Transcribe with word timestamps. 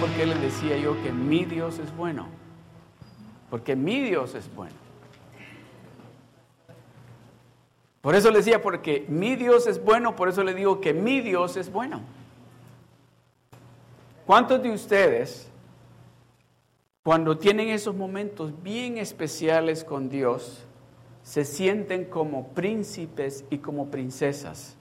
¿Sabe 0.00 0.12
por 0.12 0.18
qué 0.18 0.24
le 0.24 0.34
decía 0.36 0.78
yo 0.78 0.96
que 1.02 1.12
mi 1.12 1.44
Dios 1.44 1.78
es 1.78 1.94
bueno? 1.94 2.26
Porque 3.50 3.76
mi 3.76 4.00
Dios 4.00 4.34
es 4.34 4.50
bueno. 4.54 4.74
Por 8.00 8.14
eso 8.14 8.30
le 8.30 8.38
decía, 8.38 8.62
porque 8.62 9.04
mi 9.08 9.36
Dios 9.36 9.66
es 9.66 9.84
bueno, 9.84 10.16
por 10.16 10.30
eso 10.30 10.42
le 10.42 10.54
digo 10.54 10.80
que 10.80 10.94
mi 10.94 11.20
Dios 11.20 11.58
es 11.58 11.70
bueno. 11.70 12.00
¿Cuántos 14.24 14.62
de 14.62 14.70
ustedes, 14.70 15.50
cuando 17.02 17.36
tienen 17.36 17.68
esos 17.68 17.94
momentos 17.94 18.54
bien 18.62 18.96
especiales 18.96 19.84
con 19.84 20.08
Dios, 20.08 20.64
se 21.22 21.44
sienten 21.44 22.06
como 22.06 22.48
príncipes 22.48 23.44
y 23.50 23.58
como 23.58 23.90
princesas? 23.90 24.78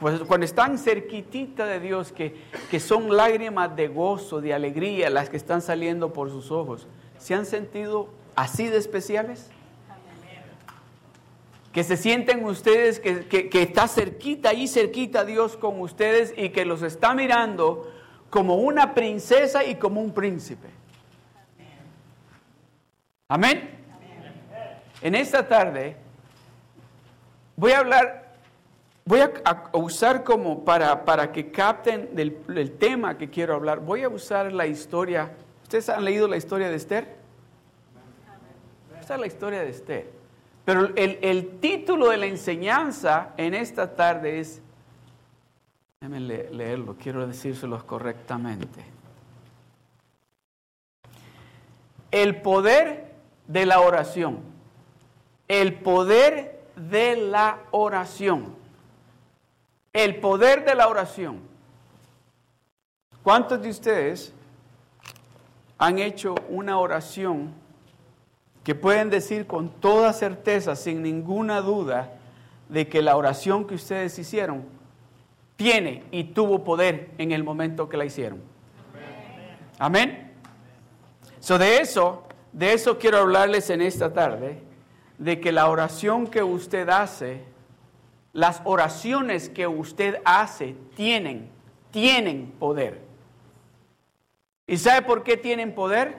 Pues 0.00 0.20
cuando 0.22 0.44
están 0.44 0.78
cerquitita 0.78 1.66
de 1.66 1.80
Dios, 1.80 2.12
que, 2.12 2.34
que 2.70 2.80
son 2.80 3.16
lágrimas 3.16 3.74
de 3.76 3.88
gozo, 3.88 4.40
de 4.40 4.52
alegría, 4.52 5.08
las 5.08 5.30
que 5.30 5.36
están 5.36 5.62
saliendo 5.62 6.12
por 6.12 6.30
sus 6.30 6.50
ojos, 6.50 6.86
¿se 7.18 7.34
han 7.34 7.46
sentido 7.46 8.08
así 8.34 8.66
de 8.66 8.78
especiales? 8.78 9.50
que 11.74 11.82
se 11.82 11.96
sienten 11.96 12.44
ustedes, 12.44 13.00
que, 13.00 13.26
que, 13.26 13.62
está 13.62 13.88
cerquita, 13.88 14.50
ahí 14.50 14.68
cerquita 14.68 15.24
Dios 15.24 15.56
con 15.56 15.80
ustedes 15.80 16.32
y 16.36 16.50
que 16.50 16.64
los 16.64 16.82
está 16.82 17.14
mirando 17.14 17.92
como 18.30 18.54
una 18.54 18.94
princesa 18.94 19.64
y 19.64 19.74
como 19.74 20.00
un 20.00 20.14
príncipe. 20.14 20.68
Amén. 23.26 23.70
En 25.02 25.16
esta 25.16 25.48
tarde 25.48 25.96
voy 27.56 27.72
a 27.72 27.80
hablar, 27.80 28.23
voy 29.04 29.20
a, 29.20 29.70
usar 29.72 30.24
como 30.24 30.64
para, 30.64 31.04
para 31.04 31.30
que 31.32 31.50
capten 31.50 32.14
del, 32.14 32.38
el 32.48 32.72
tema 32.72 33.16
que 33.18 33.30
quiero 33.30 33.54
hablar, 33.54 33.80
voy 33.80 34.02
a 34.02 34.08
usar 34.08 34.52
la 34.52 34.66
historia. 34.66 35.32
¿Ustedes 35.62 35.88
han 35.88 36.04
leído 36.04 36.28
la 36.28 36.36
historia 36.36 36.68
de 36.68 36.76
Esther? 36.76 37.16
Esta 39.00 39.14
es 39.14 39.20
la 39.20 39.26
historia 39.26 39.60
de 39.60 39.68
Esther. 39.68 40.10
Pero 40.64 40.88
el, 40.96 41.58
título 41.60 42.08
de 42.08 42.16
la 42.16 42.26
enseñanza 42.26 43.34
en 43.36 43.52
esta 43.52 43.94
tarde 43.94 44.40
es, 44.40 44.62
déjenme 46.00 46.20
leerlo, 46.20 46.96
quiero 46.98 47.26
decírselos 47.26 47.84
correctamente. 47.84 48.80
El 52.10 52.40
poder 52.40 53.12
de 53.46 53.66
la 53.66 53.80
oración. 53.80 54.38
El 55.48 55.74
poder 55.74 56.62
de 56.76 57.16
la 57.16 57.58
oración. 57.70 58.63
El 59.94 60.16
poder 60.16 60.64
de 60.64 60.74
la 60.74 60.88
oración. 60.88 61.40
¿Cuántos 63.22 63.62
de 63.62 63.70
ustedes 63.70 64.34
han 65.78 65.98
hecho 66.00 66.34
una 66.48 66.78
oración 66.78 67.54
que 68.64 68.74
pueden 68.74 69.08
decir 69.08 69.46
con 69.46 69.68
toda 69.68 70.12
certeza, 70.12 70.74
sin 70.74 71.02
ninguna 71.02 71.60
duda, 71.60 72.12
de 72.68 72.88
que 72.88 73.02
la 73.02 73.16
oración 73.16 73.66
que 73.66 73.76
ustedes 73.76 74.18
hicieron 74.18 74.64
tiene 75.54 76.02
y 76.10 76.24
tuvo 76.24 76.64
poder 76.64 77.10
en 77.18 77.30
el 77.30 77.44
momento 77.44 77.88
que 77.88 77.96
la 77.96 78.04
hicieron. 78.04 78.42
Amén. 79.78 80.32
So 81.38 81.56
de 81.56 81.78
eso, 81.78 82.24
de 82.52 82.72
eso 82.72 82.98
quiero 82.98 83.18
hablarles 83.18 83.70
en 83.70 83.80
esta 83.80 84.12
tarde, 84.12 84.58
de 85.18 85.40
que 85.40 85.52
la 85.52 85.68
oración 85.68 86.26
que 86.26 86.42
usted 86.42 86.88
hace, 86.88 87.53
las 88.34 88.60
oraciones 88.64 89.48
que 89.48 89.66
usted 89.66 90.20
hace 90.24 90.74
tienen, 90.96 91.48
tienen 91.92 92.52
poder. 92.58 93.00
¿Y 94.66 94.76
sabe 94.76 95.02
por 95.02 95.22
qué 95.22 95.36
tienen 95.36 95.72
poder? 95.72 96.16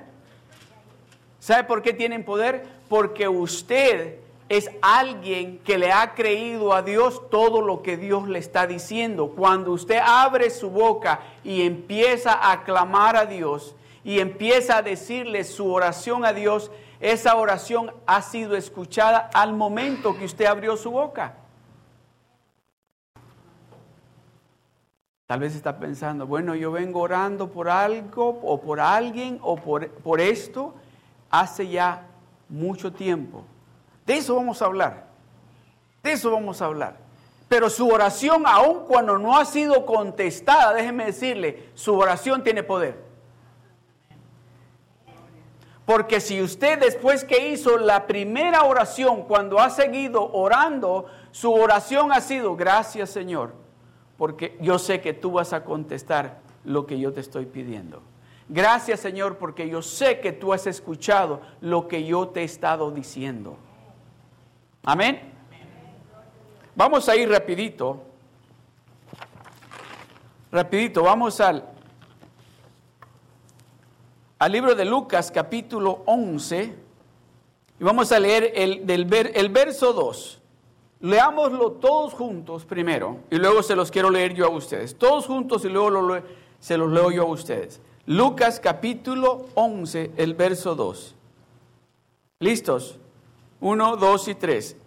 ¿Sabe 1.39 1.65
por 1.65 1.83
qué 1.83 1.93
tienen 1.93 2.23
poder? 2.23 2.65
Porque 2.87 3.27
usted 3.27 4.19
es 4.47 4.71
alguien 4.81 5.59
que 5.59 5.77
le 5.77 5.91
ha 5.91 6.13
creído 6.13 6.73
a 6.73 6.81
Dios 6.81 7.29
todo 7.29 7.61
lo 7.61 7.81
que 7.81 7.97
Dios 7.97 8.29
le 8.29 8.39
está 8.39 8.65
diciendo. 8.65 9.33
Cuando 9.35 9.71
usted 9.71 9.99
abre 10.01 10.49
su 10.51 10.69
boca 10.69 11.19
y 11.43 11.63
empieza 11.63 12.51
a 12.51 12.63
clamar 12.63 13.17
a 13.17 13.25
Dios 13.25 13.75
y 14.05 14.19
empieza 14.19 14.77
a 14.77 14.81
decirle 14.81 15.43
su 15.43 15.69
oración 15.73 16.23
a 16.23 16.31
Dios, 16.31 16.71
esa 17.01 17.35
oración 17.35 17.91
ha 18.05 18.21
sido 18.21 18.55
escuchada 18.55 19.29
al 19.33 19.53
momento 19.53 20.17
que 20.17 20.25
usted 20.25 20.45
abrió 20.45 20.77
su 20.77 20.91
boca. 20.91 21.39
Tal 25.27 25.39
vez 25.39 25.55
está 25.55 25.79
pensando, 25.79 26.27
bueno, 26.27 26.53
yo 26.53 26.71
vengo 26.71 27.01
orando 27.01 27.49
por 27.49 27.67
algo 27.67 28.39
o 28.43 28.61
por 28.61 28.79
alguien 28.79 29.39
o 29.41 29.55
por, 29.55 29.89
por 29.89 30.21
esto 30.21 30.75
hace 31.31 31.67
ya 31.67 32.05
mucho 32.47 32.93
tiempo. 32.93 33.43
De 34.05 34.17
eso 34.17 34.35
vamos 34.35 34.61
a 34.61 34.65
hablar. 34.65 35.07
De 36.03 36.11
eso 36.11 36.29
vamos 36.29 36.61
a 36.61 36.65
hablar. 36.65 36.97
Pero 37.47 37.71
su 37.71 37.87
oración, 37.87 38.43
aun 38.45 38.85
cuando 38.85 39.17
no 39.17 39.35
ha 39.35 39.45
sido 39.45 39.85
contestada, 39.87 40.73
déjeme 40.73 41.05
decirle, 41.05 41.69
su 41.73 41.97
oración 41.97 42.43
tiene 42.43 42.61
poder. 42.61 43.03
Porque 45.85 46.19
si 46.19 46.41
usted 46.41 46.79
después 46.79 47.23
que 47.23 47.49
hizo 47.49 47.77
la 47.77 48.05
primera 48.05 48.63
oración, 48.63 49.23
cuando 49.23 49.59
ha 49.59 49.71
seguido 49.71 50.31
orando, 50.33 51.05
su 51.31 51.51
oración 51.51 52.11
ha 52.11 52.21
sido, 52.21 52.55
gracias 52.55 53.09
Señor, 53.11 53.64
porque 54.17 54.57
yo 54.61 54.79
sé 54.79 55.01
que 55.01 55.13
tú 55.13 55.33
vas 55.33 55.53
a 55.53 55.63
contestar 55.63 56.39
lo 56.63 56.85
que 56.85 56.99
yo 56.99 57.13
te 57.13 57.21
estoy 57.21 57.45
pidiendo. 57.45 58.01
Gracias 58.47 58.99
Señor 58.99 59.37
porque 59.37 59.67
yo 59.67 59.81
sé 59.81 60.19
que 60.19 60.31
tú 60.31 60.53
has 60.53 60.67
escuchado 60.67 61.41
lo 61.61 61.87
que 61.87 62.05
yo 62.05 62.29
te 62.29 62.41
he 62.41 62.43
estado 62.43 62.91
diciendo. 62.91 63.57
Amén. 64.83 65.33
Vamos 66.75 67.09
a 67.09 67.15
ir 67.15 67.29
rapidito. 67.29 68.03
Rapidito, 70.51 71.03
vamos 71.03 71.41
al, 71.41 71.67
al 74.39 74.51
libro 74.51 74.75
de 74.75 74.85
Lucas 74.85 75.31
capítulo 75.31 76.03
11 76.05 76.75
y 77.79 77.83
vamos 77.83 78.11
a 78.11 78.19
leer 78.19 78.51
el, 78.55 78.85
del 78.85 79.11
el 79.33 79.49
verso 79.49 79.91
2. 79.91 80.41
Leámoslo 81.01 81.73
todos 81.73 82.13
juntos 82.13 82.65
primero 82.65 83.17
y 83.29 83.35
luego 83.35 83.61
se 83.61 83.75
los 83.75 83.91
quiero 83.91 84.09
leer 84.09 84.33
yo 84.33 84.45
a 84.45 84.49
ustedes. 84.49 84.97
Todos 84.97 85.27
juntos 85.27 85.65
y 85.65 85.69
luego 85.69 86.19
se 86.59 86.77
los 86.77 86.91
leo 86.91 87.11
yo 87.11 87.23
a 87.23 87.25
ustedes. 87.25 87.81
Lucas 88.05 88.59
capítulo 88.59 89.47
11, 89.55 90.11
el 90.17 90.33
verso 90.35 90.75
2. 90.75 91.15
¿Listos? 92.39 92.99
1, 93.61 93.97
2 93.97 94.27
y 94.27 94.35
3. 94.35 94.77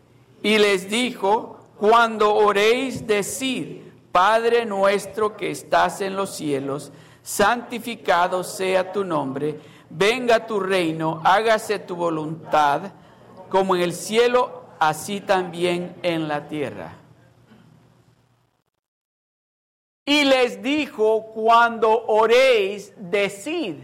Y 0.43 0.59
les 0.59 0.89
dijo, 0.89 1.59
cuando 1.79 2.35
oréis, 2.35 3.07
decir, 3.07 3.93
Padre 4.13 4.65
nuestro 4.67 5.37
que 5.37 5.51
estás 5.51 6.01
en 6.01 6.17
los 6.17 6.31
cielos, 6.31 6.93
santificado 7.23 8.43
sea 8.43 8.93
tu 8.93 9.05
nombre, 9.05 9.61
venga 9.91 10.47
tu 10.47 10.61
reino, 10.61 11.21
hágase 11.25 11.79
tu 11.79 11.97
voluntad, 11.97 12.93
como 13.49 13.77
en 13.77 13.82
el 13.82 13.93
cielo, 13.93 14.57
así 14.79 15.21
también 15.21 15.97
en 16.03 16.29
la 16.29 16.49
tierra. 16.49 16.93
Y 20.05 20.25
les 20.25 20.63
dijo, 20.63 21.27
cuando 21.35 22.07
oréis, 22.07 22.95
decid, 22.97 23.77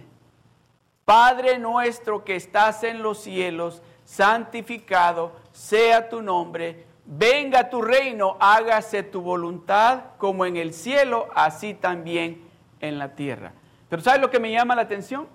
Padre 1.04 1.58
nuestro 1.58 2.24
que 2.24 2.36
estás 2.36 2.82
en 2.82 3.02
los 3.02 3.18
cielos, 3.18 3.82
santificado 4.04 5.32
sea 5.52 6.08
tu 6.08 6.22
nombre, 6.22 6.86
venga 7.04 7.68
tu 7.68 7.82
reino, 7.82 8.36
hágase 8.40 9.02
tu 9.02 9.20
voluntad 9.20 10.04
como 10.16 10.46
en 10.46 10.56
el 10.56 10.72
cielo, 10.72 11.28
así 11.34 11.74
también 11.74 12.42
en 12.80 12.98
la 12.98 13.14
tierra. 13.14 13.52
Pero 13.90 14.00
¿sabes 14.00 14.20
lo 14.20 14.30
que 14.30 14.40
me 14.40 14.50
llama 14.50 14.74
la 14.74 14.82
atención? 14.82 15.28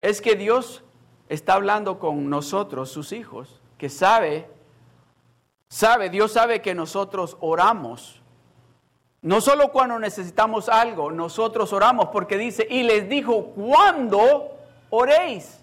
Es 0.00 0.22
que 0.22 0.36
Dios 0.36 0.82
está 1.28 1.54
hablando 1.54 1.98
con 1.98 2.30
nosotros, 2.30 2.90
sus 2.90 3.12
hijos, 3.12 3.60
que 3.78 3.88
sabe, 3.88 4.48
sabe, 5.68 6.10
Dios 6.10 6.32
sabe 6.32 6.62
que 6.62 6.74
nosotros 6.74 7.36
oramos 7.40 8.22
no 9.24 9.40
solo 9.40 9.72
cuando 9.72 9.98
necesitamos 9.98 10.68
algo, 10.68 11.10
nosotros 11.10 11.72
oramos 11.72 12.08
porque 12.08 12.36
dice, 12.36 12.66
y 12.68 12.82
les 12.82 13.08
dijo, 13.08 13.52
¿cuándo 13.54 14.54
oréis? 14.90 15.58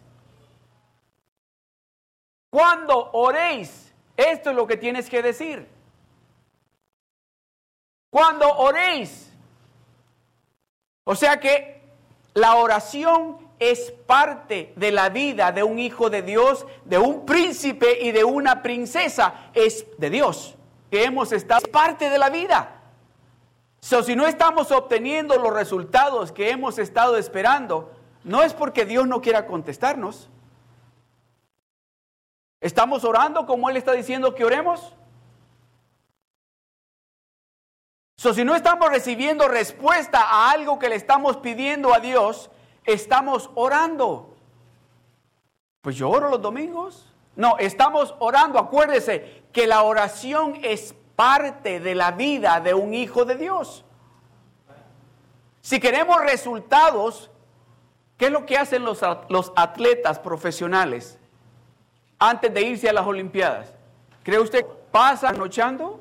Cuando 2.49 3.11
oréis, 3.11 3.93
esto 4.17 4.49
es 4.49 4.55
lo 4.55 4.65
que 4.65 4.77
tienes 4.77 5.07
que 5.11 5.21
decir. 5.21 5.69
Cuando 8.09 8.49
oréis. 8.49 9.31
O 11.03 11.13
sea 11.13 11.39
que 11.39 11.83
la 12.33 12.55
oración 12.55 13.37
es 13.61 13.91
parte 14.07 14.73
de 14.75 14.91
la 14.91 15.09
vida 15.09 15.51
de 15.51 15.61
un 15.61 15.77
hijo 15.77 16.09
de 16.09 16.23
Dios, 16.23 16.65
de 16.83 16.97
un 16.97 17.27
príncipe 17.27 18.01
y 18.01 18.11
de 18.11 18.23
una 18.23 18.63
princesa. 18.63 19.51
Es 19.53 19.85
de 19.99 20.09
Dios 20.09 20.55
que 20.89 21.03
hemos 21.03 21.31
estado. 21.31 21.61
Es 21.63 21.69
parte 21.69 22.09
de 22.09 22.17
la 22.17 22.31
vida. 22.31 22.81
Si 23.79 24.15
no 24.15 24.25
estamos 24.25 24.71
obteniendo 24.71 25.37
los 25.37 25.53
resultados 25.53 26.31
que 26.31 26.49
hemos 26.49 26.79
estado 26.79 27.17
esperando, 27.17 27.91
no 28.23 28.41
es 28.41 28.55
porque 28.55 28.83
Dios 28.83 29.07
no 29.07 29.21
quiera 29.21 29.45
contestarnos. 29.45 30.27
¿Estamos 32.61 33.03
orando 33.03 33.45
como 33.45 33.69
Él 33.69 33.77
está 33.77 33.91
diciendo 33.91 34.33
que 34.33 34.43
oremos? 34.43 34.95
Si 38.17 38.43
no 38.43 38.55
estamos 38.55 38.89
recibiendo 38.89 39.47
respuesta 39.47 40.19
a 40.19 40.49
algo 40.49 40.79
que 40.79 40.89
le 40.89 40.95
estamos 40.95 41.37
pidiendo 41.37 41.93
a 41.93 41.99
Dios, 41.99 42.49
estamos 42.85 43.49
orando. 43.55 44.35
Pues 45.81 45.95
yo 45.95 46.09
oro 46.09 46.29
los 46.29 46.41
domingos. 46.41 47.07
No, 47.35 47.57
estamos 47.57 48.13
orando. 48.19 48.59
Acuérdese 48.59 49.43
que 49.51 49.67
la 49.67 49.83
oración 49.83 50.59
es 50.63 50.95
parte 51.15 51.79
de 51.79 51.95
la 51.95 52.11
vida 52.11 52.59
de 52.59 52.73
un 52.73 52.93
hijo 52.93 53.25
de 53.25 53.35
Dios. 53.35 53.83
Si 55.61 55.79
queremos 55.79 56.21
resultados, 56.21 57.29
¿qué 58.17 58.25
es 58.25 58.31
lo 58.31 58.45
que 58.45 58.57
hacen 58.57 58.83
los, 58.83 59.01
los 59.29 59.53
atletas 59.55 60.19
profesionales 60.19 61.19
antes 62.17 62.53
de 62.53 62.61
irse 62.61 62.89
a 62.89 62.93
las 62.93 63.05
Olimpiadas? 63.05 63.73
¿Cree 64.23 64.39
usted 64.39 64.65
pasan 64.91 65.37
nochando? 65.37 65.99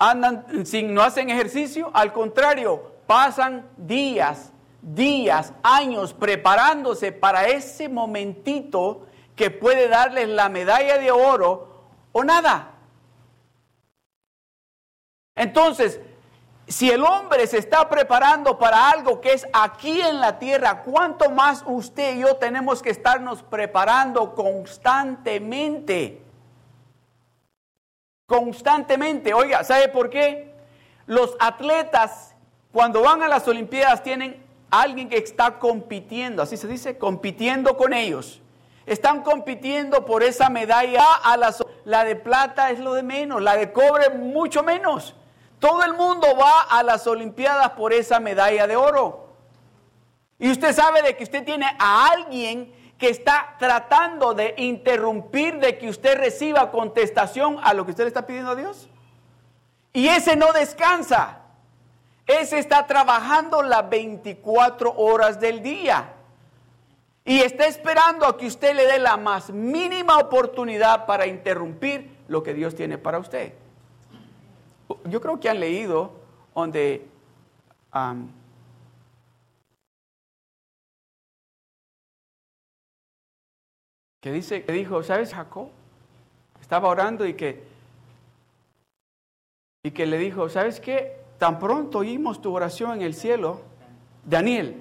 andan 0.00 0.64
sin, 0.64 0.92
no 0.94 1.02
hacen 1.02 1.28
ejercicio, 1.28 1.90
al 1.92 2.12
contrario, 2.12 2.94
pasan 3.06 3.68
días, 3.76 4.50
días, 4.82 5.52
años 5.62 6.14
preparándose 6.14 7.12
para 7.12 7.46
ese 7.46 7.88
momentito 7.88 9.06
que 9.36 9.50
puede 9.50 9.88
darles 9.88 10.28
la 10.28 10.48
medalla 10.48 10.98
de 10.98 11.10
oro 11.10 11.84
o 12.12 12.24
nada. 12.24 12.72
Entonces, 15.34 16.00
si 16.66 16.90
el 16.90 17.02
hombre 17.02 17.46
se 17.46 17.58
está 17.58 17.88
preparando 17.88 18.58
para 18.58 18.90
algo 18.90 19.20
que 19.20 19.32
es 19.32 19.46
aquí 19.52 20.00
en 20.00 20.20
la 20.20 20.38
tierra, 20.38 20.82
¿cuánto 20.82 21.30
más 21.30 21.64
usted 21.66 22.16
y 22.16 22.20
yo 22.20 22.36
tenemos 22.36 22.82
que 22.82 22.90
estarnos 22.90 23.42
preparando 23.42 24.34
constantemente? 24.34 26.22
constantemente. 28.30 29.34
Oiga, 29.34 29.64
¿sabe 29.64 29.88
por 29.88 30.08
qué? 30.08 30.54
Los 31.06 31.36
atletas, 31.40 32.36
cuando 32.70 33.02
van 33.02 33.24
a 33.24 33.28
las 33.28 33.48
Olimpiadas, 33.48 34.04
tienen 34.04 34.46
alguien 34.70 35.08
que 35.08 35.18
está 35.18 35.58
compitiendo, 35.58 36.42
así 36.42 36.56
se 36.56 36.66
dice, 36.66 36.98
compitiendo 36.98 37.76
con 37.76 37.92
ellos. 37.92 38.40
Están 38.86 39.22
compitiendo 39.22 40.04
por 40.04 40.22
esa 40.22 40.50
medalla. 40.50 41.04
A 41.22 41.36
las, 41.36 41.62
la 41.84 42.04
de 42.04 42.16
plata 42.16 42.70
es 42.70 42.80
lo 42.80 42.94
de 42.94 43.02
menos, 43.02 43.42
la 43.42 43.56
de 43.56 43.72
cobre 43.72 44.10
mucho 44.10 44.62
menos. 44.62 45.14
Todo 45.58 45.84
el 45.84 45.92
mundo 45.92 46.26
va 46.40 46.62
a 46.62 46.82
las 46.82 47.06
Olimpiadas 47.06 47.70
por 47.70 47.92
esa 47.92 48.18
medalla 48.18 48.66
de 48.66 48.76
oro. 48.76 49.28
Y 50.38 50.50
usted 50.50 50.74
sabe 50.74 51.02
de 51.02 51.16
que 51.16 51.24
usted 51.24 51.44
tiene 51.44 51.66
a 51.78 52.08
alguien 52.08 52.72
que 52.98 53.10
está 53.10 53.56
tratando 53.58 54.34
de 54.34 54.54
interrumpir 54.56 55.58
de 55.58 55.78
que 55.78 55.88
usted 55.88 56.18
reciba 56.18 56.70
contestación 56.70 57.58
a 57.62 57.74
lo 57.74 57.84
que 57.84 57.90
usted 57.92 58.04
le 58.04 58.08
está 58.08 58.26
pidiendo 58.26 58.52
a 58.52 58.56
Dios. 58.56 58.88
Y 59.92 60.08
ese 60.08 60.36
no 60.36 60.52
descansa. 60.52 61.39
Ese 62.30 62.60
está 62.60 62.86
trabajando 62.86 63.60
las 63.60 63.90
24 63.90 64.94
horas 64.96 65.40
del 65.40 65.64
día. 65.64 66.12
Y 67.24 67.40
está 67.40 67.66
esperando 67.66 68.24
a 68.24 68.38
que 68.38 68.46
usted 68.46 68.74
le 68.76 68.86
dé 68.86 69.00
la 69.00 69.16
más 69.16 69.50
mínima 69.50 70.16
oportunidad 70.18 71.06
para 71.06 71.26
interrumpir 71.26 72.16
lo 72.28 72.44
que 72.44 72.54
Dios 72.54 72.76
tiene 72.76 72.98
para 72.98 73.18
usted. 73.18 73.52
Yo 75.06 75.20
creo 75.20 75.40
que 75.40 75.48
han 75.48 75.58
leído 75.58 76.12
donde 76.54 77.08
que 84.20 84.30
dice, 84.30 84.62
que 84.64 84.72
dijo, 84.72 85.02
¿sabes 85.02 85.34
Jacob? 85.34 85.68
Estaba 86.60 86.88
orando 86.88 87.26
y 87.26 87.34
que, 87.34 87.64
y 89.82 89.90
que 89.90 90.06
le 90.06 90.18
dijo, 90.18 90.48
¿sabes 90.48 90.78
qué? 90.78 91.19
Tan 91.40 91.58
pronto 91.58 92.00
oímos 92.00 92.42
tu 92.42 92.54
oración 92.54 92.96
en 92.96 93.00
el 93.00 93.14
cielo, 93.14 93.62
Daniel. 94.26 94.76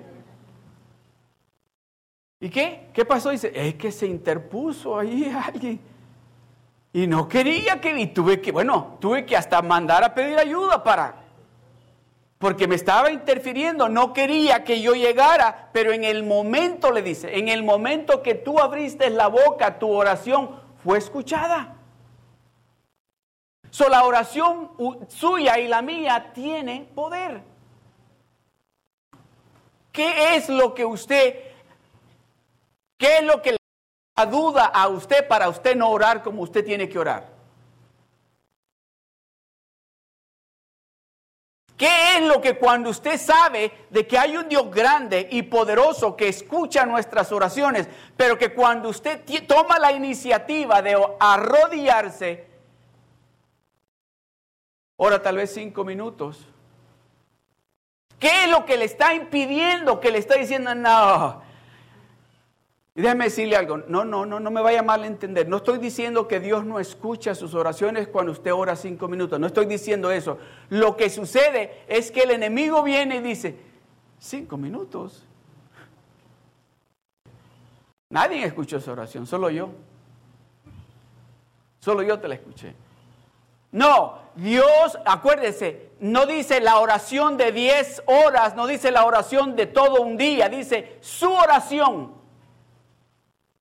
¿Y 2.42 2.50
qué? 2.50 2.90
¿Qué 2.94 3.06
pasó? 3.06 3.30
Dice, 3.30 3.50
es 3.56 3.76
que 3.76 3.94
se 3.94 4.06
interpuso 4.06 5.00
ahí 5.00 5.34
alguien. 5.48 5.80
Y 6.92 7.08
no 7.08 7.30
quería 7.30 7.80
que, 7.80 7.98
y 7.98 8.08
tuve 8.08 8.42
que, 8.42 8.52
bueno, 8.52 8.98
tuve 9.00 9.26
que 9.26 9.38
hasta 9.38 9.62
mandar 9.62 10.04
a 10.04 10.14
pedir 10.14 10.38
ayuda 10.38 10.84
para, 10.84 11.16
porque 12.38 12.68
me 12.68 12.76
estaba 12.76 13.10
interfiriendo, 13.10 13.88
no 13.88 14.12
quería 14.12 14.66
que 14.66 14.82
yo 14.82 14.96
llegara, 14.96 15.70
pero 15.72 15.94
en 15.94 16.04
el 16.04 16.26
momento, 16.26 16.92
le 16.92 17.02
dice, 17.02 17.40
en 17.40 17.48
el 17.48 17.64
momento 17.64 18.22
que 18.22 18.36
tú 18.36 18.60
abriste 18.60 19.10
la 19.10 19.28
boca, 19.28 19.80
tu 19.80 19.90
oración 19.90 20.60
fue 20.84 20.98
escuchada. 20.98 21.79
So, 23.72 23.88
la 23.88 24.04
oración 24.04 24.72
suya 25.08 25.60
y 25.60 25.68
la 25.68 25.82
mía 25.82 26.32
tiene 26.34 26.90
poder. 26.96 27.44
¿Qué 29.92 30.36
es 30.36 30.50
lo 30.50 30.74
que 30.74 30.86
usted, 30.86 31.36
qué 32.98 33.18
es 33.18 33.24
lo 33.24 33.42
que 33.42 33.52
le 33.52 33.58
da 34.16 34.26
duda 34.26 34.66
a 34.66 34.88
usted 34.88 35.28
para 35.28 35.50
usted 35.50 35.76
no 35.76 35.90
orar 35.90 36.24
como 36.24 36.42
usted 36.42 36.66
tiene 36.66 36.88
que 36.88 37.00
orar? 37.00 37.40
¿Qué 41.78 42.18
es 42.18 42.24
lo 42.24 42.42
que 42.42 42.58
cuando 42.58 42.90
usted 42.90 43.18
sabe 43.18 43.72
de 43.90 44.06
que 44.06 44.18
hay 44.18 44.36
un 44.36 44.50
Dios 44.50 44.70
grande 44.70 45.30
y 45.32 45.44
poderoso 45.44 46.18
que 46.18 46.28
escucha 46.28 46.86
nuestras 46.86 47.32
oraciones, 47.32 47.88
pero 48.18 48.38
que 48.38 48.54
cuando 48.54 48.90
usted 48.90 49.24
toma 49.48 49.80
la 49.80 49.94
iniciativa 49.94 50.82
de 50.82 50.98
arrodillarse, 51.22 52.49
ora 55.02 55.22
tal 55.22 55.38
vez 55.38 55.54
cinco 55.54 55.84
minutos, 55.84 56.46
¿qué 58.20 58.44
es 58.44 58.52
lo 58.52 58.66
que 58.66 58.78
le 58.78 58.86
está 58.86 59.16
impidiendo, 59.16 60.00
que 60.00 60.12
le 60.12 60.18
está 60.18 60.36
diciendo, 60.36 60.76
no, 60.76 61.42
y 63.00 63.02
déjeme 63.02 63.24
decirle 63.24 63.56
algo, 63.56 63.78
no, 63.78 64.04
no, 64.04 64.26
no, 64.26 64.42
no 64.42 64.52
me 64.52 64.62
vaya 64.62 64.84
mal 64.84 65.04
a 65.04 65.08
entender. 65.08 65.48
No 65.48 65.58
estoy 65.58 65.78
diciendo 65.78 66.28
que 66.28 66.42
Dios 66.42 66.66
no 66.66 66.82
escucha 66.82 67.34
sus 67.34 67.54
oraciones 67.54 68.10
cuando 68.10 68.34
usted 68.34 68.54
ora 68.54 68.76
cinco 68.76 69.08
minutos. 69.08 69.40
No 69.40 69.48
estoy 69.48 69.68
diciendo 69.68 70.12
eso. 70.12 70.38
Lo 70.68 70.98
que 70.98 71.10
sucede 71.10 71.86
es 71.88 72.12
que 72.12 72.24
el 72.24 72.32
enemigo 72.32 72.84
viene 72.84 73.16
y 73.16 73.22
dice, 73.22 73.58
cinco 74.20 74.58
minutos. 74.58 75.26
Nadie 78.10 78.44
escuchó 78.44 78.76
esa 78.76 78.92
oración, 78.92 79.26
solo 79.26 79.50
yo. 79.50 79.70
Solo 81.80 82.04
yo 82.04 82.20
te 82.20 82.28
la 82.28 82.36
escuché. 82.36 82.76
No, 83.72 84.18
Dios, 84.36 84.98
acuérdese, 85.06 85.92
no 86.00 86.26
dice 86.26 86.60
la 86.62 86.80
oración 86.80 87.38
de 87.38 87.52
diez 87.52 88.02
horas, 88.06 88.56
no 88.56 88.68
dice 88.68 88.92
la 88.92 89.06
oración 89.06 89.56
de 89.56 89.68
todo 89.68 90.02
un 90.02 90.18
día, 90.18 90.50
dice 90.50 90.98
su 91.02 91.32
oración 91.32 92.20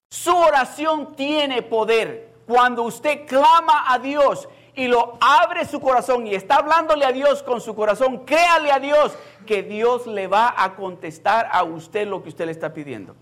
su 0.08 0.34
oración 0.34 1.14
tiene 1.14 1.62
poder. 1.62 2.28
Cuando 2.46 2.82
usted 2.82 3.26
clama 3.26 3.92
a 3.92 3.98
Dios 3.98 4.48
y 4.74 4.88
lo 4.88 5.18
abre 5.20 5.66
su 5.66 5.80
corazón 5.80 6.26
y 6.26 6.34
está 6.34 6.56
hablándole 6.56 7.04
a 7.04 7.12
Dios 7.12 7.42
con 7.42 7.60
su 7.60 7.74
corazón, 7.74 8.24
créale 8.24 8.72
a 8.72 8.78
Dios 8.78 9.14
que 9.46 9.62
Dios 9.62 10.06
le 10.06 10.26
va 10.26 10.54
a 10.56 10.74
contestar 10.74 11.48
a 11.52 11.62
usted 11.62 12.06
lo 12.06 12.22
que 12.22 12.30
usted 12.30 12.46
le 12.46 12.52
está 12.52 12.72
pidiendo. 12.72 13.14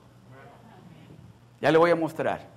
Ya 1.61 1.73
le 1.73 1.78
voy 1.78 1.90
a 1.90 1.97
mostrar. 1.97 2.56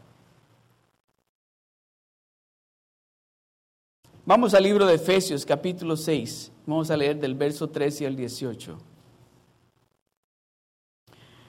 Vamos 4.29 4.53
al 4.53 4.61
libro 4.61 4.85
de 4.85 4.93
Efesios 4.93 5.43
capítulo 5.43 5.97
6. 5.97 6.51
Vamos 6.67 6.91
a 6.91 6.95
leer 6.95 7.19
del 7.19 7.33
verso 7.33 7.67
13 7.67 8.05
al 8.05 8.15
18. 8.15 8.77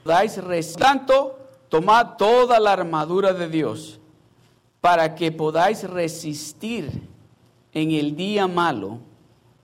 Dais 0.02 0.40
tanto 0.78 1.38
tomad 1.68 2.16
toda 2.16 2.58
la 2.58 2.72
armadura 2.72 3.34
de 3.34 3.50
Dios 3.50 4.00
para 4.80 5.14
que 5.14 5.30
podáis 5.30 5.84
resistir 5.84 7.06
en 7.74 7.90
el 7.90 8.16
día 8.16 8.48
malo 8.48 9.00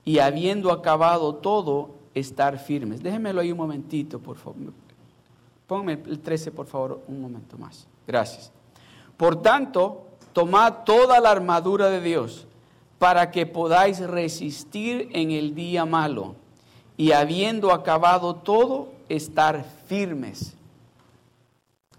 y 0.05 0.19
habiendo 0.19 0.71
acabado 0.71 1.33
todo, 1.33 1.95
estar 2.13 2.59
firmes. 2.59 3.01
Déjenmelo 3.01 3.41
ahí 3.41 3.51
un 3.51 3.57
momentito, 3.57 4.19
por 4.19 4.37
favor. 4.37 4.73
Pónganme 5.65 6.03
el 6.05 6.19
13, 6.19 6.51
por 6.51 6.67
favor, 6.67 7.01
un 7.07 7.19
momento 7.19 7.57
más. 7.57 7.87
Gracias. 8.05 8.51
Por 9.17 9.41
tanto, 9.41 10.05
tomad 10.33 10.83
toda 10.85 11.19
la 11.19 11.31
armadura 11.31 11.89
de 11.89 11.99
Dios 11.99 12.46
para 12.99 13.31
que 13.31 13.45
podáis 13.45 13.99
resistir 13.99 15.09
en 15.13 15.31
el 15.31 15.53
día 15.53 15.85
malo 15.85 16.35
y 16.97 17.11
habiendo 17.11 17.71
acabado 17.71 18.35
todo, 18.35 18.91
estar 19.07 19.63
firmes. 19.85 20.55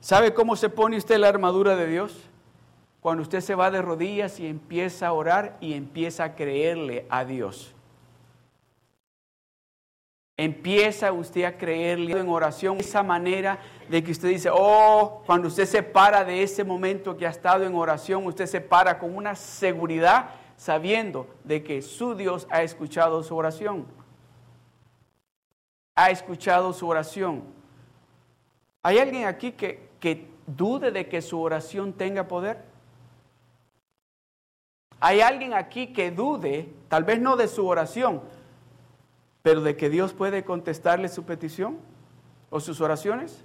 ¿Sabe 0.00 0.34
cómo 0.34 0.56
se 0.56 0.68
pone 0.68 0.96
usted 0.96 1.18
la 1.18 1.28
armadura 1.28 1.76
de 1.76 1.86
Dios? 1.86 2.16
Cuando 3.00 3.22
usted 3.22 3.40
se 3.40 3.54
va 3.54 3.70
de 3.70 3.80
rodillas 3.80 4.40
y 4.40 4.46
empieza 4.46 5.06
a 5.06 5.12
orar 5.12 5.56
y 5.60 5.74
empieza 5.74 6.24
a 6.24 6.34
creerle 6.34 7.06
a 7.08 7.24
Dios. 7.24 7.74
empieza 10.38 11.12
usted 11.12 11.42
a 11.42 11.58
creerle 11.58 12.12
en 12.12 12.28
oración, 12.28 12.78
esa 12.78 13.02
manera 13.02 13.58
de 13.88 14.04
que 14.04 14.12
usted 14.12 14.28
dice, 14.28 14.48
oh, 14.52 15.24
cuando 15.26 15.48
usted 15.48 15.66
se 15.66 15.82
para 15.82 16.24
de 16.24 16.44
ese 16.44 16.62
momento 16.62 17.16
que 17.16 17.26
ha 17.26 17.30
estado 17.30 17.64
en 17.64 17.74
oración, 17.74 18.24
usted 18.24 18.46
se 18.46 18.60
para 18.60 19.00
con 19.00 19.16
una 19.16 19.34
seguridad 19.34 20.30
sabiendo 20.58 21.26
de 21.44 21.62
que 21.62 21.80
su 21.80 22.14
Dios 22.14 22.46
ha 22.50 22.62
escuchado 22.62 23.22
su 23.22 23.34
oración. 23.34 23.86
Ha 25.94 26.10
escuchado 26.10 26.72
su 26.74 26.86
oración. 26.86 27.44
¿Hay 28.82 28.98
alguien 28.98 29.24
aquí 29.24 29.52
que, 29.52 29.88
que 30.00 30.28
dude 30.46 30.90
de 30.90 31.08
que 31.08 31.22
su 31.22 31.40
oración 31.40 31.92
tenga 31.92 32.26
poder? 32.28 32.64
¿Hay 35.00 35.20
alguien 35.20 35.54
aquí 35.54 35.92
que 35.92 36.10
dude, 36.10 36.68
tal 36.88 37.04
vez 37.04 37.20
no 37.20 37.36
de 37.36 37.46
su 37.46 37.66
oración, 37.66 38.20
pero 39.42 39.60
de 39.60 39.76
que 39.76 39.88
Dios 39.88 40.12
puede 40.12 40.44
contestarle 40.44 41.08
su 41.08 41.24
petición 41.24 41.78
o 42.50 42.58
sus 42.58 42.80
oraciones? 42.80 43.44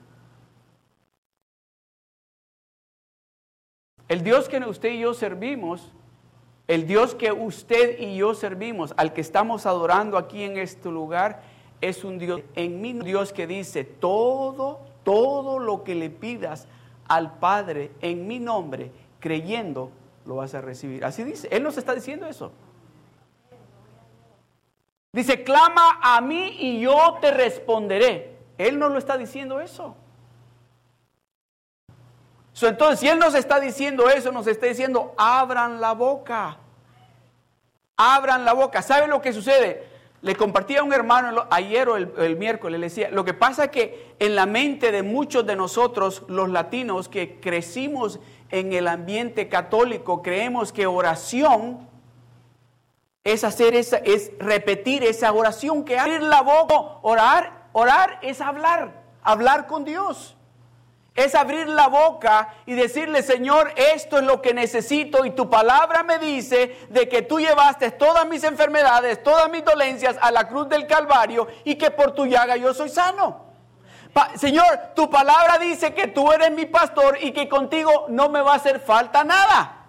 El 4.07 4.23
Dios 4.23 4.49
que 4.49 4.57
usted 4.57 4.89
y 4.89 4.99
yo 4.99 5.13
servimos, 5.13 5.91
el 6.67 6.87
Dios 6.87 7.15
que 7.15 7.31
usted 7.31 7.99
y 7.99 8.15
yo 8.15 8.33
servimos, 8.33 8.93
al 8.97 9.13
que 9.13 9.21
estamos 9.21 9.65
adorando 9.65 10.17
aquí 10.17 10.43
en 10.43 10.57
este 10.57 10.89
lugar, 10.89 11.41
es 11.81 12.03
un 12.03 12.17
Dios, 12.17 12.41
en 12.55 12.81
mí, 12.81 12.93
Dios 12.93 13.33
que 13.33 13.45
dice, 13.45 13.83
todo, 13.83 14.79
todo 15.03 15.59
lo 15.59 15.83
que 15.83 15.95
le 15.95 16.09
pidas 16.09 16.67
al 17.07 17.37
Padre 17.39 17.91
en 18.01 18.27
mi 18.27 18.39
nombre, 18.39 18.91
creyendo, 19.19 19.91
lo 20.25 20.35
vas 20.35 20.53
a 20.55 20.61
recibir. 20.61 21.03
Así 21.03 21.23
dice, 21.23 21.49
Él 21.51 21.63
nos 21.63 21.77
está 21.77 21.93
diciendo 21.93 22.25
eso. 22.25 22.51
Dice, 25.11 25.43
clama 25.43 25.99
a 26.01 26.21
mí 26.21 26.55
y 26.59 26.79
yo 26.79 27.17
te 27.21 27.31
responderé. 27.31 28.37
Él 28.57 28.79
no 28.79 28.89
lo 28.89 28.97
está 28.97 29.17
diciendo 29.17 29.59
eso. 29.59 29.95
Entonces, 32.61 32.99
si 32.99 33.07
Él 33.07 33.19
nos 33.19 33.33
está 33.35 33.59
diciendo 33.59 34.09
eso, 34.09 34.31
nos 34.31 34.47
está 34.47 34.67
diciendo, 34.67 35.13
abran 35.17 35.81
la 35.81 35.93
boca. 35.93 36.57
Abran 37.97 38.45
la 38.45 38.53
boca. 38.53 38.81
¿Sabe 38.81 39.07
lo 39.07 39.21
que 39.21 39.33
sucede? 39.33 39.87
Le 40.21 40.35
compartía 40.35 40.79
a 40.79 40.83
un 40.83 40.93
hermano 40.93 41.47
ayer 41.49 41.89
o 41.89 41.97
el, 41.97 42.37
miércoles, 42.37 42.79
le 42.79 42.87
decía, 42.87 43.09
lo 43.11 43.25
que 43.25 43.33
pasa 43.33 43.65
es 43.65 43.71
que 43.71 44.15
en 44.19 44.35
la 44.35 44.45
mente 44.45 44.91
de 44.91 45.03
muchos 45.03 45.45
de 45.45 45.55
nosotros, 45.55 46.23
los 46.27 46.49
latinos 46.49 47.09
que 47.09 47.41
crecimos 47.41 48.19
en 48.49 48.71
el 48.71 48.87
ambiente 48.87 49.49
católico, 49.49 50.21
creemos 50.21 50.71
que 50.71 50.87
oración 50.87 51.89
es 53.25 53.43
hacer 53.43 53.75
esa, 53.75 53.97
es 53.97 54.31
repetir 54.39 55.03
esa 55.03 55.33
oración 55.33 55.83
que 55.83 55.99
abrir 55.99 56.21
la 56.21 56.41
boca, 56.41 56.99
orar, 57.01 57.67
orar 57.73 58.19
es 58.21 58.39
hablar, 58.39 59.03
hablar 59.23 59.67
con 59.67 59.83
Dios. 59.83 60.32
Es 61.15 61.35
abrir 61.35 61.67
la 61.67 61.87
boca 61.87 62.55
y 62.65 62.73
decirle, 62.73 63.21
Señor, 63.21 63.71
esto 63.75 64.17
es 64.17 64.23
lo 64.23 64.41
que 64.41 64.53
necesito 64.53 65.25
y 65.25 65.31
tu 65.31 65.47
palabra 65.47 66.01
me 66.01 66.17
dice 66.17 66.87
de 66.89 67.07
que 67.07 67.21
tú 67.21 67.39
llevaste 67.39 67.91
todas 67.91 68.27
mis 68.27 68.43
enfermedades, 68.43 69.21
todas 69.21 69.49
mis 69.51 69.63
dolencias 69.63 70.17
a 70.19 70.31
la 70.31 70.47
cruz 70.47 70.67
del 70.69 70.87
Calvario 70.87 71.47
y 71.63 71.75
que 71.75 71.91
por 71.91 72.13
tu 72.13 72.25
llaga 72.25 72.57
yo 72.57 72.73
soy 72.73 72.89
sano. 72.89 73.43
Señor, 74.35 74.65
tu 74.95 75.09
palabra 75.09 75.59
dice 75.59 75.93
que 75.93 76.07
tú 76.07 76.31
eres 76.31 76.51
mi 76.51 76.65
pastor 76.65 77.17
y 77.21 77.31
que 77.31 77.47
contigo 77.47 78.07
no 78.09 78.29
me 78.29 78.41
va 78.41 78.53
a 78.53 78.55
hacer 78.55 78.79
falta 78.79 79.23
nada. 79.23 79.85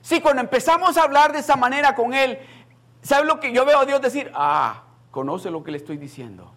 Sí, 0.00 0.20
cuando 0.20 0.40
empezamos 0.40 0.96
a 0.96 1.02
hablar 1.02 1.32
de 1.32 1.40
esa 1.40 1.56
manera 1.56 1.94
con 1.94 2.14
Él, 2.14 2.38
¿sabe 3.02 3.26
lo 3.26 3.40
que 3.40 3.52
yo 3.52 3.64
veo 3.64 3.80
a 3.80 3.84
Dios 3.84 4.00
decir? 4.00 4.30
Ah, 4.34 4.84
conoce 5.10 5.50
lo 5.50 5.62
que 5.64 5.70
le 5.70 5.78
estoy 5.78 5.96
diciendo. 5.96 6.55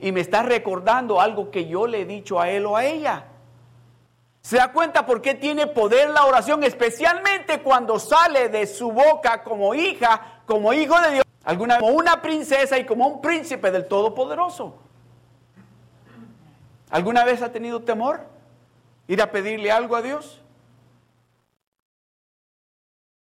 Y 0.00 0.12
me 0.12 0.20
está 0.20 0.42
recordando 0.42 1.20
algo 1.20 1.50
que 1.50 1.66
yo 1.66 1.86
le 1.86 2.02
he 2.02 2.06
dicho 2.06 2.40
a 2.40 2.50
Él 2.50 2.66
o 2.66 2.76
a 2.76 2.84
ella. 2.84 3.26
¿Se 4.40 4.56
da 4.56 4.72
cuenta 4.72 5.04
por 5.04 5.20
qué 5.20 5.34
tiene 5.34 5.66
poder 5.66 6.10
la 6.10 6.24
oración? 6.24 6.64
Especialmente 6.64 7.62
cuando 7.62 7.98
sale 7.98 8.48
de 8.48 8.66
su 8.66 8.90
boca 8.90 9.42
como 9.42 9.74
hija, 9.74 10.42
como 10.46 10.72
hijo 10.72 10.98
de 11.00 11.12
Dios, 11.12 11.24
alguna 11.44 11.78
como 11.78 11.92
una 11.92 12.22
princesa 12.22 12.78
y 12.78 12.86
como 12.86 13.06
un 13.06 13.20
príncipe 13.20 13.70
del 13.70 13.86
Todopoderoso. 13.86 14.78
¿Alguna 16.88 17.24
vez 17.24 17.42
ha 17.42 17.52
tenido 17.52 17.82
temor 17.82 18.26
ir 19.06 19.20
a 19.20 19.30
pedirle 19.30 19.70
algo 19.70 19.94
a 19.94 20.02
Dios? 20.02 20.40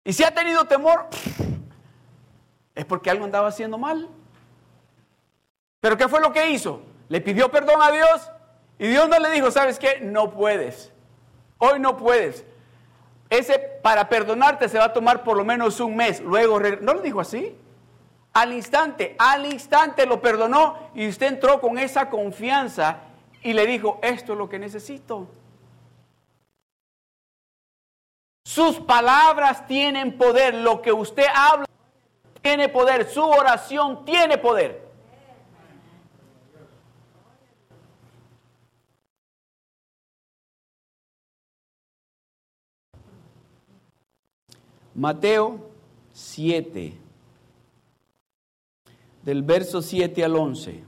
Y 0.04 0.12
si 0.12 0.24
ha 0.24 0.34
tenido 0.34 0.66
temor, 0.66 1.06
es 2.74 2.84
porque 2.84 3.08
algo 3.08 3.24
andaba 3.24 3.48
haciendo 3.48 3.78
mal. 3.78 4.08
Pero 5.84 5.98
¿qué 5.98 6.08
fue 6.08 6.18
lo 6.22 6.32
que 6.32 6.48
hizo? 6.48 6.80
Le 7.10 7.20
pidió 7.20 7.50
perdón 7.50 7.82
a 7.82 7.92
Dios 7.92 8.30
y 8.78 8.86
Dios 8.86 9.06
no 9.06 9.18
le 9.18 9.28
dijo, 9.28 9.50
¿sabes 9.50 9.78
qué? 9.78 10.00
No 10.00 10.30
puedes. 10.30 10.90
Hoy 11.58 11.78
no 11.78 11.98
puedes. 11.98 12.42
Ese 13.28 13.58
para 13.58 14.08
perdonarte 14.08 14.70
se 14.70 14.78
va 14.78 14.86
a 14.86 14.92
tomar 14.94 15.22
por 15.22 15.36
lo 15.36 15.44
menos 15.44 15.78
un 15.80 15.94
mes. 15.94 16.22
Luego, 16.22 16.58
¿no 16.58 16.94
le 16.94 17.02
dijo 17.02 17.20
así? 17.20 17.54
Al 18.32 18.54
instante, 18.54 19.14
al 19.18 19.44
instante 19.44 20.06
lo 20.06 20.22
perdonó 20.22 20.78
y 20.94 21.06
usted 21.06 21.26
entró 21.26 21.60
con 21.60 21.78
esa 21.78 22.08
confianza 22.08 23.00
y 23.42 23.52
le 23.52 23.66
dijo, 23.66 23.98
esto 24.00 24.32
es 24.32 24.38
lo 24.38 24.48
que 24.48 24.58
necesito. 24.58 25.28
Sus 28.46 28.80
palabras 28.80 29.66
tienen 29.66 30.16
poder. 30.16 30.54
Lo 30.54 30.80
que 30.80 30.94
usted 30.94 31.26
habla 31.34 31.66
tiene 32.40 32.70
poder. 32.70 33.06
Su 33.10 33.22
oración 33.22 34.06
tiene 34.06 34.38
poder. 34.38 34.83
Mateo 44.94 45.70
7, 46.12 46.94
del 49.22 49.42
verso 49.42 49.82
7 49.82 50.24
al 50.24 50.36
11. 50.36 50.84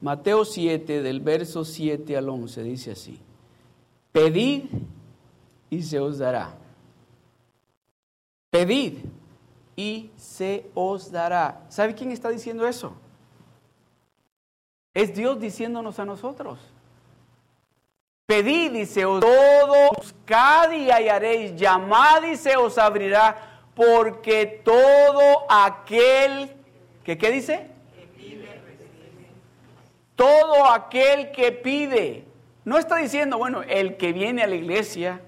Mateo 0.00 0.44
7, 0.44 1.00
del 1.00 1.20
verso 1.20 1.64
7 1.64 2.16
al 2.16 2.28
11, 2.28 2.62
dice 2.64 2.90
así, 2.90 3.20
pedid 4.10 4.64
y 5.70 5.82
se 5.82 6.00
os 6.00 6.18
dará. 6.18 6.58
Pedid 8.50 8.98
y 9.76 10.10
se 10.16 10.68
os 10.74 11.12
dará. 11.12 11.64
¿Sabe 11.68 11.94
quién 11.94 12.10
está 12.10 12.30
diciendo 12.30 12.66
eso? 12.66 12.94
Es 14.92 15.14
Dios 15.14 15.40
diciéndonos 15.40 16.00
a 16.00 16.04
nosotros. 16.04 16.58
Pedid 18.32 18.86
se 18.86 19.04
os 19.04 19.20
todo, 19.20 19.90
buscad 19.94 20.72
y 20.72 20.90
hallaréis, 20.90 21.54
llamad 21.54 22.22
y 22.22 22.36
se 22.38 22.56
os 22.56 22.78
abrirá, 22.78 23.36
porque 23.74 24.62
todo 24.64 25.44
aquel 25.50 26.50
que, 27.04 27.18
¿qué 27.18 27.30
dice? 27.30 27.66
Todo 30.16 30.64
aquel 30.64 31.30
que 31.30 31.52
pide. 31.52 32.24
No 32.64 32.78
está 32.78 32.96
diciendo, 32.96 33.36
bueno, 33.36 33.62
el 33.64 33.98
que 33.98 34.14
viene 34.14 34.42
a 34.42 34.46
la 34.46 34.54
iglesia, 34.54 35.20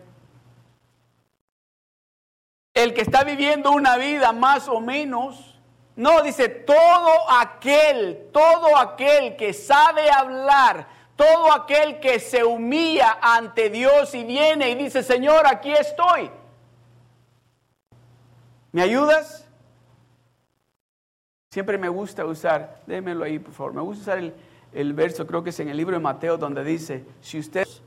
el 2.73 2.95
que 2.95 3.03
está 3.03 3.23
viviendo 3.23 3.73
una 3.73 3.99
vida 3.99 4.33
más 4.33 4.67
o 4.67 4.81
menos. 4.81 5.61
No, 5.95 6.23
dice 6.23 6.49
todo 6.49 7.31
aquel, 7.39 8.31
todo 8.33 8.79
aquel 8.79 9.37
que 9.37 9.53
sabe 9.53 10.11
hablar, 10.11 10.94
todo 11.17 11.53
aquel 11.53 12.01
que 12.01 12.19
se 12.19 12.45
humilla 12.45 13.19
ante 13.21 13.71
Dios 13.71 14.15
y 14.15 14.25
viene 14.25 14.71
y 14.71 14.75
dice, 14.75 15.03
Señor, 15.03 15.47
aquí 15.47 15.73
estoy. 15.73 16.31
¿Me 18.73 18.83
ayudas? 18.83 19.49
Siempre 21.51 21.79
me 21.79 21.89
gusta 21.89 22.25
usar, 22.25 22.81
démelo 22.87 23.25
ahí 23.25 23.39
por 23.39 23.55
favor, 23.55 23.75
me 23.75 23.83
gusta 23.83 24.03
usar 24.03 24.19
el, 24.19 24.35
el 24.73 24.93
verso, 24.93 25.25
creo 25.27 25.45
que 25.45 25.51
es 25.51 25.61
en 25.61 25.69
el 25.69 25.77
libro 25.77 25.97
de 25.97 26.03
Mateo, 26.03 26.37
donde 26.37 26.65
dice, 26.65 27.05
si 27.21 27.39
ustedes 27.39 27.81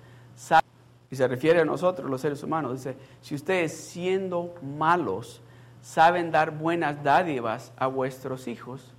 y 1.10 1.16
se 1.16 1.28
refiere 1.28 1.62
a 1.62 1.66
nosotros 1.66 2.10
los 2.10 2.22
seres 2.22 2.44
humanos, 2.44 2.84
dice, 2.84 2.98
si 3.22 3.36
ustedes 3.36 3.76
siendo 3.76 4.56
malos 4.62 5.42
saben 5.82 6.32
dar 6.32 6.52
buenas 6.52 7.02
dádivas 7.04 7.72
a 7.78 7.88
vuestros 7.88 8.48
hijos, 8.48 8.94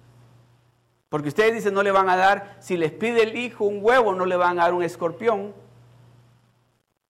porque 1.08 1.28
ustedes 1.28 1.54
dicen 1.54 1.74
no 1.74 1.82
le 1.82 1.90
van 1.90 2.08
a 2.08 2.16
dar, 2.16 2.56
si 2.60 2.76
les 2.76 2.92
pide 2.92 3.22
el 3.22 3.36
hijo 3.36 3.64
un 3.64 3.78
huevo, 3.82 4.14
no 4.14 4.26
le 4.26 4.36
van 4.36 4.58
a 4.58 4.64
dar 4.64 4.74
un 4.74 4.82
escorpión, 4.82 5.54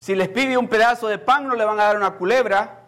si 0.02 0.16
les 0.16 0.30
pide 0.30 0.58
un 0.58 0.68
pedazo 0.68 1.08
de 1.08 1.18
pan, 1.18 1.48
no 1.48 1.56
le 1.56 1.64
van 1.64 1.80
a 1.80 1.84
dar 1.84 1.98
una 1.98 2.16
culebra, 2.16 2.84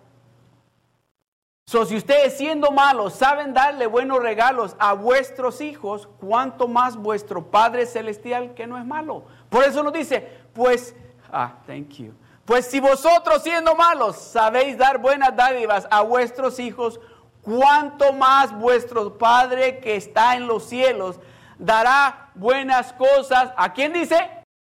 So, 1.68 1.84
si 1.84 1.96
ustedes 1.96 2.38
siendo 2.38 2.70
malos 2.70 3.16
saben 3.16 3.52
darle 3.52 3.88
buenos 3.88 4.22
regalos 4.22 4.76
a 4.78 4.94
vuestros 4.94 5.62
hijos, 5.62 6.08
cuánto 6.20 6.68
más 6.68 6.96
vuestro 6.96 7.50
Padre 7.50 7.88
Celestial 7.88 8.54
que 8.54 8.68
no 8.68 8.78
es 8.78 8.86
malo. 8.86 9.24
Por 9.50 9.64
eso 9.64 9.82
nos 9.82 9.92
dice, 9.92 10.30
pues, 10.54 10.96
ah, 11.32 11.56
thank 11.66 11.90
you. 11.94 12.14
Pues 12.46 12.68
si 12.68 12.80
vosotros 12.80 13.42
siendo 13.42 13.76
malos 13.76 14.16
sabéis 14.16 14.78
dar 14.78 15.00
buenas 15.00 15.36
dádivas 15.36 15.88
a 15.90 16.02
vuestros 16.02 16.60
hijos, 16.60 17.00
cuánto 17.46 18.12
más 18.12 18.58
vuestro 18.58 19.18
Padre 19.18 19.80
que 19.80 19.96
está 19.96 20.36
en 20.36 20.48
los 20.48 20.66
cielos 20.66 21.20
dará 21.60 22.32
buenas 22.34 22.92
cosas. 22.94 23.54
¿A 23.56 23.72
quién 23.72 23.94
dice? 23.94 24.18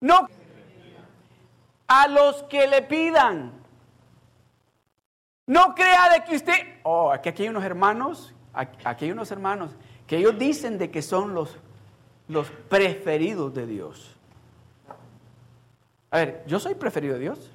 No. 0.01 0.29
A 1.89 2.07
los 2.07 2.45
que 2.45 2.69
le 2.69 2.83
pidan. 2.83 3.53
No 5.47 5.75
crea 5.75 6.11
de 6.11 6.25
que 6.25 6.37
usted, 6.37 6.79
oh, 6.85 7.11
aquí, 7.11 7.43
hay 7.43 7.49
unos 7.49 7.65
hermanos, 7.65 8.33
aquí 8.55 9.07
hay 9.07 9.11
unos 9.11 9.33
hermanos 9.33 9.73
que 10.07 10.19
ellos 10.19 10.39
dicen 10.39 10.79
de 10.79 10.93
que 10.93 11.03
son 11.03 11.35
los, 11.35 11.59
los 12.29 12.49
preferidos 12.69 13.53
de 13.53 13.67
Dios. 13.67 14.17
A 16.13 16.19
ver, 16.19 16.45
yo 16.47 16.61
soy 16.61 16.77
preferido 16.77 17.15
de 17.15 17.21
Dios. 17.21 17.51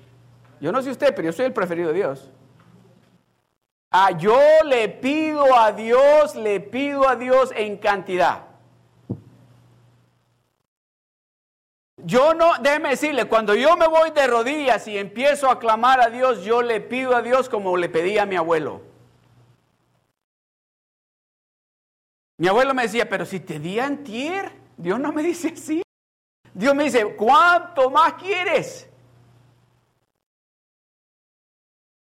Yo 0.59 0.73
no 0.73 0.81
sé 0.81 0.91
usted, 0.91 1.13
pero 1.15 1.27
yo 1.27 1.31
soy 1.31 1.45
el 1.45 1.53
preferido 1.53 1.89
de 1.89 1.95
Dios. 1.95 2.29
Ah, 3.97 4.11
yo 4.11 4.37
le 4.65 4.89
pido 4.89 5.57
a 5.57 5.71
Dios, 5.71 6.35
le 6.35 6.59
pido 6.59 7.07
a 7.07 7.15
Dios 7.15 7.53
en 7.55 7.77
cantidad. 7.77 8.45
Yo 12.03 12.33
no, 12.33 12.57
déjeme 12.59 12.89
decirle, 12.89 13.23
cuando 13.29 13.55
yo 13.55 13.77
me 13.77 13.87
voy 13.87 14.11
de 14.11 14.27
rodillas 14.27 14.85
y 14.89 14.97
empiezo 14.97 15.49
a 15.49 15.59
clamar 15.59 16.01
a 16.01 16.09
Dios, 16.09 16.43
yo 16.43 16.61
le 16.61 16.81
pido 16.81 17.15
a 17.15 17.21
Dios 17.21 17.47
como 17.47 17.77
le 17.77 17.87
pedí 17.87 18.17
a 18.17 18.25
mi 18.25 18.35
abuelo. 18.35 18.81
Mi 22.37 22.49
abuelo 22.49 22.73
me 22.73 22.83
decía, 22.83 23.07
pero 23.07 23.25
si 23.25 23.39
te 23.39 23.59
di 23.59 23.79
antier, 23.79 24.51
Dios 24.75 24.99
no 24.99 25.13
me 25.13 25.23
dice 25.23 25.53
así. 25.55 25.81
Dios 26.53 26.75
me 26.75 26.83
dice, 26.83 27.15
¿cuánto 27.15 27.89
más 27.89 28.15
quieres? 28.15 28.84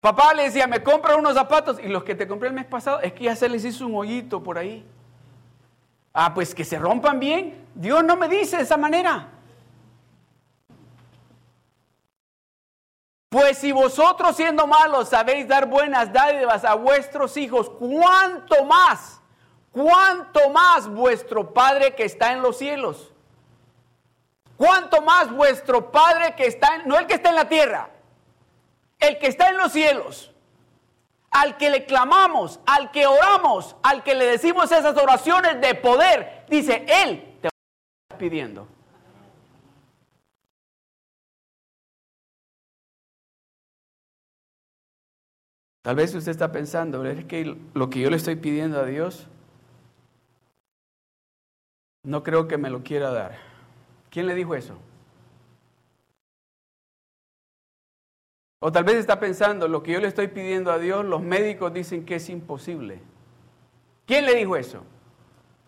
Papá 0.04 0.34
le 0.34 0.44
decía, 0.44 0.68
me 0.68 0.84
compra 0.84 1.16
unos 1.16 1.34
zapatos 1.34 1.80
y 1.82 1.88
los 1.88 2.04
que 2.04 2.14
te 2.14 2.28
compré 2.28 2.50
el 2.50 2.54
mes 2.54 2.66
pasado 2.66 3.00
es 3.00 3.14
que 3.14 3.24
ya 3.24 3.38
se 3.38 3.48
les 3.48 3.64
hizo 3.64 3.88
un 3.88 3.96
hoyito 3.96 4.44
por 4.44 4.58
ahí. 4.58 4.86
Ah, 6.14 6.34
pues 6.34 6.54
que 6.54 6.66
se 6.66 6.78
rompan 6.78 7.22
bien. 7.22 7.66
Dios 7.74 8.04
no 8.04 8.18
me 8.18 8.28
dice 8.28 8.58
de 8.58 8.64
esa 8.64 8.76
manera. 8.76 9.30
Pues 13.30 13.60
si 13.60 13.72
vosotros 13.72 14.36
siendo 14.36 14.68
malos 14.68 15.08
sabéis 15.08 15.48
dar 15.48 15.70
buenas 15.70 16.12
dádivas 16.12 16.66
a 16.66 16.74
vuestros 16.74 17.38
hijos, 17.38 17.70
¿cuánto 17.70 18.66
más? 18.66 19.22
¿Cuánto 19.72 20.50
más 20.50 20.86
vuestro 20.90 21.54
Padre 21.54 21.96
que 21.96 22.04
está 22.04 22.34
en 22.34 22.42
los 22.42 22.58
cielos? 22.58 23.14
¿Cuánto 24.58 25.02
más 25.02 25.32
vuestro 25.32 25.94
Padre 25.94 26.36
que 26.36 26.46
está 26.46 26.76
en, 26.76 26.90
no 26.90 27.00
el 27.00 27.08
que 27.08 27.14
está 27.14 27.30
en 27.30 27.36
la 27.36 27.48
tierra, 27.48 27.93
el 29.04 29.20
que 29.20 29.28
está 29.28 29.50
en 29.50 29.58
los 29.58 29.72
cielos, 29.72 30.32
al 31.30 31.58
que 31.58 31.70
le 31.70 31.86
clamamos, 31.86 32.60
al 32.66 32.92
que 32.92 33.06
oramos, 33.06 33.76
al 33.84 34.04
que 34.04 34.16
le 34.16 34.26
decimos 34.26 34.72
esas 34.72 34.96
oraciones 34.98 35.60
de 35.60 35.76
poder, 35.76 36.46
dice, 36.50 36.86
Él 36.88 37.38
te 37.42 37.50
va 37.50 38.18
pidiendo. 38.18 38.68
Tal 45.82 45.98
vez 45.98 46.16
usted 46.16 46.32
está 46.32 46.52
pensando, 46.54 47.06
es 47.06 47.26
que 47.26 47.58
lo 47.74 47.90
que 47.90 48.00
yo 48.00 48.10
le 48.10 48.16
estoy 48.16 48.38
pidiendo 48.38 48.80
a 48.80 48.86
Dios, 48.86 49.28
no 52.04 52.24
creo 52.24 52.48
que 52.48 52.58
me 52.58 52.70
lo 52.70 52.84
quiera 52.84 53.12
dar. 53.12 53.38
¿Quién 54.10 54.28
le 54.28 54.36
dijo 54.36 54.56
eso? 54.56 54.78
O 58.66 58.72
tal 58.72 58.86
vez 58.86 58.96
está 58.96 59.20
pensando, 59.20 59.68
lo 59.68 59.84
que 59.84 59.92
yo 59.92 60.00
le 60.00 60.08
estoy 60.08 60.30
pidiendo 60.30 60.72
a 60.72 60.80
Dios, 60.80 61.04
los 61.04 61.22
médicos 61.22 61.74
dicen 61.74 62.06
que 62.06 62.16
es 62.16 62.30
imposible. 62.30 63.02
¿Quién 64.06 64.26
le 64.26 64.36
dijo 64.36 64.56
eso? 64.56 64.86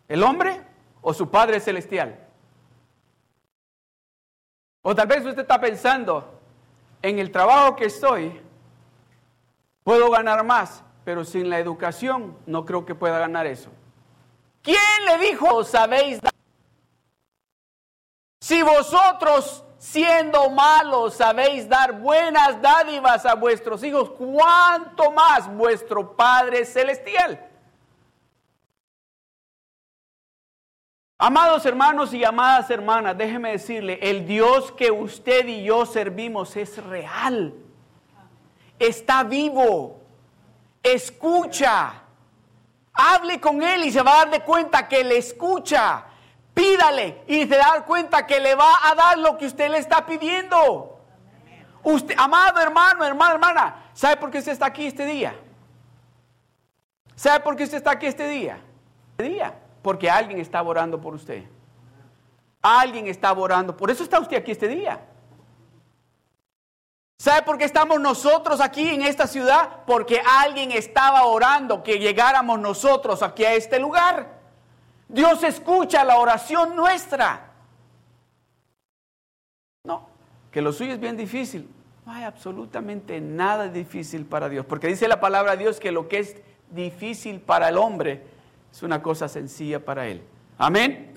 ¿El 0.08 0.23
hombre 0.23 0.62
o 1.01 1.13
su 1.13 1.29
Padre 1.29 1.60
Celestial? 1.60 2.17
O 4.81 4.95
tal 4.95 5.08
vez 5.08 5.25
usted 5.25 5.41
está 5.41 5.60
pensando, 5.60 6.39
en 7.01 7.19
el 7.19 7.31
trabajo 7.31 7.75
que 7.75 7.84
estoy, 7.84 8.39
puedo 9.84 10.10
ganar 10.10 10.45
más, 10.45 10.81
pero 11.03 11.25
sin 11.25 11.49
la 11.49 11.60
educación 11.60 12.38
no 12.45 12.63
creo 12.63 12.86
que 12.86 12.95
pueda 12.95 13.19
ganar 13.19 13.45
eso. 13.45 13.71
¿Quién 14.62 14.77
le 15.05 15.17
dijo, 15.17 15.65
sabéis? 15.65 16.21
Si 18.39 18.62
vosotros 18.62 19.65
siendo 19.85 20.49
malos 20.49 21.13
sabéis 21.13 21.69
dar 21.69 21.93
buenas 21.93 22.59
dádivas 22.59 23.23
a 23.23 23.35
vuestros 23.35 23.83
hijos, 23.83 24.09
¿cuánto 24.09 25.11
más 25.11 25.47
vuestro 25.55 26.15
Padre 26.15 26.65
Celestial? 26.65 27.39
Amados 31.19 31.65
hermanos 31.67 32.13
y 32.15 32.23
amadas 32.23 32.69
hermanas, 32.71 33.15
déjeme 33.15 33.51
decirle, 33.51 33.99
el 34.01 34.25
Dios 34.25 34.71
que 34.71 34.89
usted 34.89 35.47
y 35.47 35.63
yo 35.63 35.85
servimos 35.85 36.57
es 36.57 36.83
real, 36.83 37.53
está 38.79 39.23
vivo, 39.23 40.01
escucha, 40.81 42.01
hable 42.91 43.39
con 43.39 43.61
Él 43.61 43.83
y 43.83 43.91
se 43.91 44.01
va 44.01 44.13
a 44.13 44.25
dar 44.25 44.31
de 44.31 44.41
cuenta 44.41 44.87
que 44.87 45.03
le 45.03 45.19
escucha 45.19 46.05
Pídale 46.55 47.23
y 47.27 47.41
se 47.41 47.57
da 47.57 47.83
cuenta 47.85 48.25
que 48.25 48.39
le 48.39 48.55
va 48.55 48.89
a 48.89 48.95
dar 48.95 49.17
lo 49.19 49.37
que 49.37 49.45
usted 49.45 49.69
le 49.69 49.77
está 49.77 50.05
pidiendo. 50.05 51.01
Usted, 51.83 52.15
amado 52.17 52.59
hermano, 52.61 53.03
hermana, 53.03 53.33
hermana, 53.33 53.89
¿sabe 53.93 54.15
por 54.15 54.31
qué 54.31 54.39
usted 54.39 54.53
está 54.53 54.67
aquí 54.67 54.87
este 54.87 55.05
día? 55.05 55.35
¿Sabe 57.13 57.41
por 57.41 57.57
qué 57.57 57.65
usted 57.65 57.77
está 57.77 57.91
aquí 57.91 58.05
este 58.05 58.27
día? 58.29 58.57
Este 59.11 59.23
día, 59.31 59.53
porque 59.81 60.09
alguien 60.09 60.39
está 60.39 60.63
orando 60.63 60.99
por 60.99 61.13
usted. 61.13 61.43
Alguien 62.61 63.07
está 63.07 63.33
orando, 63.33 63.75
por 63.75 63.91
eso 63.91 64.03
está 64.03 64.19
usted 64.19 64.37
aquí 64.37 64.51
este 64.51 64.69
día. 64.69 64.99
¿Sabe 67.19 67.41
por 67.41 67.57
qué 67.57 67.65
estamos 67.65 67.99
nosotros 67.99 68.61
aquí 68.61 68.89
en 68.89 69.01
esta 69.01 69.27
ciudad? 69.27 69.83
Porque 69.85 70.21
alguien 70.25 70.71
estaba 70.71 71.25
orando 71.25 71.83
que 71.83 71.99
llegáramos 71.99 72.59
nosotros 72.59 73.21
aquí 73.21 73.43
a 73.43 73.53
este 73.53 73.77
lugar. 73.77 74.34
Dios 75.15 75.43
escucha 75.43 76.04
la 76.04 76.17
oración 76.17 76.75
nuestra. 76.75 77.54
No, 79.86 80.10
que 80.51 80.62
lo 80.62 80.73
suyo 80.73 80.91
es 80.91 80.99
bien 80.99 81.15
difícil. 81.15 81.69
No 82.06 82.12
hay 82.12 82.25
absolutamente 82.25 83.21
nada 83.21 83.69
difícil 83.69 84.25
para 84.25 84.49
Dios, 84.49 84.65
porque 84.65 84.88
dice 84.88 85.08
la 85.08 85.21
palabra 85.21 85.54
de 85.54 85.63
Dios 85.63 85.80
que 85.80 85.93
lo 85.93 86.10
que 86.10 86.19
es 86.19 86.36
difícil 86.69 87.39
para 87.39 87.69
el 87.69 87.78
hombre 87.78 88.23
es 88.69 88.84
una 88.84 89.01
cosa 89.01 89.30
sencilla 89.30 89.84
para 89.84 90.06
él. 90.06 90.21
Amén. 90.58 91.13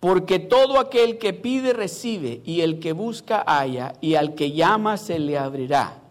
Porque 0.00 0.38
todo 0.38 0.78
aquel 0.78 1.16
que 1.16 1.32
pide 1.32 1.72
recibe, 1.72 2.42
y 2.44 2.60
el 2.60 2.78
que 2.78 2.92
busca 2.92 3.42
halla, 3.46 3.94
y 4.02 4.16
al 4.16 4.34
que 4.34 4.52
llama 4.52 4.98
se 4.98 5.18
le 5.18 5.38
abrirá. 5.38 6.03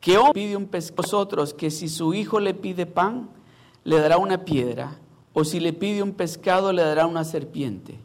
¿Qué 0.00 0.16
hombre 0.16 0.32
pide 0.34 0.56
un 0.56 0.66
pescado 0.66 1.02
vosotros 1.02 1.54
que 1.54 1.70
si 1.70 1.88
su 1.88 2.14
hijo 2.14 2.40
le 2.40 2.54
pide 2.54 2.86
pan, 2.86 3.28
le 3.84 4.00
dará 4.00 4.18
una 4.18 4.44
piedra? 4.44 4.98
O 5.32 5.44
si 5.44 5.60
le 5.60 5.72
pide 5.72 6.02
un 6.02 6.12
pescado, 6.12 6.72
le 6.72 6.82
dará 6.82 7.06
una 7.06 7.24
serpiente. 7.24 7.98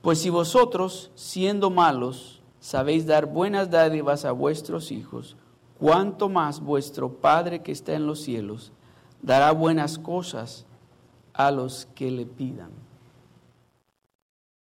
Pues 0.00 0.20
si 0.20 0.30
vosotros, 0.30 1.10
siendo 1.14 1.70
malos, 1.70 2.42
sabéis 2.60 3.06
dar 3.06 3.26
buenas 3.26 3.70
dádivas 3.70 4.24
a 4.24 4.32
vuestros 4.32 4.90
hijos, 4.90 5.36
cuánto 5.78 6.28
más 6.28 6.60
vuestro 6.60 7.10
Padre 7.12 7.62
que 7.62 7.72
está 7.72 7.94
en 7.94 8.06
los 8.06 8.20
cielos 8.20 8.72
dará 9.22 9.52
buenas 9.52 9.98
cosas 9.98 10.66
a 11.32 11.50
los 11.50 11.86
que 11.94 12.10
le 12.10 12.26
pidan 12.26 12.83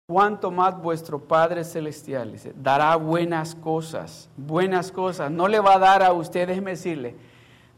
cuánto 0.06 0.50
más 0.50 0.80
vuestro 0.80 1.18
Padre 1.18 1.64
Celestial 1.64 2.32
dice, 2.32 2.52
dará 2.56 2.94
buenas 2.96 3.54
cosas, 3.54 4.30
buenas 4.36 4.92
cosas. 4.92 5.30
No 5.30 5.48
le 5.48 5.60
va 5.60 5.74
a 5.74 5.78
dar 5.78 6.02
a 6.02 6.12
usted, 6.12 6.46
déjeme 6.46 6.72
decirle, 6.72 7.16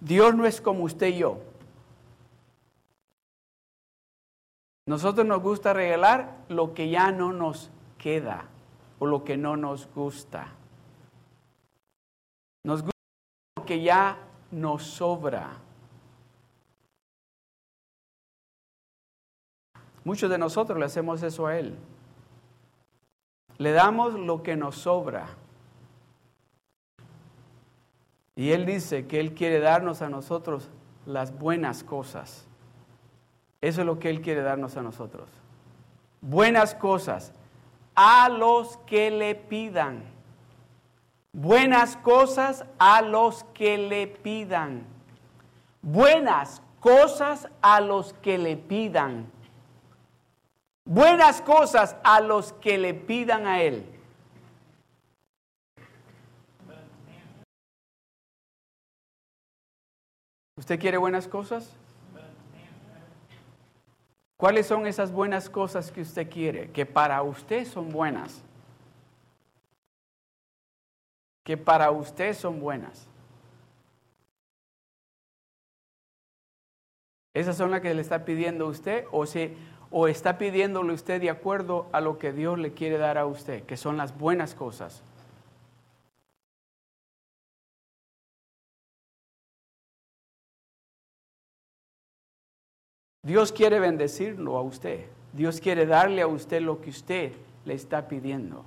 Dios 0.00 0.34
no 0.34 0.44
es 0.44 0.60
como 0.60 0.84
usted 0.84 1.08
y 1.08 1.18
yo. 1.18 1.38
Nosotros 4.86 5.26
nos 5.26 5.42
gusta 5.42 5.72
regalar 5.72 6.38
lo 6.48 6.72
que 6.72 6.88
ya 6.88 7.12
no 7.12 7.32
nos 7.32 7.70
queda 7.98 8.44
o 8.98 9.06
lo 9.06 9.24
que 9.24 9.36
no 9.36 9.56
nos 9.56 9.88
gusta. 9.94 10.48
Nos 12.64 12.82
gusta 12.82 12.96
lo 13.56 13.64
que 13.64 13.82
ya 13.82 14.18
nos 14.50 14.82
sobra. 14.82 15.58
Muchos 20.04 20.30
de 20.30 20.38
nosotros 20.38 20.78
le 20.78 20.86
hacemos 20.86 21.22
eso 21.22 21.46
a 21.46 21.58
Él. 21.58 21.76
Le 23.58 23.72
damos 23.72 24.14
lo 24.14 24.42
que 24.42 24.56
nos 24.56 24.76
sobra. 24.76 25.26
Y 28.36 28.52
Él 28.52 28.66
dice 28.66 29.06
que 29.06 29.18
Él 29.18 29.34
quiere 29.34 29.58
darnos 29.58 30.00
a 30.00 30.08
nosotros 30.08 30.70
las 31.06 31.36
buenas 31.36 31.82
cosas. 31.82 32.46
Eso 33.60 33.80
es 33.80 33.86
lo 33.86 33.98
que 33.98 34.10
Él 34.10 34.20
quiere 34.20 34.42
darnos 34.42 34.76
a 34.76 34.82
nosotros. 34.82 35.28
Buenas 36.20 36.74
cosas. 36.74 37.32
a 38.00 38.28
los 38.28 38.76
que 38.86 39.10
le 39.10 39.34
pidan. 39.34 40.04
Buenas 41.32 41.96
cosas 41.96 42.64
a 42.78 43.02
los 43.02 43.42
que 43.54 43.76
le 43.76 44.06
pidan. 44.06 44.84
Buenas 45.82 46.62
cosas 46.78 47.48
a 47.60 47.80
los 47.80 48.12
que 48.12 48.38
le 48.38 48.56
pidan. 48.56 49.26
Buenas 50.90 51.42
cosas 51.42 51.96
a 52.02 52.18
los 52.22 52.54
que 52.54 52.78
le 52.78 52.94
pidan 52.94 53.46
a 53.46 53.60
Él. 53.60 53.84
¿Usted 60.56 60.80
quiere 60.80 60.96
buenas 60.96 61.28
cosas? 61.28 61.76
¿Cuáles 64.38 64.66
son 64.66 64.86
esas 64.86 65.12
buenas 65.12 65.50
cosas 65.50 65.92
que 65.92 66.00
usted 66.00 66.30
quiere? 66.30 66.70
Que 66.72 66.86
para 66.86 67.22
usted 67.22 67.66
son 67.66 67.90
buenas. 67.90 68.42
Que 71.44 71.58
para 71.58 71.90
usted 71.90 72.32
son 72.32 72.60
buenas. 72.60 73.06
¿Esas 77.34 77.58
son 77.58 77.70
las 77.70 77.82
que 77.82 77.92
le 77.92 78.00
está 78.00 78.24
pidiendo 78.24 78.66
usted 78.66 79.04
o, 79.12 79.26
se, 79.26 79.54
o 79.90 80.08
está 80.08 80.38
pidiéndole 80.38 80.92
usted 80.92 81.20
de 81.20 81.30
acuerdo 81.30 81.88
a 81.92 82.00
lo 82.00 82.18
que 82.18 82.32
Dios 82.32 82.58
le 82.58 82.72
quiere 82.72 82.98
dar 82.98 83.18
a 83.18 83.26
usted, 83.26 83.64
que 83.64 83.76
son 83.76 83.96
las 83.96 84.16
buenas 84.18 84.54
cosas? 84.54 85.02
Dios 93.22 93.52
quiere 93.52 93.78
bendecirlo 93.78 94.56
a 94.56 94.62
usted. 94.62 95.06
Dios 95.32 95.60
quiere 95.60 95.84
darle 95.84 96.22
a 96.22 96.26
usted 96.26 96.62
lo 96.62 96.80
que 96.80 96.90
usted 96.90 97.32
le 97.66 97.74
está 97.74 98.08
pidiendo. 98.08 98.64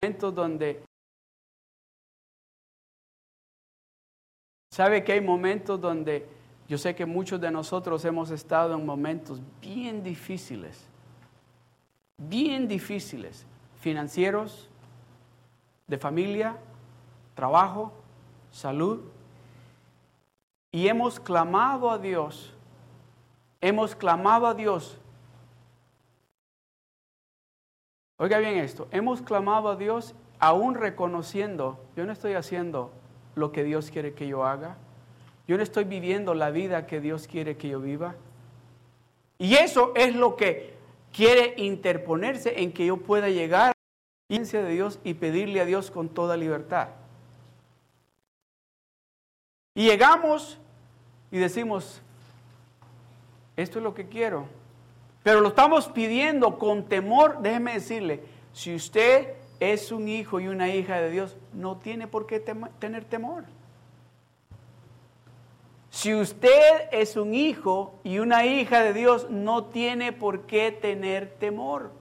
Momentos 0.00 0.34
donde 0.34 0.84
sabe 4.72 5.02
que 5.02 5.12
hay 5.12 5.20
momentos 5.20 5.80
donde 5.80 6.28
yo 6.72 6.78
sé 6.78 6.94
que 6.94 7.04
muchos 7.04 7.38
de 7.38 7.50
nosotros 7.50 8.02
hemos 8.06 8.30
estado 8.30 8.72
en 8.72 8.86
momentos 8.86 9.42
bien 9.60 10.02
difíciles, 10.02 10.88
bien 12.16 12.66
difíciles, 12.66 13.44
financieros, 13.78 14.70
de 15.86 15.98
familia, 15.98 16.56
trabajo, 17.34 17.92
salud, 18.50 19.02
y 20.70 20.88
hemos 20.88 21.20
clamado 21.20 21.90
a 21.90 21.98
Dios 21.98 22.54
hemos 23.62 23.94
clamado 23.94 24.46
a 24.46 24.54
Dios. 24.54 24.98
Oiga 28.18 28.38
bien 28.38 28.56
esto, 28.56 28.88
hemos 28.90 29.22
clamado 29.22 29.68
a 29.68 29.76
Dios 29.76 30.14
aún 30.38 30.74
reconociendo, 30.74 31.78
yo 31.96 32.04
no 32.04 32.12
estoy 32.12 32.34
haciendo 32.34 32.90
lo 33.36 33.52
que 33.52 33.62
Dios 33.62 33.90
quiere 33.90 34.14
que 34.14 34.26
yo 34.26 34.44
haga, 34.44 34.76
yo 35.52 35.58
no 35.58 35.64
estoy 35.64 35.84
viviendo 35.84 36.32
la 36.32 36.50
vida 36.50 36.86
que 36.86 36.98
Dios 36.98 37.28
quiere 37.28 37.58
que 37.58 37.68
yo 37.68 37.78
viva. 37.78 38.14
Y 39.38 39.56
eso 39.56 39.92
es 39.94 40.16
lo 40.16 40.34
que 40.34 40.72
quiere 41.12 41.52
interponerse 41.58 42.62
en 42.62 42.72
que 42.72 42.86
yo 42.86 42.96
pueda 42.96 43.28
llegar 43.28 43.64
a 43.64 43.66
la 43.66 44.26
presencia 44.28 44.62
de 44.62 44.72
Dios 44.72 44.98
y 45.04 45.12
pedirle 45.12 45.60
a 45.60 45.66
Dios 45.66 45.90
con 45.90 46.08
toda 46.08 46.38
libertad. 46.38 46.88
Y 49.74 49.90
llegamos 49.90 50.58
y 51.30 51.36
decimos, 51.36 52.00
esto 53.54 53.78
es 53.78 53.82
lo 53.82 53.92
que 53.92 54.08
quiero. 54.08 54.46
Pero 55.22 55.42
lo 55.42 55.48
estamos 55.48 55.86
pidiendo 55.88 56.58
con 56.58 56.88
temor. 56.88 57.42
Déjeme 57.42 57.74
decirle, 57.74 58.22
si 58.54 58.74
usted 58.74 59.34
es 59.60 59.92
un 59.92 60.08
hijo 60.08 60.40
y 60.40 60.48
una 60.48 60.74
hija 60.74 60.98
de 60.98 61.10
Dios, 61.10 61.36
no 61.52 61.76
tiene 61.76 62.06
por 62.06 62.26
qué 62.26 62.40
tener 62.40 63.04
temor. 63.04 63.44
Si 65.92 66.14
usted 66.14 66.88
es 66.90 67.16
un 67.16 67.34
hijo 67.34 68.00
y 68.02 68.18
una 68.18 68.46
hija 68.46 68.82
de 68.82 68.94
Dios, 68.94 69.28
no 69.28 69.66
tiene 69.66 70.14
por 70.14 70.46
qué 70.46 70.72
tener 70.72 71.36
temor. 71.38 71.92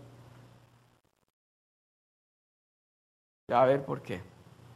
A 3.50 3.66
ver 3.66 3.84
por 3.84 4.02
qué. 4.02 4.22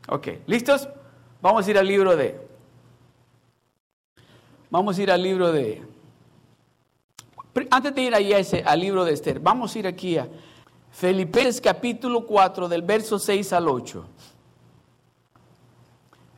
Ok, 0.09 0.27
¿listos? 0.47 0.89
Vamos 1.41 1.65
a 1.65 1.71
ir 1.71 1.77
al 1.77 1.87
libro 1.87 2.17
de... 2.17 2.45
Vamos 4.69 4.99
a 4.99 5.01
ir 5.01 5.09
al 5.09 5.23
libro 5.23 5.49
de 5.53 5.81
antes 7.71 7.95
de 7.95 8.01
ir 8.01 8.13
ahí 8.13 8.33
a 8.33 8.39
ese, 8.39 8.63
al 8.65 8.81
libro 8.81 9.05
de 9.05 9.13
Esther, 9.13 9.39
vamos 9.39 9.73
a 9.73 9.79
ir 9.79 9.87
aquí 9.87 10.17
a 10.17 10.27
Filipenses 10.91 11.61
capítulo 11.61 12.25
4 12.25 12.67
del 12.67 12.81
verso 12.81 13.17
6 13.17 13.53
al 13.53 13.69
8. 13.69 14.05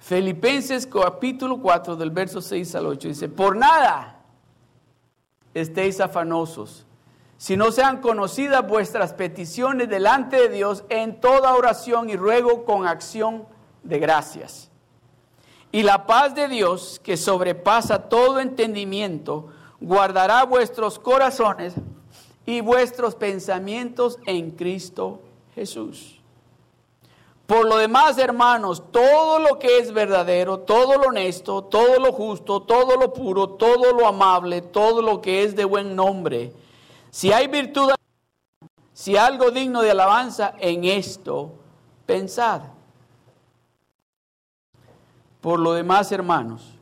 Filipenses 0.08 0.88
capítulo 0.88 1.58
4 1.58 1.98
del 1.98 2.12
verso 2.12 2.42
6 2.42 2.76
al 2.76 2.86
8 2.86 3.10
dice, 3.10 3.28
por 3.28 3.58
nada 3.58 4.22
estéis 5.54 6.00
afanosos, 6.00 6.86
si 7.36 7.58
no 7.58 7.74
sean 7.74 8.00
conocidas 8.00 8.66
vuestras 8.66 9.12
peticiones 9.12 9.90
delante 9.90 10.38
de 10.38 10.48
Dios 10.48 10.86
en 10.88 11.20
toda 11.20 11.56
oración 11.56 12.10
y 12.10 12.16
ruego 12.16 12.64
con 12.64 12.88
acción 12.88 13.48
de 13.84 14.00
gracias. 14.00 14.72
Y 15.74 15.84
la 15.84 16.06
paz 16.06 16.34
de 16.36 16.48
Dios, 16.48 17.02
que 17.04 17.18
sobrepasa 17.18 18.08
todo 18.08 18.40
entendimiento, 18.40 19.50
guardará 19.82 20.46
vuestros 20.46 21.00
corazones 21.00 21.74
y 22.46 22.62
vuestros 22.62 23.14
pensamientos 23.14 24.20
en 24.26 24.52
Cristo 24.52 25.20
Jesús. 25.54 26.17
Por 27.48 27.66
lo 27.66 27.78
demás, 27.78 28.18
hermanos, 28.18 28.84
todo 28.92 29.40
lo 29.40 29.58
que 29.58 29.80
es 29.80 29.94
verdadero, 29.94 30.60
todo 30.60 30.98
lo 30.98 31.08
honesto, 31.08 31.64
todo 31.64 31.98
lo 31.98 32.12
justo, 32.12 32.62
todo 32.64 32.98
lo 32.98 33.14
puro, 33.14 33.52
todo 33.52 33.94
lo 33.94 34.06
amable, 34.06 34.62
todo 34.62 35.02
lo 35.02 35.22
que 35.22 35.44
es 35.44 35.56
de 35.56 35.64
buen 35.64 35.96
nombre, 35.96 36.52
si 37.10 37.32
hay 37.32 37.48
virtud, 37.48 37.92
si 38.92 39.16
algo 39.16 39.50
digno 39.50 39.82
de 39.82 39.92
alabanza, 39.92 40.56
en 40.60 40.84
esto 40.84 41.54
pensad. 42.06 42.64
Por 45.40 45.60
lo 45.60 45.72
demás, 45.72 46.12
hermanos, 46.12 46.74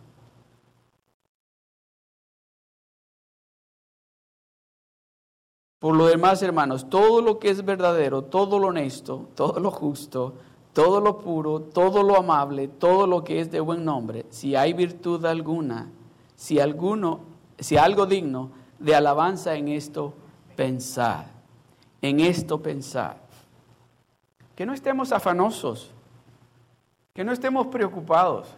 Por 5.78 5.96
lo 5.96 6.08
demás, 6.08 6.42
hermanos, 6.42 6.90
todo 6.90 7.22
lo 7.22 7.38
que 7.38 7.52
es 7.52 7.64
verdadero, 7.64 8.24
todo 8.24 8.58
lo 8.58 8.70
honesto, 8.70 9.28
todo 9.36 9.60
lo 9.60 9.70
justo, 9.70 10.34
todo 10.76 11.00
lo 11.00 11.20
puro, 11.20 11.62
todo 11.62 12.04
lo 12.04 12.18
amable, 12.18 12.68
todo 12.68 13.08
lo 13.08 13.24
que 13.24 13.40
es 13.40 13.50
de 13.50 13.62
buen 13.62 13.86
nombre, 13.86 14.26
si 14.30 14.58
hay 14.58 14.74
virtud 14.74 15.24
alguna, 15.26 15.90
si 16.36 16.60
alguno, 16.60 17.22
si 17.58 17.78
algo 17.78 18.06
digno 18.06 18.52
de 18.78 18.94
alabanza 18.94 19.56
en 19.56 19.70
esto, 19.70 20.14
pensar. 20.58 21.28
En 22.02 22.20
esto 22.20 22.62
pensar. 22.62 23.16
Que 24.54 24.66
no 24.66 24.74
estemos 24.74 25.14
afanosos, 25.14 25.92
que 27.14 27.24
no 27.24 27.32
estemos 27.32 27.68
preocupados. 27.68 28.54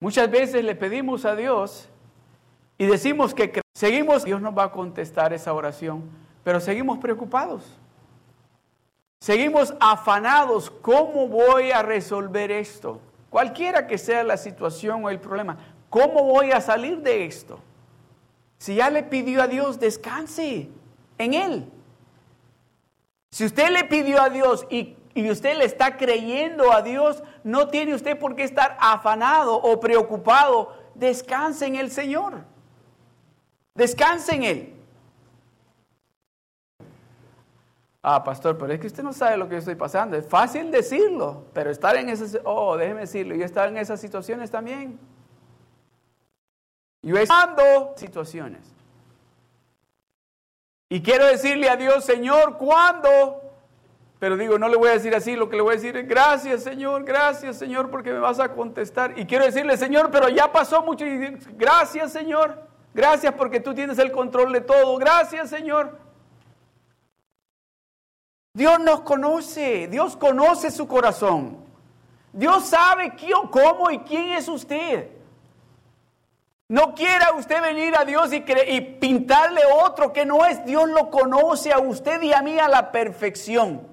Muchas 0.00 0.28
veces 0.28 0.64
le 0.64 0.74
pedimos 0.74 1.24
a 1.24 1.36
Dios 1.36 1.88
y 2.76 2.86
decimos 2.86 3.32
que 3.32 3.62
seguimos, 3.72 4.24
Dios 4.24 4.42
nos 4.42 4.58
va 4.58 4.64
a 4.64 4.72
contestar 4.72 5.32
esa 5.32 5.54
oración, 5.54 6.02
pero 6.42 6.58
seguimos 6.58 6.98
preocupados. 6.98 7.62
Seguimos 9.24 9.72
afanados, 9.80 10.70
¿cómo 10.82 11.28
voy 11.28 11.70
a 11.70 11.80
resolver 11.80 12.50
esto? 12.50 13.00
Cualquiera 13.30 13.86
que 13.86 13.96
sea 13.96 14.22
la 14.22 14.36
situación 14.36 15.02
o 15.02 15.08
el 15.08 15.18
problema, 15.18 15.56
¿cómo 15.88 16.24
voy 16.24 16.50
a 16.50 16.60
salir 16.60 16.98
de 16.98 17.24
esto? 17.24 17.58
Si 18.58 18.74
ya 18.74 18.90
le 18.90 19.02
pidió 19.02 19.40
a 19.40 19.46
Dios, 19.46 19.80
descanse 19.80 20.68
en 21.16 21.32
Él. 21.32 21.72
Si 23.30 23.46
usted 23.46 23.70
le 23.70 23.84
pidió 23.84 24.20
a 24.20 24.28
Dios 24.28 24.66
y, 24.68 24.94
y, 25.14 25.30
usted 25.30 25.56
le 25.56 25.64
está 25.64 25.96
creyendo 25.96 26.70
a 26.70 26.82
Dios, 26.82 27.22
no 27.44 27.68
tiene 27.68 27.94
usted 27.94 28.18
por 28.18 28.36
qué 28.36 28.44
estar 28.44 28.76
afanado 28.78 29.56
o 29.56 29.80
preocupado. 29.80 30.76
Descanse 30.94 31.64
en 31.64 31.76
el 31.76 31.90
Señor. 31.90 32.44
Descanse 33.74 34.34
en 34.34 34.42
Él. 34.42 34.74
Ah, 38.06 38.22
pastor, 38.22 38.58
pero 38.58 38.70
es 38.70 38.78
que 38.78 38.86
usted 38.86 39.02
no 39.02 39.14
sabe 39.14 39.38
lo 39.38 39.48
que 39.48 39.54
yo 39.54 39.60
estoy 39.60 39.76
pasando. 39.76 40.14
Es 40.14 40.26
fácil 40.26 40.70
decirlo, 40.70 41.44
pero 41.54 41.70
estar 41.70 41.96
en 41.96 42.10
esas, 42.10 42.38
oh, 42.44 42.76
déjeme 42.76 43.00
decirlo, 43.00 43.34
yo 43.34 43.46
he 43.46 43.66
en 43.66 43.78
esas 43.78 43.98
situaciones 43.98 44.50
también. 44.50 45.00
Yo 47.00 47.16
he 47.16 47.22
estado 47.22 47.94
situaciones. 47.96 48.60
Y 50.90 51.00
quiero 51.00 51.24
decirle 51.24 51.70
a 51.70 51.76
Dios, 51.76 52.04
Señor, 52.04 52.58
¿cuándo? 52.58 53.40
Pero 54.18 54.36
digo, 54.36 54.58
no 54.58 54.68
le 54.68 54.76
voy 54.76 54.90
a 54.90 54.92
decir 54.92 55.14
así, 55.14 55.34
lo 55.34 55.48
que 55.48 55.56
le 55.56 55.62
voy 55.62 55.72
a 55.72 55.76
decir 55.76 55.96
es, 55.96 56.06
gracias 56.06 56.62
Señor, 56.62 57.04
gracias 57.04 57.56
Señor, 57.56 57.90
porque 57.90 58.12
me 58.12 58.18
vas 58.18 58.38
a 58.38 58.52
contestar. 58.52 59.18
Y 59.18 59.24
quiero 59.24 59.46
decirle, 59.46 59.78
Señor, 59.78 60.10
pero 60.10 60.28
ya 60.28 60.52
pasó 60.52 60.82
mucho. 60.82 61.06
Gracias 61.56 62.12
Señor. 62.12 62.68
Gracias 62.94 63.34
porque 63.34 63.58
tú 63.58 63.74
tienes 63.74 63.98
el 63.98 64.12
control 64.12 64.52
de 64.52 64.60
todo. 64.60 64.96
Gracias, 64.98 65.50
Señor. 65.50 66.03
Dios 68.54 68.78
nos 68.78 69.00
conoce, 69.00 69.88
Dios 69.88 70.16
conoce 70.16 70.70
su 70.70 70.86
corazón. 70.86 71.58
Dios 72.32 72.66
sabe 72.66 73.12
quién, 73.16 73.48
cómo 73.50 73.90
y 73.90 73.98
quién 73.98 74.30
es 74.30 74.46
usted. 74.46 75.10
No 76.68 76.94
quiera 76.94 77.32
usted 77.34 77.60
venir 77.60 77.94
a 77.96 78.04
Dios 78.04 78.32
y, 78.32 78.40
pintarle 78.80 79.60
otro 79.84 80.12
que 80.12 80.24
no 80.24 80.46
es. 80.46 80.64
Dios 80.64 80.88
lo 80.88 81.10
conoce 81.10 81.72
a 81.72 81.80
usted 81.80 82.22
y 82.22 82.32
a 82.32 82.42
mí 82.42 82.56
a 82.58 82.68
la 82.68 82.92
perfección. 82.92 83.88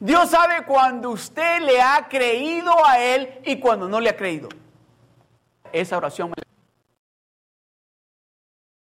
Dios 0.00 0.30
sabe 0.30 0.64
cuando 0.64 1.10
usted 1.10 1.60
le 1.60 1.80
ha 1.80 2.08
creído 2.08 2.72
a 2.86 2.98
Él 2.98 3.38
y 3.44 3.60
cuando 3.60 3.86
no 3.86 4.00
le 4.00 4.08
ha 4.08 4.16
creído. 4.16 4.48
Esa 5.72 5.98
oración 5.98 6.30
me 6.30 6.39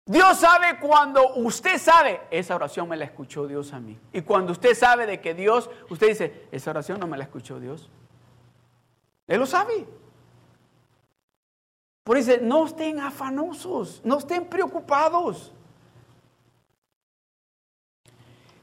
Dios 0.04 0.38
sabe 0.38 0.78
cuando 0.80 1.34
usted 1.36 1.78
sabe, 1.78 2.22
esa 2.30 2.56
oración 2.56 2.88
me 2.88 2.96
la 2.96 3.04
escuchó 3.04 3.46
Dios 3.46 3.72
a 3.72 3.80
mí. 3.80 3.98
Y 4.12 4.22
cuando 4.22 4.52
usted 4.52 4.74
sabe 4.74 5.06
de 5.06 5.20
que 5.20 5.32
Dios, 5.32 5.70
usted 5.88 6.08
dice, 6.08 6.48
esa 6.50 6.70
oración 6.70 6.98
no 6.98 7.06
me 7.06 7.16
la 7.16 7.24
escuchó 7.24 7.60
Dios. 7.60 7.88
Él 9.28 9.38
lo 9.38 9.46
sabe. 9.46 9.86
Por 12.02 12.16
eso, 12.16 12.32
no 12.42 12.66
estén 12.66 12.98
afanosos, 12.98 14.00
no 14.04 14.18
estén 14.18 14.46
preocupados. 14.46 15.52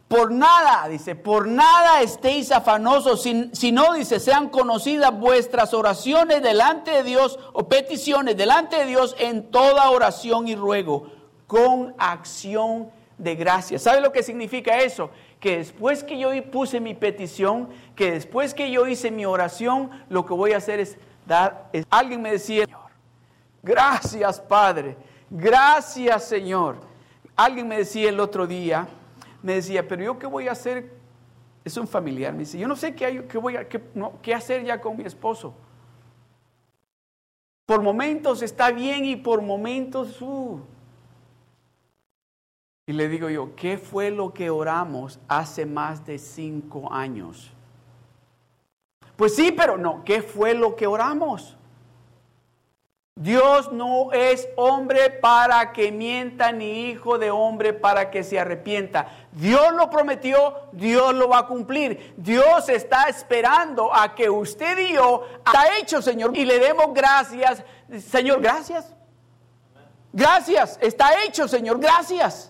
Por 0.10 0.32
nada, 0.32 0.88
dice, 0.88 1.16
por 1.16 1.48
nada 1.48 2.02
estéis 2.02 2.52
afanosos, 2.52 3.22
si, 3.22 3.72
no, 3.72 3.94
dice, 3.94 4.20
sean 4.20 4.50
conocidas 4.50 5.18
vuestras 5.18 5.72
oraciones 5.74 6.42
delante 6.42 6.90
de 6.90 7.04
Dios 7.04 7.38
o 7.54 7.70
peticiones 7.70 8.36
delante 8.36 8.78
de 8.78 8.88
Dios 8.88 9.16
en 9.20 9.52
toda 9.52 9.92
oración 9.92 10.48
y 10.48 10.56
ruego, 10.56 11.19
con 11.50 11.96
acción 11.98 12.92
de 13.18 13.36
gracia. 13.36 13.80
¿Sabe 13.80 14.02
lo 14.02 14.12
que 14.12 14.22
significa 14.22 14.78
eso? 14.78 15.10
Que 15.40 15.58
después 15.58 16.04
que 16.04 16.20
yo 16.20 16.30
puse 16.52 16.80
mi 16.80 16.94
petición, 16.94 17.70
que 17.96 18.12
después 18.12 18.54
que 18.54 18.70
yo 18.70 18.86
hice 18.86 19.10
mi 19.10 19.26
oración, 19.26 19.90
lo 20.10 20.28
que 20.28 20.36
voy 20.36 20.52
a 20.52 20.58
hacer 20.58 20.80
es 20.80 20.96
dar, 21.26 21.72
alguien 21.90 22.22
me 22.22 22.34
decía, 22.34 22.66
Señor, 22.66 22.92
gracias 23.64 24.40
Padre, 24.40 24.96
gracias 25.28 26.26
Señor. 26.26 26.82
Alguien 27.36 27.68
me 27.68 27.78
decía 27.78 28.10
el 28.10 28.20
otro 28.20 28.46
día, 28.46 28.88
me 29.42 29.56
decía, 29.56 29.88
pero 29.88 30.04
yo 30.04 30.20
qué 30.20 30.28
voy 30.28 30.48
a 30.48 30.52
hacer, 30.52 30.94
es 31.66 31.76
un 31.78 31.88
familiar, 31.88 32.32
me 32.32 32.42
dice, 32.42 32.60
yo 32.60 32.68
no 32.68 32.76
sé 32.76 32.94
qué, 32.94 33.08
hay, 33.08 33.20
qué 33.28 33.40
voy 33.40 33.56
a, 33.56 33.68
qué, 33.68 34.36
hacer 34.36 34.64
ya 34.64 34.80
con 34.80 34.98
mi 34.98 35.04
esposo. 35.04 35.56
Por 37.66 37.82
momentos 37.82 38.44
está 38.44 38.70
bien 38.70 39.04
y 39.04 39.16
por 39.16 39.42
momentos... 39.42 40.22
Uh. 40.22 40.60
Y 42.90 42.94
le 42.94 43.08
digo 43.08 43.30
yo, 43.30 43.56
¿qué 43.56 43.78
fue 43.78 44.10
lo 44.10 44.34
que 44.34 44.50
oramos 44.50 45.20
hace 45.28 45.68
más 45.68 46.08
de 46.08 46.18
cinco 46.18 46.92
años? 46.92 47.52
Pues 49.16 49.36
sí, 49.36 49.52
pero 49.52 49.78
no, 49.78 50.04
¿qué 50.04 50.24
fue 50.24 50.56
lo 50.56 50.76
que 50.76 50.88
oramos? 50.88 51.56
Dios 53.16 53.72
no 53.72 54.12
es 54.12 54.50
hombre 54.56 55.12
para 55.12 55.72
que 55.72 55.92
mienta, 55.92 56.52
ni 56.52 56.90
hijo 56.90 57.20
de 57.20 57.30
hombre 57.30 57.74
para 57.74 58.10
que 58.10 58.24
se 58.24 58.40
arrepienta. 58.40 59.08
Dios 59.34 59.72
lo 59.74 59.92
prometió, 59.92 60.56
Dios 60.72 61.14
lo 61.14 61.30
va 61.30 61.42
a 61.42 61.46
cumplir. 61.46 62.16
Dios 62.18 62.70
está 62.70 63.04
esperando 63.04 63.94
a 63.94 64.16
que 64.16 64.32
usted 64.32 64.80
y 64.80 64.94
yo 64.94 65.26
hecho, 65.80 66.02
Señor, 66.02 66.36
y 66.36 66.44
le 66.44 66.58
demos 66.58 66.92
gracias. 66.96 67.64
Señor, 68.00 68.42
gracias. 68.42 68.96
Gracias, 70.12 70.80
está 70.82 71.24
hecho, 71.24 71.48
Señor, 71.48 71.80
gracias. 71.80 72.49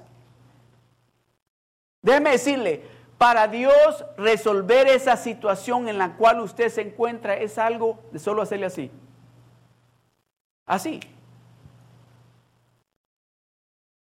Déjeme 2.01 2.31
decirle, 2.31 2.83
para 3.17 3.47
Dios 3.47 4.05
resolver 4.17 4.87
esa 4.87 5.17
situación 5.17 5.89
en 5.89 5.97
la 5.97 6.15
cual 6.15 6.39
usted 6.39 6.69
se 6.69 6.81
encuentra 6.81 7.35
es 7.35 7.57
algo 7.57 7.99
de 8.11 8.19
solo 8.19 8.41
hacerle 8.41 8.67
así. 8.67 8.91
Así. 10.65 10.99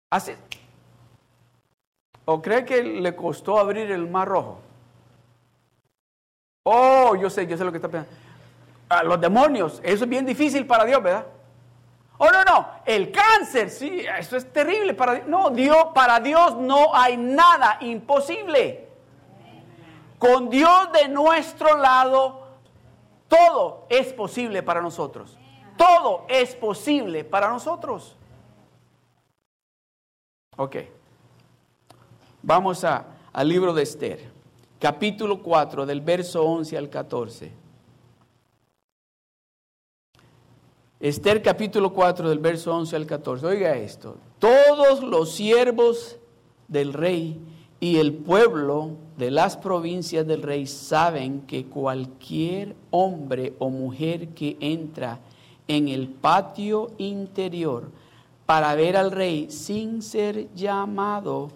Así. 0.09 0.33
¿O 2.25 2.41
cree 2.41 2.65
que 2.65 2.81
le 2.81 3.15
costó 3.15 3.59
abrir 3.59 3.91
el 3.91 4.09
mar 4.09 4.27
rojo? 4.27 4.61
Oh, 6.63 7.15
yo 7.15 7.29
sé, 7.29 7.45
yo 7.45 7.57
sé 7.57 7.63
lo 7.65 7.71
que 7.71 7.77
está 7.77 7.89
pensando. 7.89 8.17
A 8.89 9.03
los 9.03 9.19
demonios, 9.19 9.81
eso 9.83 10.03
es 10.05 10.09
bien 10.09 10.25
difícil 10.25 10.65
para 10.65 10.85
Dios, 10.85 11.03
¿verdad? 11.03 11.27
Oh, 12.25 12.31
no, 12.31 12.41
no, 12.45 12.69
el 12.85 13.11
cáncer, 13.11 13.69
sí, 13.69 14.05
eso 14.17 14.37
es 14.37 14.53
terrible 14.53 14.93
para. 14.93 15.25
No, 15.25 15.49
Dios, 15.49 15.87
para 15.93 16.21
Dios 16.21 16.55
no 16.55 16.95
hay 16.95 17.17
nada 17.17 17.79
imposible. 17.81 18.87
Con 20.17 20.49
Dios 20.49 20.89
de 20.93 21.09
nuestro 21.09 21.77
lado, 21.77 22.47
todo 23.27 23.87
es 23.89 24.13
posible 24.13 24.63
para 24.63 24.81
nosotros. 24.81 25.37
Todo 25.75 26.23
es 26.29 26.55
posible 26.55 27.25
para 27.25 27.49
nosotros. 27.49 28.15
Ok. 30.55 30.77
Vamos 32.41 32.85
a, 32.85 33.05
al 33.33 33.49
libro 33.49 33.73
de 33.73 33.83
Esther, 33.83 34.31
capítulo 34.79 35.43
4, 35.43 35.85
del 35.85 35.99
verso 35.99 36.45
11 36.45 36.77
al 36.77 36.89
14. 36.89 37.62
Esther 41.03 41.41
capítulo 41.41 41.91
4 41.91 42.29
del 42.29 42.39
verso 42.39 42.73
11 42.73 42.95
al 42.95 43.05
14. 43.05 43.45
Oiga 43.45 43.75
esto. 43.75 44.15
Todos 44.39 45.03
los 45.03 45.33
siervos 45.33 46.15
del 46.69 46.93
rey 46.93 47.41
y 47.81 47.97
el 47.97 48.13
pueblo 48.13 48.91
de 49.17 49.29
las 49.29 49.57
provincias 49.57 50.25
del 50.25 50.41
rey 50.41 50.65
saben 50.65 51.41
que 51.41 51.65
cualquier 51.65 52.77
hombre 52.89 53.53
o 53.59 53.69
mujer 53.69 54.29
que 54.29 54.55
entra 54.61 55.19
en 55.67 55.89
el 55.89 56.07
patio 56.07 56.91
interior 56.97 57.91
para 58.45 58.73
ver 58.73 58.95
al 58.95 59.11
rey 59.11 59.51
sin 59.51 60.01
ser 60.01 60.53
llamado, 60.53 61.49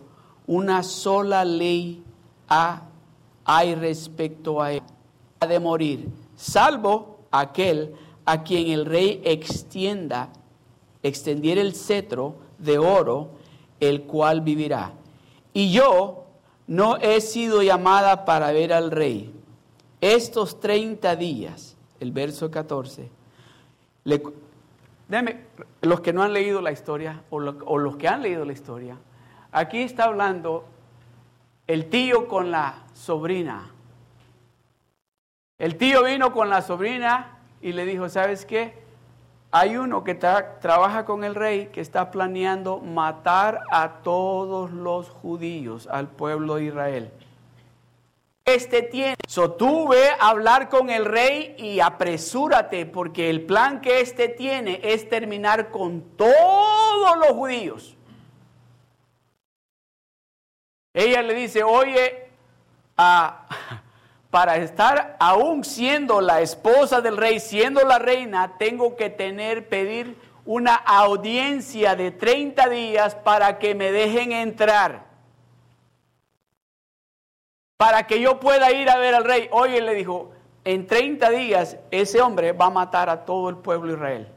una 0.45 0.83
sola 0.83 1.45
ley 1.45 2.03
hay 2.49 3.75
respecto 3.75 4.61
a 4.61 4.73
él, 4.73 4.83
ha 5.39 5.47
de 5.47 5.59
morir, 5.61 6.09
salvo 6.35 7.19
aquel 7.31 7.93
a 8.27 8.43
quien 8.43 8.67
el 8.67 8.85
rey 8.85 9.21
extienda, 9.23 10.27
extendiera 11.01 11.61
el 11.61 11.73
cetro 11.73 12.35
de 12.57 12.77
oro, 12.77 13.29
el 13.79 14.03
cual 14.03 14.41
vivirá. 14.41 14.91
Y 15.53 15.71
yo 15.71 16.25
no 16.67 16.97
he 16.97 17.21
sido 17.21 17.63
llamada 17.63 18.25
para 18.25 18.51
ver 18.51 18.73
al 18.73 18.91
rey. 18.91 19.33
Estos 20.01 20.59
30 20.59 21.15
días, 21.15 21.77
el 22.01 22.11
verso 22.11 22.51
14, 22.51 23.09
déjame, 25.07 25.45
los 25.81 26.01
que 26.01 26.11
no 26.11 26.21
han 26.21 26.33
leído 26.33 26.61
la 26.61 26.73
historia 26.73 27.23
o 27.29 27.39
los 27.39 27.95
que 27.95 28.09
han 28.09 28.23
leído 28.23 28.43
la 28.43 28.51
historia, 28.51 28.97
aquí 29.53 29.79
está 29.79 30.03
hablando 30.03 30.65
el 31.65 31.89
tío 31.89 32.27
con 32.27 32.51
la 32.51 32.83
sobrina. 32.93 33.71
El 35.57 35.77
tío 35.77 36.03
vino 36.03 36.33
con 36.33 36.49
la 36.49 36.61
sobrina 36.61 37.36
y 37.61 37.73
le 37.73 37.85
dijo, 37.85 38.09
¿sabes 38.09 38.45
qué? 38.45 38.73
Hay 39.51 39.77
uno 39.77 40.03
que 40.03 40.13
trabaja 40.13 41.05
con 41.05 41.23
el 41.23 41.35
rey 41.35 41.67
que 41.67 41.81
está 41.81 42.11
planeando 42.11 42.79
matar 42.79 43.61
a 43.71 44.01
todos 44.03 44.71
los 44.71 45.09
judíos, 45.09 45.87
al 45.91 46.07
pueblo 46.07 46.55
de 46.55 46.65
Israel 46.65 47.11
este 48.47 48.81
tiene. 48.81 49.15
So 49.27 49.51
tú 49.51 49.89
ve 49.89 50.09
a 50.19 50.29
hablar 50.29 50.69
con 50.69 50.89
el 50.89 51.05
rey 51.05 51.55
y 51.59 51.81
apresúrate, 51.81 52.85
porque 52.85 53.29
el 53.29 53.45
plan 53.45 53.81
que 53.81 53.99
este 53.99 54.29
tiene 54.29 54.79
es 54.83 55.07
terminar 55.09 55.69
con 55.69 56.01
todos 56.15 57.17
los 57.17 57.29
judíos. 57.31 57.95
Ella 60.93 61.21
le 61.21 61.35
dice, 61.35 61.63
oye, 61.63 62.29
para 64.37 64.57
estar 64.57 65.17
aún 65.19 65.63
siendo 65.63 66.21
la 66.21 66.41
esposa 66.41 67.01
del 67.01 67.17
rey, 67.17 67.39
siendo 67.39 67.81
la 67.81 67.97
reina, 67.97 68.55
tengo 68.59 68.95
que 68.95 69.09
tener, 69.09 69.67
pedir 69.67 70.15
una 70.45 70.75
audiencia 70.75 71.95
de 71.95 72.11
30 72.11 72.69
días 72.69 73.15
para 73.15 73.57
que 73.57 73.73
me 73.73 73.91
dejen 73.91 74.31
entrar 74.31 75.07
para 77.77 78.05
que 78.05 78.21
yo 78.21 78.39
pueda 78.39 78.71
ir 78.71 78.91
a 78.91 78.99
ver 78.99 79.15
al 79.15 79.23
rey. 79.23 79.49
Oye, 79.51 79.81
le 79.81 79.95
dijo, 79.95 80.31
en 80.63 80.85
30 80.85 81.31
días 81.31 81.77
ese 81.89 82.21
hombre 82.21 82.51
va 82.51 82.67
a 82.67 82.69
matar 82.69 83.09
a 83.09 83.25
todo 83.25 83.49
el 83.49 83.57
pueblo 83.57 83.87
de 83.87 83.93
Israel. 83.97 84.33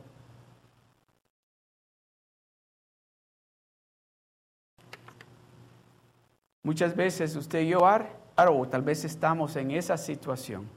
Muchas 6.63 6.97
veces 6.97 7.37
usted 7.37 7.61
y 7.61 7.75
o 8.48 8.66
tal 8.66 8.83
vez 8.83 9.05
estamos 9.05 9.57
en 9.57 9.70
esa 9.72 9.96
situación, 9.96 10.68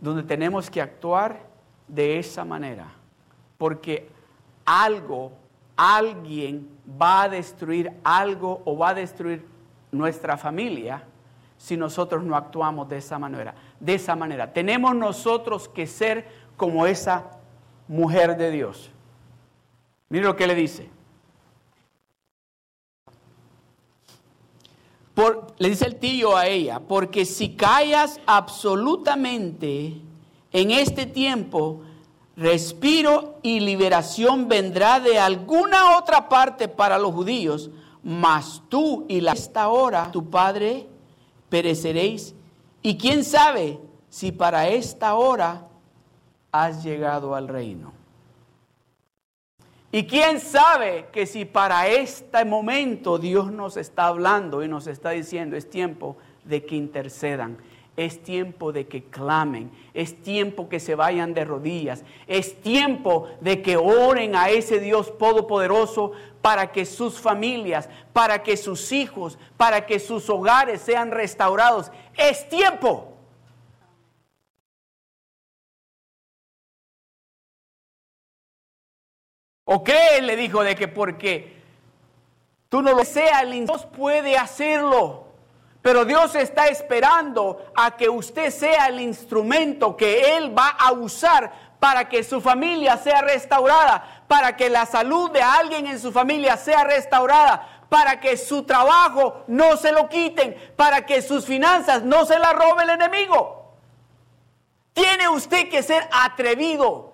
donde 0.00 0.22
tenemos 0.22 0.70
que 0.70 0.80
actuar 0.80 1.40
de 1.86 2.18
esa 2.18 2.44
manera, 2.44 2.86
porque 3.58 4.08
algo, 4.64 5.32
alguien 5.76 6.68
va 7.00 7.22
a 7.22 7.28
destruir 7.28 7.92
algo 8.02 8.62
o 8.64 8.76
va 8.76 8.90
a 8.90 8.94
destruir 8.94 9.46
nuestra 9.92 10.36
familia 10.36 11.04
si 11.56 11.76
nosotros 11.76 12.24
no 12.24 12.36
actuamos 12.36 12.88
de 12.88 12.98
esa 12.98 13.18
manera. 13.18 13.54
De 13.80 13.94
esa 13.94 14.16
manera. 14.16 14.52
Tenemos 14.52 14.94
nosotros 14.94 15.68
que 15.68 15.86
ser 15.86 16.26
como 16.56 16.86
esa 16.86 17.30
mujer 17.88 18.36
de 18.36 18.50
Dios. 18.50 18.90
Mire 20.08 20.24
lo 20.24 20.36
que 20.36 20.46
le 20.46 20.54
dice. 20.54 20.90
Le 25.58 25.68
dice 25.68 25.86
el 25.86 25.96
tío 25.96 26.36
a 26.36 26.46
ella, 26.46 26.80
porque 26.80 27.24
si 27.24 27.54
callas 27.54 28.20
absolutamente 28.26 30.00
en 30.52 30.70
este 30.70 31.06
tiempo, 31.06 31.82
respiro 32.36 33.38
y 33.42 33.60
liberación 33.60 34.48
vendrá 34.48 34.98
de 35.00 35.18
alguna 35.18 35.96
otra 35.96 36.28
parte 36.28 36.68
para 36.68 36.98
los 36.98 37.14
judíos, 37.14 37.70
mas 38.02 38.60
tú 38.68 39.06
y 39.08 39.24
esta 39.26 39.68
hora 39.68 40.10
tu 40.10 40.28
padre 40.28 40.88
pereceréis. 41.48 42.34
Y 42.82 42.98
quién 42.98 43.24
sabe 43.24 43.80
si 44.10 44.30
para 44.30 44.68
esta 44.68 45.14
hora 45.14 45.68
has 46.52 46.84
llegado 46.84 47.34
al 47.34 47.48
reino. 47.48 47.93
Y 49.94 50.08
quién 50.08 50.40
sabe 50.40 51.06
que 51.12 51.24
si 51.24 51.44
para 51.44 51.86
este 51.86 52.44
momento 52.44 53.16
Dios 53.16 53.52
nos 53.52 53.76
está 53.76 54.08
hablando 54.08 54.64
y 54.64 54.66
nos 54.66 54.88
está 54.88 55.10
diciendo 55.10 55.54
es 55.54 55.70
tiempo 55.70 56.16
de 56.42 56.64
que 56.64 56.74
intercedan, 56.74 57.58
es 57.96 58.20
tiempo 58.20 58.72
de 58.72 58.88
que 58.88 59.04
clamen, 59.04 59.70
es 59.94 60.20
tiempo 60.20 60.68
que 60.68 60.80
se 60.80 60.96
vayan 60.96 61.32
de 61.32 61.44
rodillas, 61.44 62.02
es 62.26 62.60
tiempo 62.60 63.28
de 63.40 63.62
que 63.62 63.76
oren 63.76 64.34
a 64.34 64.48
ese 64.50 64.80
Dios 64.80 65.16
todopoderoso 65.16 66.10
para 66.42 66.72
que 66.72 66.86
sus 66.86 67.20
familias, 67.20 67.88
para 68.12 68.42
que 68.42 68.56
sus 68.56 68.90
hijos, 68.90 69.38
para 69.56 69.86
que 69.86 70.00
sus 70.00 70.28
hogares 70.28 70.80
sean 70.80 71.12
restaurados. 71.12 71.92
Es 72.16 72.48
tiempo. 72.48 73.13
¿O 79.74 79.82
cree, 79.82 80.22
le 80.22 80.36
dijo, 80.36 80.62
de 80.62 80.76
que 80.76 80.86
porque 80.86 81.60
tú 82.68 82.80
no 82.80 82.92
lo 82.92 83.04
seas, 83.04 83.50
Dios 83.50 83.86
puede 83.86 84.38
hacerlo? 84.38 85.26
Pero 85.82 86.04
Dios 86.04 86.36
está 86.36 86.68
esperando 86.68 87.72
a 87.74 87.96
que 87.96 88.08
usted 88.08 88.52
sea 88.52 88.86
el 88.86 89.00
instrumento 89.00 89.96
que 89.96 90.36
Él 90.36 90.56
va 90.56 90.68
a 90.68 90.92
usar 90.92 91.74
para 91.80 92.08
que 92.08 92.22
su 92.22 92.40
familia 92.40 92.96
sea 92.98 93.22
restaurada, 93.22 94.22
para 94.28 94.54
que 94.54 94.70
la 94.70 94.86
salud 94.86 95.32
de 95.32 95.42
alguien 95.42 95.88
en 95.88 95.98
su 95.98 96.12
familia 96.12 96.56
sea 96.56 96.84
restaurada, 96.84 97.86
para 97.88 98.20
que 98.20 98.36
su 98.36 98.62
trabajo 98.62 99.42
no 99.48 99.76
se 99.76 99.90
lo 99.90 100.08
quiten, 100.08 100.56
para 100.76 101.04
que 101.04 101.20
sus 101.20 101.46
finanzas 101.46 102.04
no 102.04 102.24
se 102.26 102.38
la 102.38 102.52
robe 102.52 102.84
el 102.84 102.90
enemigo. 102.90 103.74
Tiene 104.92 105.28
usted 105.28 105.68
que 105.68 105.82
ser 105.82 106.08
atrevido. 106.12 107.13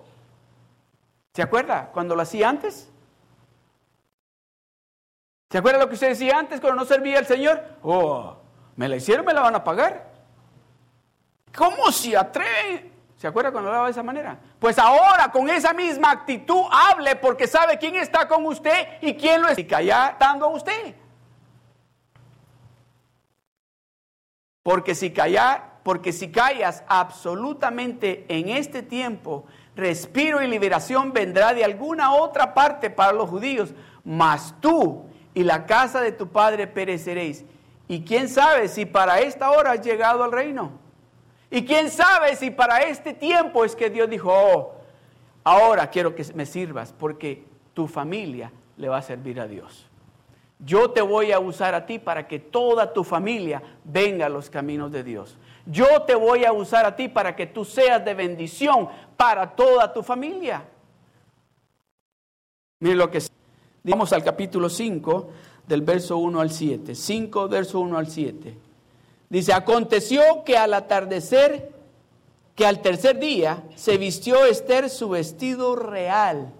¿Se 1.33 1.41
acuerda 1.41 1.89
cuando 1.93 2.15
lo 2.15 2.21
hacía 2.21 2.49
antes? 2.49 2.89
¿Se 5.49 5.57
acuerda 5.57 5.79
lo 5.79 5.87
que 5.87 5.95
usted 5.95 6.09
decía 6.09 6.37
antes 6.37 6.59
cuando 6.61 6.79
no 6.79 6.85
servía 6.85 7.19
al 7.19 7.25
Señor? 7.25 7.61
Oh, 7.83 8.37
me 8.75 8.87
la 8.87 8.95
hicieron, 8.95 9.25
me 9.25 9.33
la 9.33 9.41
van 9.41 9.55
a 9.55 9.63
pagar. 9.63 10.11
¿Cómo 11.55 11.91
se 11.91 12.15
atreve? 12.15 12.91
¿Se 13.17 13.27
acuerda 13.27 13.51
cuando 13.51 13.69
hablaba 13.69 13.87
de 13.87 13.91
esa 13.91 14.01
manera? 14.01 14.39
Pues 14.59 14.79
ahora 14.79 15.31
con 15.31 15.49
esa 15.49 15.73
misma 15.73 16.11
actitud 16.11 16.63
hable 16.71 17.15
porque 17.17 17.47
sabe 17.47 17.77
quién 17.77 17.95
está 17.95 18.27
con 18.27 18.45
usted 18.45 18.87
y 19.01 19.13
quién 19.15 19.41
lo 19.41 19.49
está 19.49 20.17
dando 20.19 20.45
a 20.47 20.49
usted. 20.49 20.95
Porque 24.63 24.95
si 24.95 25.11
callar, 25.11 25.79
porque 25.83 26.13
si 26.13 26.31
callas 26.31 26.83
absolutamente 26.87 28.25
en 28.29 28.49
este 28.49 28.83
tiempo, 28.83 29.45
respiro 29.75 30.41
y 30.41 30.47
liberación 30.47 31.13
vendrá 31.13 31.53
de 31.53 31.63
alguna 31.63 32.13
otra 32.13 32.53
parte 32.53 32.89
para 32.89 33.13
los 33.13 33.29
judíos, 33.29 33.73
mas 34.03 34.55
tú 34.59 35.05
y 35.33 35.43
la 35.43 35.65
casa 35.65 36.01
de 36.01 36.11
tu 36.11 36.27
padre 36.27 36.67
pereceréis. 36.67 37.45
Y 37.87 38.03
quién 38.03 38.29
sabe 38.29 38.67
si 38.67 38.85
para 38.85 39.19
esta 39.19 39.51
hora 39.51 39.71
has 39.71 39.81
llegado 39.81 40.23
al 40.23 40.31
reino. 40.31 40.71
Y 41.49 41.65
quién 41.65 41.91
sabe 41.91 42.35
si 42.35 42.49
para 42.49 42.79
este 42.79 43.13
tiempo 43.13 43.65
es 43.65 43.75
que 43.75 43.89
Dios 43.89 44.09
dijo, 44.09 44.31
oh, 44.33 44.75
ahora 45.43 45.89
quiero 45.89 46.15
que 46.15 46.23
me 46.33 46.45
sirvas 46.45 46.93
porque 46.97 47.43
tu 47.73 47.87
familia 47.87 48.51
le 48.77 48.87
va 48.87 48.97
a 48.97 49.01
servir 49.01 49.39
a 49.39 49.47
Dios. 49.47 49.87
Yo 50.59 50.91
te 50.91 51.01
voy 51.01 51.31
a 51.31 51.39
usar 51.39 51.75
a 51.75 51.85
ti 51.85 51.99
para 51.99 52.27
que 52.27 52.39
toda 52.39 52.93
tu 52.93 53.03
familia 53.03 53.61
venga 53.83 54.27
a 54.27 54.29
los 54.29 54.49
caminos 54.49 54.91
de 54.91 55.03
Dios. 55.03 55.37
Yo 55.65 56.03
te 56.03 56.15
voy 56.15 56.45
a 56.45 56.53
usar 56.53 56.85
a 56.85 56.95
ti 56.95 57.07
para 57.07 57.35
que 57.35 57.47
tú 57.47 57.65
seas 57.65 58.03
de 58.03 58.13
bendición 58.13 58.89
para 59.17 59.55
toda 59.55 59.93
tu 59.93 60.01
familia. 60.03 60.63
Miren 62.79 62.97
lo 62.97 63.11
que 63.11 63.21
Vamos 63.83 64.13
al 64.13 64.23
capítulo 64.23 64.69
5, 64.69 65.29
del 65.67 65.81
verso 65.81 66.17
1 66.17 66.39
al 66.39 66.51
7. 66.51 66.93
5, 66.93 67.47
verso 67.47 67.79
1 67.79 67.97
al 67.97 68.07
7. 68.07 68.55
Dice, 69.27 69.53
aconteció 69.53 70.43
que 70.45 70.55
al 70.55 70.75
atardecer, 70.75 71.71
que 72.55 72.65
al 72.67 72.81
tercer 72.83 73.17
día, 73.17 73.63
se 73.75 73.97
vistió 73.97 74.45
Esther 74.45 74.89
su 74.91 75.09
vestido 75.09 75.75
real. 75.75 76.53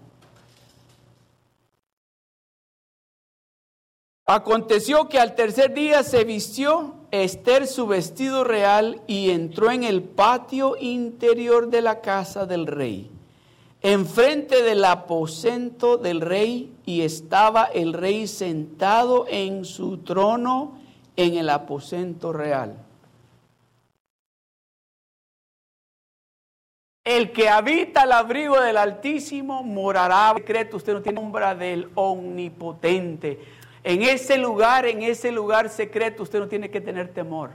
Aconteció 4.26 5.08
que 5.08 5.20
al 5.20 5.36
tercer 5.36 5.74
día 5.74 6.02
se 6.02 6.24
vistió 6.24 6.94
Esther 7.12 7.66
su 7.66 7.86
vestido 7.86 8.42
real 8.42 9.02
y 9.06 9.30
entró 9.30 9.70
en 9.70 9.84
el 9.84 10.02
patio 10.02 10.76
interior 10.80 11.68
de 11.68 11.82
la 11.82 12.00
casa 12.00 12.46
del 12.46 12.66
rey, 12.66 13.10
enfrente 13.82 14.62
del 14.62 14.82
aposento 14.82 15.98
del 15.98 16.22
rey, 16.22 16.72
y 16.86 17.02
estaba 17.02 17.64
el 17.64 17.92
rey 17.92 18.26
sentado 18.26 19.26
en 19.28 19.66
su 19.66 19.98
trono 19.98 20.78
en 21.14 21.36
el 21.36 21.50
aposento 21.50 22.32
real. 22.32 22.78
El 27.04 27.32
que 27.32 27.50
habita 27.50 28.04
el 28.04 28.12
abrigo 28.12 28.58
del 28.58 28.78
Altísimo 28.78 29.62
morará. 29.62 30.32
Secreto, 30.34 30.78
usted 30.78 30.94
no 30.94 31.02
tiene 31.02 31.20
sombra 31.20 31.54
del 31.54 31.90
Omnipotente. 31.94 33.38
En 33.84 34.02
ese 34.02 34.38
lugar, 34.38 34.86
en 34.86 35.02
ese 35.02 35.32
lugar 35.32 35.68
secreto, 35.68 36.22
usted 36.22 36.38
no 36.38 36.48
tiene 36.48 36.70
que 36.70 36.80
tener 36.80 37.12
temor. 37.12 37.50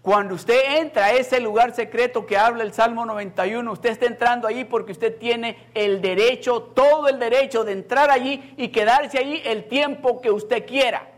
Cuando 0.00 0.36
usted 0.36 0.78
entra 0.78 1.06
a 1.06 1.12
ese 1.12 1.40
lugar 1.40 1.74
secreto 1.74 2.26
que 2.26 2.36
habla 2.36 2.62
el 2.62 2.72
Salmo 2.72 3.04
91, 3.04 3.72
usted 3.72 3.90
está 3.90 4.06
entrando 4.06 4.46
allí 4.46 4.64
porque 4.64 4.92
usted 4.92 5.18
tiene 5.18 5.68
el 5.74 6.00
derecho, 6.00 6.62
todo 6.62 7.08
el 7.08 7.18
derecho 7.18 7.64
de 7.64 7.72
entrar 7.72 8.10
allí 8.10 8.54
y 8.56 8.68
quedarse 8.68 9.18
allí 9.18 9.42
el 9.44 9.66
tiempo 9.66 10.20
que 10.20 10.30
usted 10.30 10.64
quiera. 10.64 11.10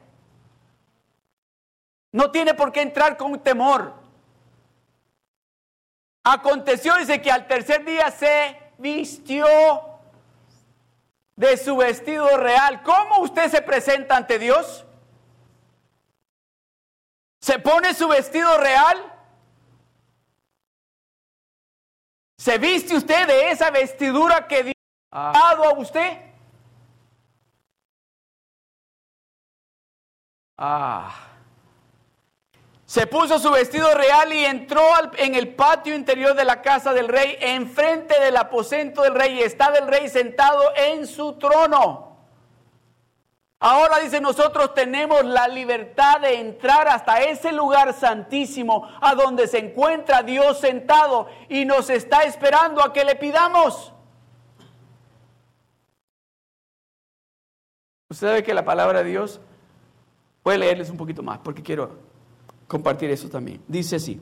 No 2.13 2.31
tiene 2.31 2.55
por 2.55 2.73
qué 2.73 2.81
entrar 2.81 3.19
con 3.19 3.39
temor. 3.41 3.93
Aconteció, 6.25 6.97
dice 6.97 7.21
que 7.21 7.31
al 7.31 7.47
tercer 7.47 7.85
día 7.85 8.11
se 8.11 8.57
vistió 8.79 9.47
de 11.39 11.57
su 11.57 11.77
vestido 11.77 12.37
real. 12.37 12.83
¿Cómo 12.83 13.21
usted 13.21 13.49
se 13.49 13.63
presenta 13.63 14.17
ante 14.17 14.41
Dios? 14.41 14.85
¿Se 17.41 17.61
pone 17.61 17.95
su 17.95 18.09
vestido 18.09 18.59
real? 18.59 18.99
¿Se 22.37 22.59
viste 22.59 22.97
usted 22.97 23.29
de 23.29 23.51
esa 23.51 23.71
vestidura 23.71 24.49
que 24.49 24.65
Dios 24.65 24.75
ha 25.13 25.31
dado 25.33 25.65
a 25.65 25.79
usted? 25.79 26.19
Ah. 30.57 31.38
Se 32.89 33.07
puso 33.07 33.39
su 33.39 33.51
vestido 33.51 33.93
real 33.93 34.33
y 34.33 34.47
entró 34.47 34.81
en 35.19 35.35
el 35.35 35.55
patio 35.55 35.95
interior 35.95 36.35
de 36.35 36.47
la 36.47 36.63
casa 36.63 36.95
del 36.95 37.09
rey, 37.09 37.37
enfrente 37.39 38.19
del 38.19 38.35
aposento 38.39 39.03
del 39.03 39.15
rey, 39.15 39.35
y 39.35 39.43
estaba 39.43 39.77
el 39.77 39.87
rey 39.87 40.09
sentado 40.09 40.63
en 40.75 41.07
su 41.07 41.35
trono. 41.35 42.17
Ahora 43.61 43.99
dice, 43.99 44.23
nosotros 44.23 44.73
tenemos 44.73 45.23
la 45.23 45.49
libertad 45.49 46.21
de 46.23 46.41
entrar 46.41 46.89
hasta 46.89 47.21
ese 47.21 47.53
lugar 47.53 47.93
santísimo, 47.93 48.89
a 49.03 49.15
donde 49.15 49.49
se 49.49 49.59
encuentra 49.59 50.23
Dios 50.23 50.59
sentado 50.59 51.29
y 51.51 51.67
nos 51.67 51.91
está 51.91 52.23
esperando 52.23 52.83
a 52.83 52.95
que 52.95 53.05
le 53.05 53.17
pidamos. 53.17 53.93
Usted 58.09 58.29
sabe 58.29 58.43
que 58.43 58.55
la 58.55 58.65
palabra 58.65 59.03
de 59.03 59.11
Dios, 59.11 59.43
puede 60.43 60.57
leerles 60.57 60.89
un 60.89 60.97
poquito 60.97 61.23
más, 61.23 61.37
porque 61.41 61.63
quiero 61.63 62.08
compartir 62.69 63.11
eso 63.11 63.29
también. 63.29 63.61
Dice 63.67 63.97
así. 63.97 64.21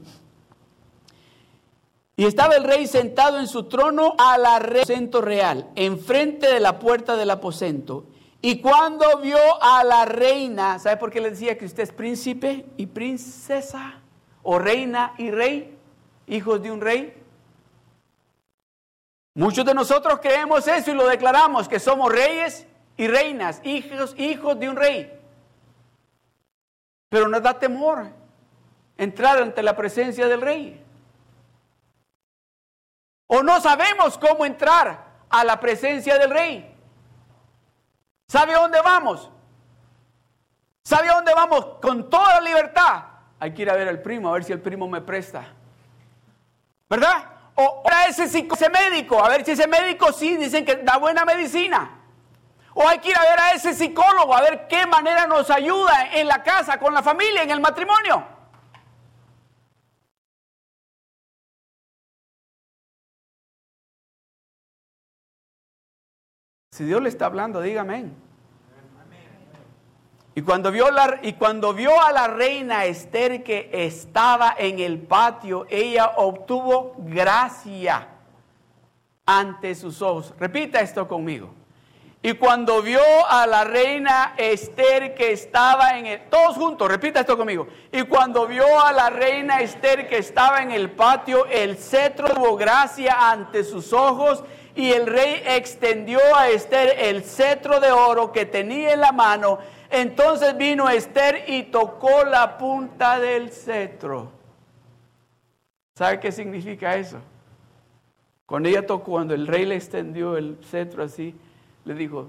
Y 2.17 2.25
estaba 2.25 2.55
el 2.55 2.65
rey 2.65 2.87
sentado 2.87 3.39
en 3.39 3.47
su 3.47 3.65
trono 3.65 4.15
a 4.17 4.39
la 4.39 4.57
aposento 4.57 5.21
real, 5.21 5.69
enfrente 5.75 6.47
de 6.47 6.61
la 6.61 6.79
puerta 6.79 7.15
del 7.15 7.29
aposento. 7.29 8.07
Y 8.41 8.61
cuando 8.63 9.19
vio 9.19 9.39
a 9.61 9.85
la 9.85 10.07
reina, 10.07 10.79
¿sabe 10.79 10.97
por 10.97 11.11
qué 11.11 11.21
le 11.21 11.31
decía 11.31 11.59
que 11.59 11.67
usted 11.67 11.83
es 11.83 11.93
príncipe 11.93 12.65
y 12.79 12.87
princesa? 12.87 14.01
¿O 14.43 14.59
reina 14.59 15.13
y 15.19 15.31
rey? 15.31 15.77
¿Hijos 16.27 16.63
de 16.63 16.71
un 16.71 16.81
rey? 16.81 17.13
Muchos 19.35 19.67
de 19.67 19.75
nosotros 19.75 20.21
creemos 20.23 20.67
eso 20.67 20.93
y 20.93 20.95
lo 20.95 21.07
declaramos, 21.07 21.69
que 21.69 21.79
somos 21.79 22.11
reyes 22.11 22.67
y 22.97 23.07
reinas, 23.09 23.61
hijos, 23.65 24.15
hijos 24.17 24.59
de 24.59 24.71
un 24.71 24.77
rey. 24.77 25.13
Pero 27.11 27.29
nos 27.29 27.43
da 27.43 27.59
temor 27.59 28.16
entrar 28.99 29.39
ante 29.39 29.63
la 29.63 29.77
presencia 29.77 30.29
del 30.29 30.41
rey. 30.41 30.83
O 33.29 33.43
no 33.43 33.61
sabemos 33.61 34.19
cómo 34.19 34.45
entrar 34.45 35.05
a 35.29 35.45
la 35.45 35.59
presencia 35.59 36.19
del 36.19 36.31
rey. 36.31 36.75
¿Sabe 38.29 38.55
a 38.55 38.59
dónde 38.59 38.81
vamos? 38.81 39.31
¿Sabe 40.85 41.09
a 41.09 41.15
dónde 41.15 41.35
vamos? 41.35 41.65
Con 41.83 42.09
toda 42.09 42.41
libertad. 42.41 43.05
Hay 43.41 43.53
que 43.53 43.63
ir 43.63 43.71
a 43.71 43.75
ver 43.75 43.89
al 43.89 44.01
primo, 44.01 44.29
a 44.29 44.33
ver 44.33 44.45
si 44.45 44.53
el 44.53 44.61
primo 44.61 44.89
me 44.89 45.01
presta. 45.01 45.45
¿Verdad? 46.89 47.25
O 47.57 47.83
a 47.91 48.07
ese, 48.07 48.25
ese 48.25 48.71
médico, 48.71 49.23
a 49.23 49.29
ver 49.29 49.45
si 49.45 49.53
ese 49.53 49.67
médico 49.67 50.13
sí 50.13 50.37
dicen 50.37 50.65
que 50.65 50.77
da 50.77 50.97
buena 50.99 51.25
medicina. 51.25 51.91
O 52.75 52.87
hay 52.87 52.99
que 52.99 53.11
ir 53.11 53.17
a 53.17 53.23
ver 53.23 53.41
a 53.41 53.51
ese 53.53 53.75
psicólogo, 53.75 54.37
a 54.37 54.43
ver 54.43 54.69
qué 54.69 54.87
manera 54.87 55.27
nos 55.27 55.51
ayuda 55.51 56.13
en 56.13 56.29
la 56.29 56.43
casa, 56.43 56.79
con 56.79 56.93
la 56.95 57.03
familia, 57.03 57.43
en 57.43 57.51
el 57.51 57.61
matrimonio. 57.61 58.36
Si 66.77 66.85
Dios 66.85 67.01
le 67.01 67.09
está 67.09 67.25
hablando, 67.25 67.63
dígame. 67.63 68.11
Y 70.35 70.43
cuando, 70.43 70.71
vio 70.71 70.91
la, 70.91 71.21
y 71.23 71.33
cuando 71.33 71.73
vio 71.73 71.99
a 72.03 72.13
la 72.13 72.29
reina 72.29 72.85
Esther 72.85 73.43
que 73.43 73.71
estaba 73.73 74.55
en 74.59 74.81
el 74.81 74.99
patio, 74.99 75.65
ella 75.71 76.13
obtuvo 76.17 76.95
gracia 76.99 78.09
ante 79.25 79.75
sus 79.75 80.03
ojos. 80.03 80.35
Repita 80.39 80.81
esto 80.81 81.09
conmigo. 81.09 81.49
Y 82.21 82.35
cuando 82.35 82.83
vio 82.83 83.01
a 83.27 83.47
la 83.47 83.65
reina 83.65 84.35
Esther 84.37 85.15
que 85.15 85.33
estaba 85.33 85.99
en 85.99 86.05
el... 86.05 86.29
Todos 86.29 86.57
juntos, 86.57 86.89
repita 86.89 87.21
esto 87.21 87.39
conmigo. 87.39 87.69
Y 87.91 88.03
cuando 88.03 88.47
vio 88.47 88.83
a 88.85 88.93
la 88.93 89.09
reina 89.09 89.61
Esther 89.61 90.07
que 90.07 90.19
estaba 90.19 90.61
en 90.61 90.73
el 90.73 90.91
patio, 90.91 91.47
el 91.47 91.79
cetro 91.79 92.29
tuvo 92.35 92.55
gracia 92.55 93.31
ante 93.31 93.65
sus 93.65 93.95
ojos 93.95 94.45
y 94.77 94.93
el 94.93 95.07
rey 95.07 95.43
extendió 95.47 96.19
a 96.37 96.51
Esther 96.51 96.97
el 96.99 97.25
cetro 97.25 97.81
de 97.81 97.91
oro 97.91 98.31
que 98.31 98.45
tenía 98.45 98.93
en 98.93 99.01
la 99.01 99.11
mano. 99.11 99.59
Entonces 99.91 100.55
vino 100.57 100.91
Esther 100.91 101.45
y 101.49 101.65
tocó 101.65 102.25
la 102.25 102.59
punta 102.59 103.19
del 103.19 103.51
cetro. 103.51 104.31
¿Sabe 105.95 106.21
qué 106.21 106.31
significa 106.31 106.95
eso? 106.95 107.19
Cuando 108.45 108.69
ella 108.69 108.87
tocó, 108.87 109.13
cuando 109.13 109.35
el 109.35 109.47
rey 109.47 109.65
le 109.65 109.77
extendió 109.77 110.37
el 110.37 110.59
cetro 110.63 111.03
así, 111.03 111.35
le 111.87 111.95
dijo, 111.95 112.29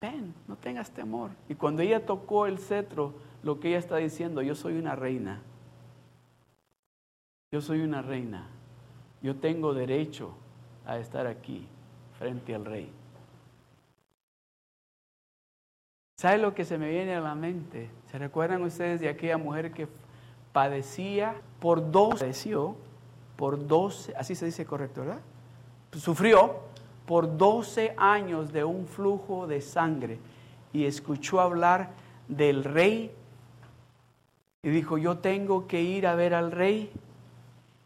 ven, 0.00 0.34
no 0.48 0.56
tengas 0.56 0.90
temor. 0.90 1.30
Y 1.48 1.54
cuando 1.54 1.82
ella 1.82 2.04
tocó 2.04 2.46
el 2.46 2.58
cetro, 2.58 3.14
lo 3.44 3.60
que 3.60 3.68
ella 3.68 3.78
está 3.78 3.98
diciendo, 3.98 4.42
yo 4.42 4.56
soy 4.56 4.76
una 4.76 4.96
reina. 4.96 5.40
Yo 7.52 7.60
soy 7.60 7.80
una 7.82 8.02
reina. 8.02 8.48
Yo 9.22 9.36
tengo 9.36 9.72
derecho 9.72 10.34
a 10.90 10.98
estar 10.98 11.26
aquí 11.28 11.66
frente 12.18 12.52
al 12.52 12.64
rey. 12.64 12.90
¿Sabe 16.18 16.38
lo 16.38 16.52
que 16.52 16.64
se 16.64 16.78
me 16.78 16.90
viene 16.90 17.14
a 17.14 17.20
la 17.20 17.36
mente? 17.36 17.88
¿Se 18.10 18.18
recuerdan 18.18 18.62
ustedes 18.62 19.00
de 19.00 19.08
aquella 19.08 19.38
mujer 19.38 19.72
que 19.72 19.86
padecía 20.52 21.36
por 21.60 21.92
12, 21.92 22.18
padeció 22.18 22.76
por 23.36 23.66
12, 23.68 24.14
así 24.16 24.34
se 24.34 24.46
dice 24.46 24.66
correcto, 24.66 25.02
¿verdad? 25.02 25.20
Sufrió 25.92 26.56
por 27.06 27.36
12 27.38 27.94
años 27.96 28.52
de 28.52 28.64
un 28.64 28.86
flujo 28.86 29.46
de 29.46 29.60
sangre 29.60 30.18
y 30.72 30.86
escuchó 30.86 31.40
hablar 31.40 31.90
del 32.26 32.64
rey 32.64 33.12
y 34.64 34.70
dijo, 34.70 34.98
yo 34.98 35.18
tengo 35.18 35.68
que 35.68 35.80
ir 35.80 36.06
a 36.06 36.16
ver 36.16 36.34
al 36.34 36.50
rey 36.50 36.90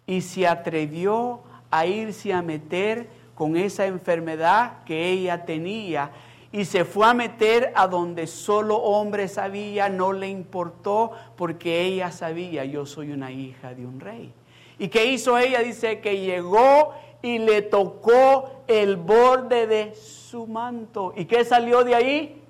y 0.06 0.22
se 0.22 0.48
atrevió 0.48 1.40
a 1.78 1.86
irse 1.86 2.32
a 2.32 2.40
meter 2.40 3.08
con 3.34 3.56
esa 3.56 3.86
enfermedad 3.86 4.84
que 4.84 5.10
ella 5.10 5.44
tenía 5.44 6.12
y 6.52 6.66
se 6.66 6.84
fue 6.84 7.04
a 7.06 7.14
meter 7.14 7.72
a 7.74 7.88
donde 7.88 8.28
solo 8.28 8.76
hombre 8.76 9.26
sabía, 9.26 9.88
no 9.88 10.12
le 10.12 10.28
importó 10.28 11.10
porque 11.36 11.82
ella 11.82 12.12
sabía, 12.12 12.64
yo 12.64 12.86
soy 12.86 13.10
una 13.10 13.32
hija 13.32 13.74
de 13.74 13.84
un 13.84 13.98
rey. 13.98 14.32
¿Y 14.78 14.86
qué 14.86 15.06
hizo 15.06 15.36
ella? 15.36 15.60
Dice 15.60 15.98
que 15.98 16.20
llegó 16.20 16.92
y 17.22 17.38
le 17.38 17.62
tocó 17.62 18.62
el 18.68 18.94
borde 18.96 19.66
de 19.66 19.96
su 19.96 20.46
manto. 20.46 21.12
¿Y 21.16 21.24
qué 21.24 21.44
salió 21.44 21.82
de 21.82 21.96
ahí? 21.96 22.42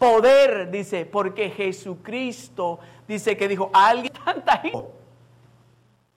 Poder, 0.00 0.72
dice, 0.72 1.06
porque 1.06 1.50
Jesucristo 1.50 2.80
dice 3.06 3.36
que 3.36 3.46
dijo, 3.46 3.70
alguien 3.72 4.12
tanta 4.24 4.62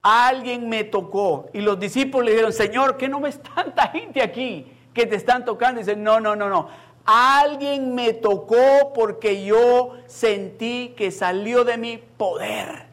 alguien 0.02 0.68
me 0.68 0.84
tocó. 0.84 1.48
Y 1.52 1.60
los 1.60 1.78
discípulos 1.78 2.26
le 2.26 2.32
dijeron, 2.32 2.52
Señor, 2.52 2.96
¿qué 2.96 3.08
no 3.08 3.20
ves 3.20 3.40
tanta 3.42 3.88
gente 3.88 4.20
aquí 4.20 4.66
que 4.92 5.06
te 5.06 5.16
están 5.16 5.44
tocando? 5.44 5.80
Y 5.80 5.84
dice, 5.84 5.96
no, 5.96 6.20
no, 6.20 6.36
no, 6.36 6.48
no. 6.48 6.68
Alguien 7.04 7.94
me 7.94 8.12
tocó 8.12 8.92
porque 8.94 9.44
yo 9.44 9.96
sentí 10.06 10.94
que 10.96 11.10
salió 11.10 11.64
de 11.64 11.76
mi 11.76 11.98
poder. 11.98 12.86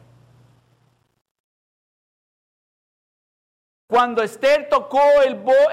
Cuando 3.88 4.22
Esther 4.22 4.68
tocó 4.68 5.00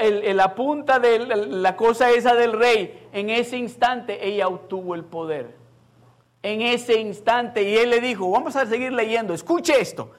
la 0.02 0.56
punta 0.56 0.98
de 1.00 1.20
la 1.20 1.76
cosa 1.76 2.10
esa 2.10 2.34
del 2.34 2.54
rey, 2.54 3.08
en 3.14 3.30
ese 3.30 3.58
instante 3.58 4.28
ella 4.28 4.48
obtuvo 4.48 4.96
el 4.96 5.04
poder. 5.04 5.56
En 6.42 6.64
ese 6.64 7.00
instante, 7.00 7.62
y 7.62 7.78
él 7.78 7.92
le 7.92 8.00
dijo, 8.00 8.30
vamos 8.32 8.56
a 8.56 8.66
seguir 8.66 8.92
leyendo, 8.92 9.36
escuche 9.36 9.80
esto. 9.80 10.12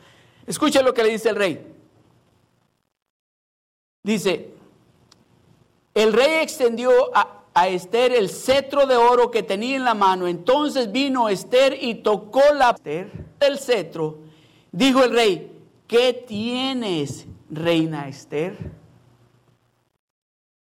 Escucha 0.49 0.81
lo 0.81 0.95
que 0.95 1.03
le 1.03 1.11
dice 1.11 1.29
el 1.29 1.37
rey. 1.37 1.75
Dice, 4.03 4.49
el 5.93 6.13
rey 6.15 6.41
extendió 6.41 6.91
a, 7.15 7.35
Esther 7.67 8.13
el 8.13 8.31
cetro 8.31 8.87
de 8.87 8.95
oro 8.95 9.33
que 9.33 9.43
tenía 9.43 9.75
en 9.75 9.85
la 9.85 9.93
mano. 9.93 10.29
Entonces 10.29 10.93
vino 10.93 11.29
Esther 11.29 11.77
y 11.79 11.97
tocó 11.97 12.41
la 12.55 12.73
del 12.83 13.59
cetro. 13.59 14.21
Dijo 14.71 15.03
el 15.03 15.11
rey, 15.11 15.53
¿qué 15.89 16.13
tienes, 16.13 17.27
reina 17.51 18.07
Esther? 18.07 18.57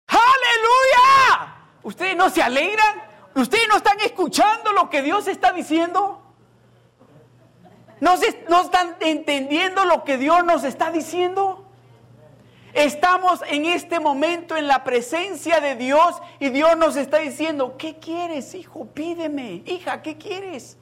Aleluya. 0.06 1.56
¿Ustedes 1.82 2.14
no 2.14 2.28
se 2.28 2.42
alegran? 2.42 3.02
¿Ustedes 3.34 3.66
no 3.68 3.78
están 3.78 3.98
escuchando 4.00 4.72
lo 4.72 4.90
que 4.90 5.00
Dios 5.00 5.26
está 5.28 5.52
diciendo? 5.52 6.21
¿No, 8.02 8.14
están 8.14 8.96
entendiendo 8.98 9.84
lo 9.84 10.02
que 10.02 10.18
Dios 10.18 10.44
nos 10.44 10.64
está 10.64 10.90
diciendo? 10.90 11.64
Estamos 12.74 13.44
en 13.46 13.64
este 13.64 14.00
momento 14.00 14.56
en 14.56 14.66
la 14.66 14.82
presencia 14.82 15.60
de 15.60 15.76
Dios 15.76 16.20
y 16.40 16.48
Dios 16.48 16.76
nos 16.76 16.96
está 16.96 17.18
diciendo, 17.18 17.76
¿qué 17.78 18.00
quieres, 18.00 18.56
hijo? 18.56 18.86
Pídeme, 18.86 19.62
hija, 19.66 20.02
¿qué 20.02 20.18
quieres? 20.18 20.76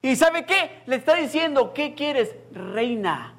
¿Y 0.00 0.16
sabe 0.16 0.46
qué? 0.46 0.80
Le 0.86 0.96
está 0.96 1.16
diciendo, 1.16 1.74
¿qué 1.74 1.92
quieres, 1.92 2.34
reina? 2.50 3.34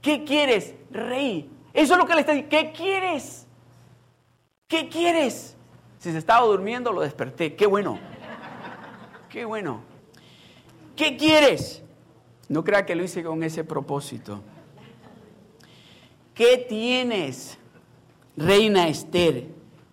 ¿Qué 0.00 0.22
quieres, 0.22 0.76
rey? 0.92 1.50
Eso 1.74 1.94
es 1.94 1.98
lo 1.98 2.06
que 2.06 2.14
le 2.14 2.20
está 2.20 2.34
diciendo, 2.34 2.56
¿qué 2.56 2.70
quieres? 2.70 3.48
¿Qué 4.68 4.88
quieres? 4.88 5.56
Si 5.98 6.12
se 6.12 6.18
estaba 6.18 6.46
durmiendo, 6.46 6.92
lo 6.92 7.00
desperté, 7.00 7.56
qué 7.56 7.66
bueno, 7.66 7.98
qué 9.28 9.44
bueno. 9.44 9.80
¿Qué 10.94 11.16
quieres? 11.16 11.81
No 12.52 12.62
crea 12.62 12.84
que 12.84 12.94
lo 12.94 13.02
hice 13.02 13.22
con 13.22 13.42
ese 13.42 13.64
propósito. 13.64 14.42
¿Qué 16.34 16.58
tienes, 16.68 17.56
reina 18.36 18.88
Esther? 18.88 19.46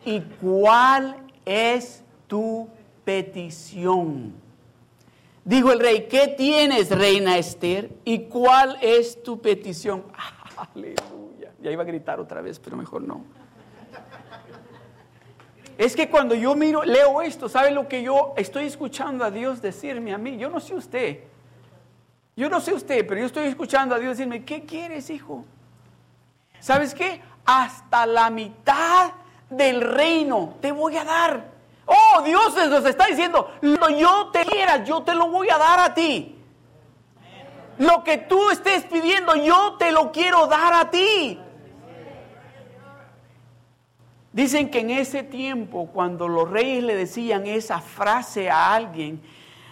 ¿Y 0.03 0.20
cuál 0.41 1.16
es 1.45 2.03
tu 2.28 2.68
petición? 3.05 4.34
Dijo 5.45 5.72
el 5.72 5.80
rey, 5.80 6.07
¿qué 6.10 6.28
tienes, 6.28 6.89
reina 6.89 7.38
Esther? 7.38 7.91
¿Y 8.03 8.24
cuál 8.24 8.78
es 8.82 9.24
tu 9.24 9.39
petición? 9.39 10.03
Aleluya. 10.76 11.53
Ya 11.62 11.72
iba 11.72 11.84
a 11.84 11.86
gritar 11.86 12.20
otra 12.20 12.41
vez, 12.41 12.60
pero 12.60 12.76
mejor 12.76 13.03
no. 13.03 13.24
Es 15.78 15.95
que 15.95 16.10
cuando 16.10 16.36
yo 16.36 16.55
miro, 16.55 16.84
leo 16.84 17.22
esto, 17.22 17.47
¿sabe 17.47 17.72
lo 17.72 17.88
que 17.88 18.03
yo 18.03 18.34
estoy 18.36 18.66
escuchando 18.66 19.24
a 19.24 19.32
Dios 19.32 19.62
decirme 19.62 20.14
a 20.14 20.18
mí? 20.18 20.38
Yo 20.38 20.49
no 20.49 20.60
sé 20.60 20.76
usted, 20.76 21.20
yo 22.40 22.50
no 22.50 22.62
sé 22.62 22.74
usted, 22.74 23.06
pero 23.06 23.20
yo 23.20 23.26
estoy 23.26 23.48
escuchando 23.48 23.94
a 23.94 24.00
Dios 24.00 24.18
decirme, 24.18 24.46
¿qué 24.46 24.64
quieres, 24.64 25.10
hijo? 25.10 25.44
¿Sabes 26.62 26.96
qué? 26.96 27.22
Hasta 27.44 28.06
la 28.06 28.30
mitad 28.30 29.12
del 29.50 29.82
reino 29.82 30.56
te 30.62 30.72
voy 30.72 30.96
a 30.96 31.04
dar. 31.04 31.44
Oh, 31.86 32.22
Dios 32.22 32.56
nos 32.70 32.86
está 32.86 33.08
diciendo, 33.08 33.52
lo 33.60 33.90
yo 33.90 34.30
te 34.32 34.46
quiera, 34.46 34.86
yo 34.86 35.04
te 35.04 35.16
lo 35.16 35.28
voy 35.28 35.50
a 35.50 35.58
dar 35.58 35.82
a 35.82 35.94
ti. 35.94 36.38
Lo 37.78 38.06
que 38.06 38.20
tú 38.20 38.52
estés 38.52 38.86
pidiendo, 38.86 39.36
yo 39.36 39.76
te 39.78 39.92
lo 39.92 40.14
quiero 40.14 40.48
dar 40.48 40.74
a 40.76 40.90
ti. 40.90 41.38
Dicen 44.32 44.72
que 44.72 44.80
en 44.80 44.92
ese 44.92 45.24
tiempo, 45.24 45.90
cuando 45.92 46.30
los 46.30 46.50
reyes 46.50 46.86
le 46.86 46.96
decían 46.96 47.46
esa 47.48 47.82
frase 47.82 48.50
a 48.50 48.74
alguien, 48.74 49.22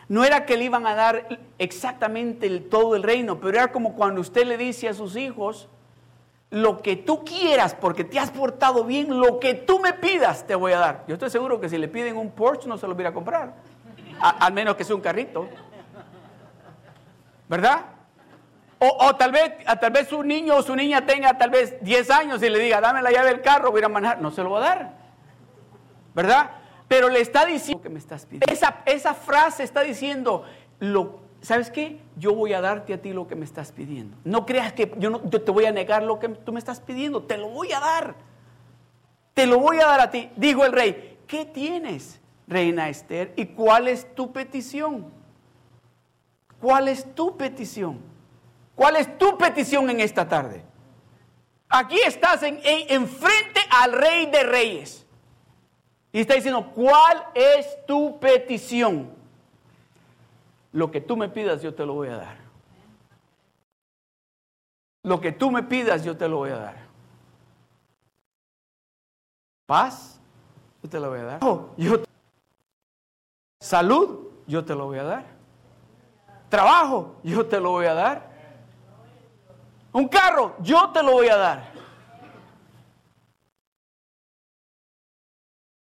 no 0.09 0.23
era 0.23 0.45
que 0.45 0.57
le 0.57 0.65
iban 0.65 0.87
a 0.87 0.95
dar 0.95 1.39
exactamente 1.57 2.49
todo 2.61 2.95
el 2.95 3.03
reino, 3.03 3.39
pero 3.39 3.57
era 3.57 3.71
como 3.71 3.93
cuando 3.93 4.21
usted 4.21 4.45
le 4.45 4.57
dice 4.57 4.87
a 4.87 4.93
sus 4.93 5.15
hijos, 5.15 5.67
lo 6.49 6.81
que 6.81 6.95
tú 6.95 7.25
quieras, 7.25 7.75
porque 7.75 8.05
te 8.05 8.17
has 8.19 8.31
portado 8.31 8.85
bien, 8.85 9.19
lo 9.19 9.39
que 9.39 9.53
tú 9.53 9.79
me 9.79 9.93
pidas 9.93 10.47
te 10.47 10.55
voy 10.55 10.71
a 10.71 10.79
dar. 10.79 11.03
Yo 11.07 11.15
estoy 11.15 11.29
seguro 11.29 11.59
que 11.59 11.67
si 11.67 11.77
le 11.77 11.89
piden 11.89 12.15
un 12.15 12.31
Porsche 12.31 12.69
no 12.69 12.77
se 12.77 12.87
lo 12.87 12.95
voy 12.95 13.05
a 13.05 13.13
comprar, 13.13 13.53
al 14.19 14.53
menos 14.53 14.75
que 14.75 14.85
sea 14.85 14.95
un 14.95 15.01
carrito. 15.01 15.47
¿Verdad? 17.49 17.81
O, 18.79 19.15
tal, 19.15 19.31
vez, 19.31 19.53
tal 19.81 19.91
vez 19.91 20.07
su 20.07 20.21
niño 20.21 20.57
o 20.57 20.61
su 20.61 20.75
niña 20.75 21.05
tenga 21.05 21.35
tal 21.35 21.49
vez 21.49 21.77
10 21.81 22.11
años 22.11 22.43
y 22.43 22.49
le 22.49 22.59
diga, 22.59 22.79
dame 22.79 23.01
la 23.01 23.11
llave 23.11 23.29
del 23.29 23.41
carro, 23.41 23.71
voy 23.71 23.81
a 23.81 23.87
a 23.87 23.89
manejar. 23.89 24.21
No 24.21 24.29
se 24.29 24.43
lo 24.43 24.51
va 24.51 24.59
a 24.59 24.61
dar. 24.61 24.93
¿Verdad? 26.13 26.51
Pero 26.87 27.09
le 27.09 27.19
está 27.19 27.45
diciendo 27.45 27.81
que 27.81 27.89
me 27.89 27.99
estás 27.99 28.25
pidiendo. 28.25 28.51
Esa, 28.51 28.81
esa 28.85 29.13
frase 29.13 29.63
está 29.63 29.81
diciendo, 29.81 30.43
lo, 30.79 31.19
¿sabes 31.41 31.69
qué? 31.69 31.99
Yo 32.15 32.33
voy 32.33 32.53
a 32.53 32.61
darte 32.61 32.93
a 32.93 33.01
ti 33.01 33.13
lo 33.13 33.27
que 33.27 33.35
me 33.35 33.45
estás 33.45 33.71
pidiendo. 33.71 34.17
No 34.23 34.45
creas 34.45 34.73
que 34.73 34.93
yo, 34.97 35.09
no, 35.09 35.29
yo 35.29 35.41
te 35.41 35.51
voy 35.51 35.65
a 35.65 35.71
negar 35.71 36.03
lo 36.03 36.19
que 36.19 36.29
tú 36.29 36.53
me 36.53 36.59
estás 36.59 36.79
pidiendo. 36.79 37.23
Te 37.23 37.37
lo 37.37 37.49
voy 37.49 37.71
a 37.73 37.79
dar. 37.79 38.15
Te 39.33 39.45
lo 39.45 39.59
voy 39.59 39.77
a 39.79 39.85
dar 39.85 39.99
a 39.99 40.11
ti. 40.11 40.29
Dijo 40.35 40.65
el 40.65 40.71
rey, 40.71 41.19
¿qué 41.27 41.45
tienes, 41.45 42.19
reina 42.47 42.89
Esther? 42.89 43.33
¿Y 43.35 43.47
cuál 43.47 43.87
es 43.87 44.15
tu 44.15 44.31
petición? 44.31 45.11
¿Cuál 46.59 46.87
es 46.87 47.13
tu 47.13 47.37
petición? 47.37 47.99
¿Cuál 48.75 48.95
es 48.95 49.17
tu 49.17 49.37
petición 49.37 49.89
en 49.89 49.99
esta 49.99 50.27
tarde? 50.27 50.63
Aquí 51.69 51.99
estás 52.05 52.43
en, 52.43 53.07
frente 53.07 53.59
al 53.81 53.91
rey 53.93 54.27
de 54.27 54.43
reyes. 54.43 55.05
Y 56.17 56.21
está 56.21 56.33
diciendo, 56.33 56.71
¿cuál 56.73 57.27
es 57.35 57.85
tu 57.85 58.19
petición? 58.19 59.13
Lo 60.71 60.89
que 60.89 60.99
tú 60.99 61.15
me 61.15 61.29
pidas, 61.29 61.61
yo 61.61 61.75
te 61.75 61.85
lo 61.85 61.93
voy 61.93 62.07
a 62.07 62.17
dar. 62.17 62.37
Lo 65.03 65.21
que 65.21 65.31
tú 65.31 65.51
me 65.51 65.61
pidas, 65.61 66.03
yo 66.03 66.17
te 66.17 66.27
lo 66.27 66.37
voy 66.37 66.49
a 66.49 66.57
dar. 66.57 66.77
Paz, 69.67 70.19
yo 70.81 70.89
te 70.89 70.99
lo 70.99 71.09
voy 71.09 71.19
a 71.19 71.23
dar. 71.23 71.39
Salud, 73.59 74.31
yo 74.47 74.65
te 74.65 74.73
lo 74.73 74.85
voy 74.85 74.97
a 74.97 75.03
dar. 75.03 75.25
Trabajo, 76.49 77.17
yo 77.21 77.45
te 77.45 77.59
lo 77.59 77.69
voy 77.69 77.85
a 77.85 77.93
dar. 77.93 78.31
Un 79.91 80.07
carro, 80.07 80.55
yo 80.61 80.89
te 80.89 81.03
lo 81.03 81.11
voy 81.11 81.27
a 81.27 81.37
dar. 81.37 81.76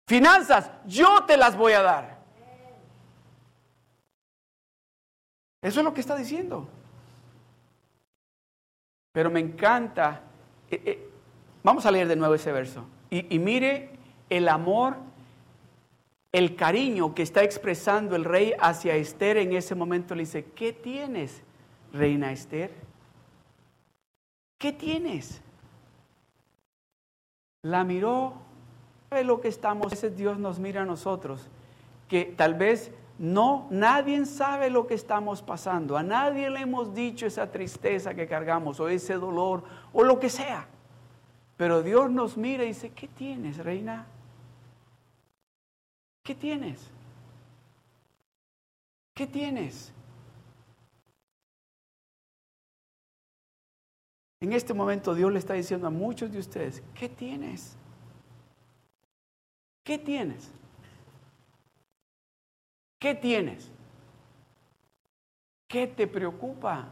Finanzas, 0.09 0.71
yo 0.87 1.25
te 1.27 1.37
las 1.37 1.55
voy 1.55 1.75
a 1.75 1.83
dar. 1.83 2.19
Eso 5.61 5.81
es 5.81 5.85
lo 5.85 5.93
que 5.93 6.01
está 6.01 6.17
diciendo. 6.17 6.67
Pero 9.13 9.31
me 9.31 9.41
encanta. 9.41 10.23
Eh, 10.71 10.81
eh, 10.83 11.11
vamos 11.63 11.85
a 11.85 11.91
leer 11.91 12.09
de 12.09 12.17
nuevo 12.17 12.35
ese 12.35 12.51
verso. 12.53 12.87
Y, 13.11 13.35
y 13.35 13.39
mire 13.39 13.91
el 14.31 14.49
amor, 14.49 14.97
el 16.33 16.57
cariño 16.57 17.15
que 17.15 17.23
está 17.23 17.43
expresando 17.43 18.17
el 18.17 18.25
rey 18.25 18.55
hacia 18.59 18.97
Esther 18.97 19.37
en 19.37 19.53
ese 19.53 19.75
momento. 19.75 20.15
Le 20.15 20.23
dice, 20.23 20.47
¿qué 20.57 20.73
tienes, 20.73 21.43
reina 21.93 22.33
Esther? 22.33 22.73
¿Qué 24.57 24.73
tienes? 24.73 25.43
La 27.61 27.85
miró, 27.85 28.48
sabe 29.09 29.25
lo 29.25 29.41
que 29.41 29.49
estamos, 29.49 29.93
ese 29.93 30.11
Dios 30.11 30.39
nos 30.39 30.59
mira 30.59 30.83
a 30.83 30.85
nosotros, 30.85 31.49
que 32.09 32.25
tal 32.25 32.55
vez 32.55 32.91
no, 33.19 33.67
nadie 33.71 34.25
sabe 34.27 34.71
lo 34.71 34.87
que 34.87 34.95
estamos 34.95 35.43
pasando, 35.43 35.97
a 35.97 36.03
nadie 36.03 36.51
le 36.51 36.61
hemos 36.61 36.95
dicho 36.95 37.27
esa 37.27 37.51
tristeza 37.51 38.15
que 38.15 38.29
cargamos 38.29 38.79
o 38.81 38.89
ese 38.89 39.15
dolor 39.15 39.65
o 39.93 40.05
lo 40.05 40.21
que 40.21 40.29
sea. 40.29 40.67
Pero 41.57 41.83
Dios 41.83 42.11
nos 42.11 42.37
mira 42.37 42.65
y 42.65 42.69
dice, 42.69 42.91
¿qué 42.91 43.09
tienes, 43.09 43.57
reina? 43.59 44.07
¿Qué 46.23 46.35
tienes? 46.35 46.89
¿Qué 49.15 49.27
tienes? 49.27 49.93
En 54.41 54.53
este 54.53 54.73
momento 54.73 55.17
Dios 55.17 55.33
le 55.33 55.41
está 55.41 55.55
diciendo 55.55 55.89
a 55.89 55.91
muchos 55.91 56.31
de 56.31 56.39
ustedes, 56.39 56.83
¿qué 56.95 57.09
tienes? 57.09 57.77
¿Qué 59.89 59.97
tienes? 59.97 60.51
¿Qué 63.01 63.15
tienes? 63.15 63.71
¿Qué 65.67 65.87
te 65.87 66.07
preocupa? 66.07 66.91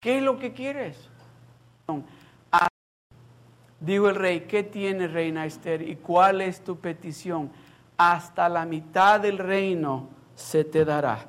¿Qué 0.00 0.16
es 0.16 0.22
lo 0.22 0.38
que 0.38 0.54
quieres? 0.54 1.10
Digo 3.80 4.08
el 4.08 4.14
rey, 4.14 4.46
¿qué 4.48 4.62
tienes, 4.62 5.12
reina 5.12 5.44
Esther? 5.44 5.82
¿Y 5.82 5.96
cuál 5.96 6.40
es 6.40 6.64
tu 6.64 6.78
petición? 6.78 7.52
Hasta 7.98 8.48
la 8.48 8.64
mitad 8.64 9.20
del 9.20 9.36
reino 9.36 10.08
se 10.34 10.64
te 10.64 10.86
dará. 10.86 11.26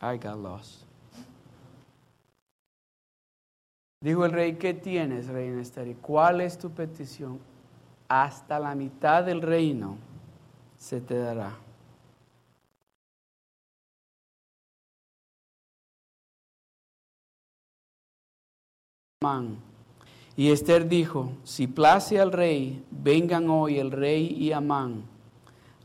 I 0.00 0.16
got 0.16 0.38
lost. 0.38 0.84
Dijo 4.02 4.24
el 4.24 4.32
rey, 4.32 4.54
¿qué 4.54 4.72
tienes, 4.72 5.28
reina 5.28 5.60
Esther? 5.60 5.94
¿Cuál 5.96 6.40
es 6.40 6.56
tu 6.56 6.70
petición? 6.70 7.38
Hasta 8.08 8.58
la 8.58 8.74
mitad 8.74 9.22
del 9.24 9.42
reino 9.42 9.98
se 10.78 11.02
te 11.02 11.18
dará. 11.18 11.54
Y 20.34 20.50
Esther 20.50 20.88
dijo, 20.88 21.32
si 21.44 21.66
place 21.66 22.18
al 22.18 22.32
rey, 22.32 22.82
vengan 22.90 23.50
hoy 23.50 23.78
el 23.78 23.90
rey 23.90 24.26
y 24.28 24.52
Amán 24.52 25.02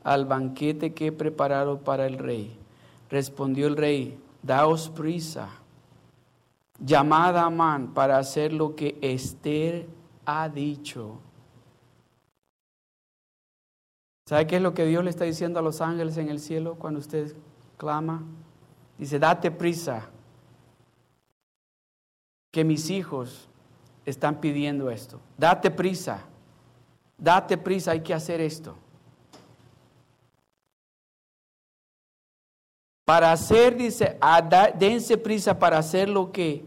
al 0.06 0.24
banquete 0.24 0.94
que 0.94 1.08
he 1.08 1.12
preparado 1.12 1.80
para 1.80 2.06
el 2.06 2.18
rey. 2.18 2.58
Respondió 3.16 3.68
el 3.68 3.78
rey, 3.78 4.20
daos 4.44 4.90
prisa, 4.90 5.48
llamad 6.78 7.38
a 7.38 7.46
Amán 7.46 7.94
para 7.94 8.18
hacer 8.18 8.52
lo 8.52 8.76
que 8.76 8.98
Esther 9.02 9.88
ha 10.26 10.50
dicho. 10.50 11.18
¿Sabe 14.28 14.48
qué 14.48 14.58
es 14.58 14.62
lo 14.62 14.74
que 14.74 14.86
Dios 14.86 15.02
le 15.02 15.12
está 15.12 15.24
diciendo 15.24 15.60
a 15.60 15.62
los 15.62 15.80
ángeles 15.80 16.18
en 16.18 16.28
el 16.28 16.42
cielo 16.42 16.76
cuando 16.76 17.00
usted 17.00 17.34
clama? 17.78 18.22
Dice, 18.98 19.18
date 19.18 19.50
prisa, 19.50 20.10
que 22.52 22.66
mis 22.66 22.90
hijos 22.90 23.48
están 24.06 24.42
pidiendo 24.42 24.92
esto. 24.92 25.22
Date 25.38 25.72
prisa, 25.72 26.20
date 27.18 27.58
prisa, 27.58 27.92
hay 27.92 28.02
que 28.02 28.14
hacer 28.14 28.42
esto. 28.42 28.76
Para 33.06 33.32
hacer, 33.32 33.78
dice, 33.78 34.18
dense 34.80 35.18
prisa 35.18 35.60
para 35.60 35.78
hacer 35.78 36.10
lo 36.10 36.32
que, 36.32 36.66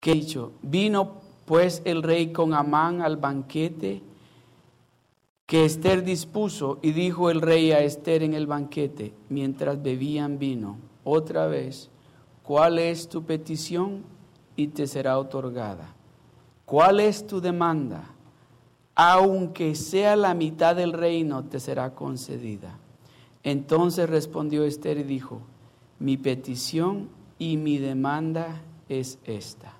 que 0.00 0.12
he 0.12 0.14
dicho. 0.14 0.52
Vino 0.60 1.20
pues 1.44 1.82
el 1.84 2.02
rey 2.02 2.32
con 2.32 2.52
Amán 2.52 3.00
al 3.00 3.16
banquete 3.16 4.02
que 5.46 5.64
Esther 5.64 6.04
dispuso 6.04 6.78
y 6.80 6.92
dijo 6.92 7.28
el 7.28 7.40
rey 7.40 7.72
a 7.72 7.80
Esther 7.80 8.22
en 8.22 8.34
el 8.34 8.46
banquete 8.46 9.12
mientras 9.28 9.82
bebían 9.82 10.38
vino, 10.38 10.78
otra 11.02 11.48
vez, 11.48 11.90
¿cuál 12.44 12.78
es 12.78 13.08
tu 13.08 13.24
petición? 13.24 14.04
Y 14.54 14.68
te 14.68 14.86
será 14.86 15.18
otorgada. 15.18 15.92
¿Cuál 16.64 17.00
es 17.00 17.26
tu 17.26 17.40
demanda? 17.40 18.04
Aunque 18.94 19.74
sea 19.74 20.14
la 20.14 20.34
mitad 20.34 20.76
del 20.76 20.92
reino, 20.92 21.42
te 21.42 21.58
será 21.58 21.94
concedida. 21.94 22.78
Entonces 23.42 24.08
respondió 24.08 24.64
Esther 24.64 24.98
y 24.98 25.02
dijo, 25.02 25.40
mi 25.98 26.16
petición 26.16 27.08
y 27.38 27.56
mi 27.56 27.78
demanda 27.78 28.62
es 28.88 29.18
esta. 29.24 29.74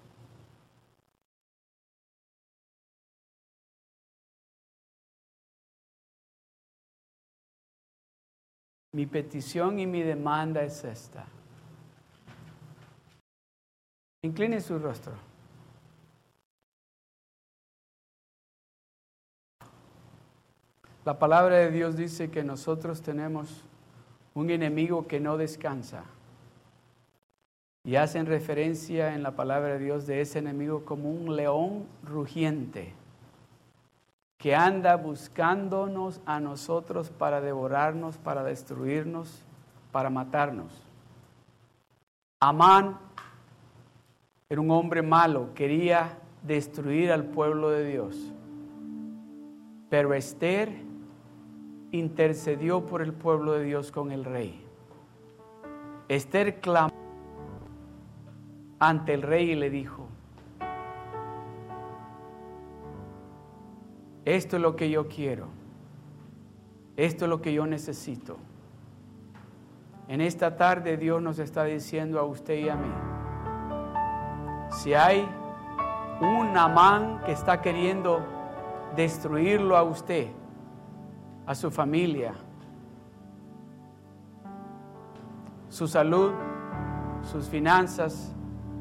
Mi 8.92 9.06
petición 9.06 9.78
y 9.78 9.86
mi 9.86 10.02
demanda 10.02 10.62
es 10.62 10.82
esta. 10.82 11.24
Incline 14.22 14.60
su 14.60 14.78
rostro. 14.78 15.29
La 21.04 21.18
palabra 21.18 21.56
de 21.56 21.70
Dios 21.70 21.96
dice 21.96 22.30
que 22.30 22.44
nosotros 22.44 23.00
tenemos 23.00 23.64
un 24.34 24.50
enemigo 24.50 25.06
que 25.06 25.20
no 25.20 25.36
descansa. 25.36 26.04
Y 27.84 27.96
hacen 27.96 28.26
referencia 28.26 29.14
en 29.14 29.22
la 29.22 29.30
palabra 29.30 29.74
de 29.74 29.78
Dios 29.78 30.06
de 30.06 30.20
ese 30.20 30.38
enemigo 30.38 30.84
como 30.84 31.10
un 31.10 31.34
león 31.34 31.86
rugiente 32.02 32.92
que 34.36 34.54
anda 34.54 34.96
buscándonos 34.96 36.20
a 36.24 36.40
nosotros 36.40 37.10
para 37.10 37.42
devorarnos, 37.42 38.16
para 38.16 38.42
destruirnos, 38.42 39.42
para 39.92 40.08
matarnos. 40.08 40.72
Amán 42.40 42.98
era 44.48 44.60
un 44.60 44.70
hombre 44.70 45.02
malo, 45.02 45.50
quería 45.54 46.18
destruir 46.42 47.12
al 47.12 47.24
pueblo 47.24 47.68
de 47.68 47.84
Dios. 47.84 48.32
Pero 49.90 50.14
Esther 50.14 50.89
intercedió 51.92 52.86
por 52.86 53.02
el 53.02 53.12
pueblo 53.12 53.52
de 53.52 53.64
Dios 53.64 53.90
con 53.90 54.12
el 54.12 54.24
rey. 54.24 54.64
Esther 56.08 56.60
clamó 56.60 56.92
ante 58.78 59.14
el 59.14 59.22
rey 59.22 59.50
y 59.50 59.54
le 59.54 59.70
dijo, 59.70 60.06
esto 64.24 64.56
es 64.56 64.62
lo 64.62 64.76
que 64.76 64.90
yo 64.90 65.08
quiero, 65.08 65.46
esto 66.96 67.24
es 67.24 67.28
lo 67.28 67.40
que 67.40 67.52
yo 67.52 67.66
necesito. 67.66 68.36
En 70.08 70.20
esta 70.20 70.56
tarde 70.56 70.96
Dios 70.96 71.22
nos 71.22 71.38
está 71.38 71.64
diciendo 71.64 72.18
a 72.18 72.24
usted 72.24 72.58
y 72.58 72.68
a 72.68 72.76
mí, 72.76 72.92
si 74.72 74.94
hay 74.94 75.28
un 76.20 76.56
amán 76.56 77.20
que 77.24 77.32
está 77.32 77.60
queriendo 77.60 78.20
destruirlo 78.96 79.76
a 79.76 79.82
usted, 79.82 80.28
a 81.46 81.54
su 81.54 81.70
familia, 81.70 82.34
su 85.68 85.86
salud, 85.86 86.32
sus 87.22 87.48
finanzas, 87.48 88.32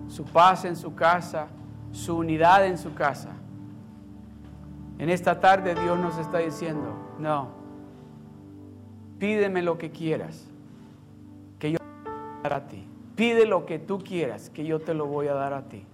su 0.08 0.26
paz 0.26 0.66
en 0.66 0.76
su 0.76 0.96
casa, 0.96 1.48
su 1.92 2.18
unidad 2.18 2.66
en 2.66 2.78
su 2.78 2.94
casa. 2.94 3.30
En 4.98 5.10
esta 5.10 5.40
tarde 5.40 5.76
Dios 5.76 5.98
nos 5.98 6.18
está 6.18 6.40
diciendo, 6.40 6.94
no, 7.20 7.50
pídeme 9.18 9.62
lo 9.62 9.78
que 9.78 9.92
quieras, 9.92 10.48
que 11.58 11.72
yo 11.72 11.80
te 11.80 12.10
voy 12.10 12.22
a 12.28 12.42
dar 12.44 12.54
a 12.54 12.68
ti. 12.68 12.86
Pide 13.16 13.46
lo 13.46 13.66
que 13.66 13.80
tú 13.80 14.00
quieras, 14.00 14.50
que 14.50 14.66
yo 14.66 14.80
te 14.80 14.94
lo 14.94 15.06
voy 15.06 15.28
a 15.28 15.34
dar 15.34 15.54
a 15.54 15.70
ti. 15.70 15.86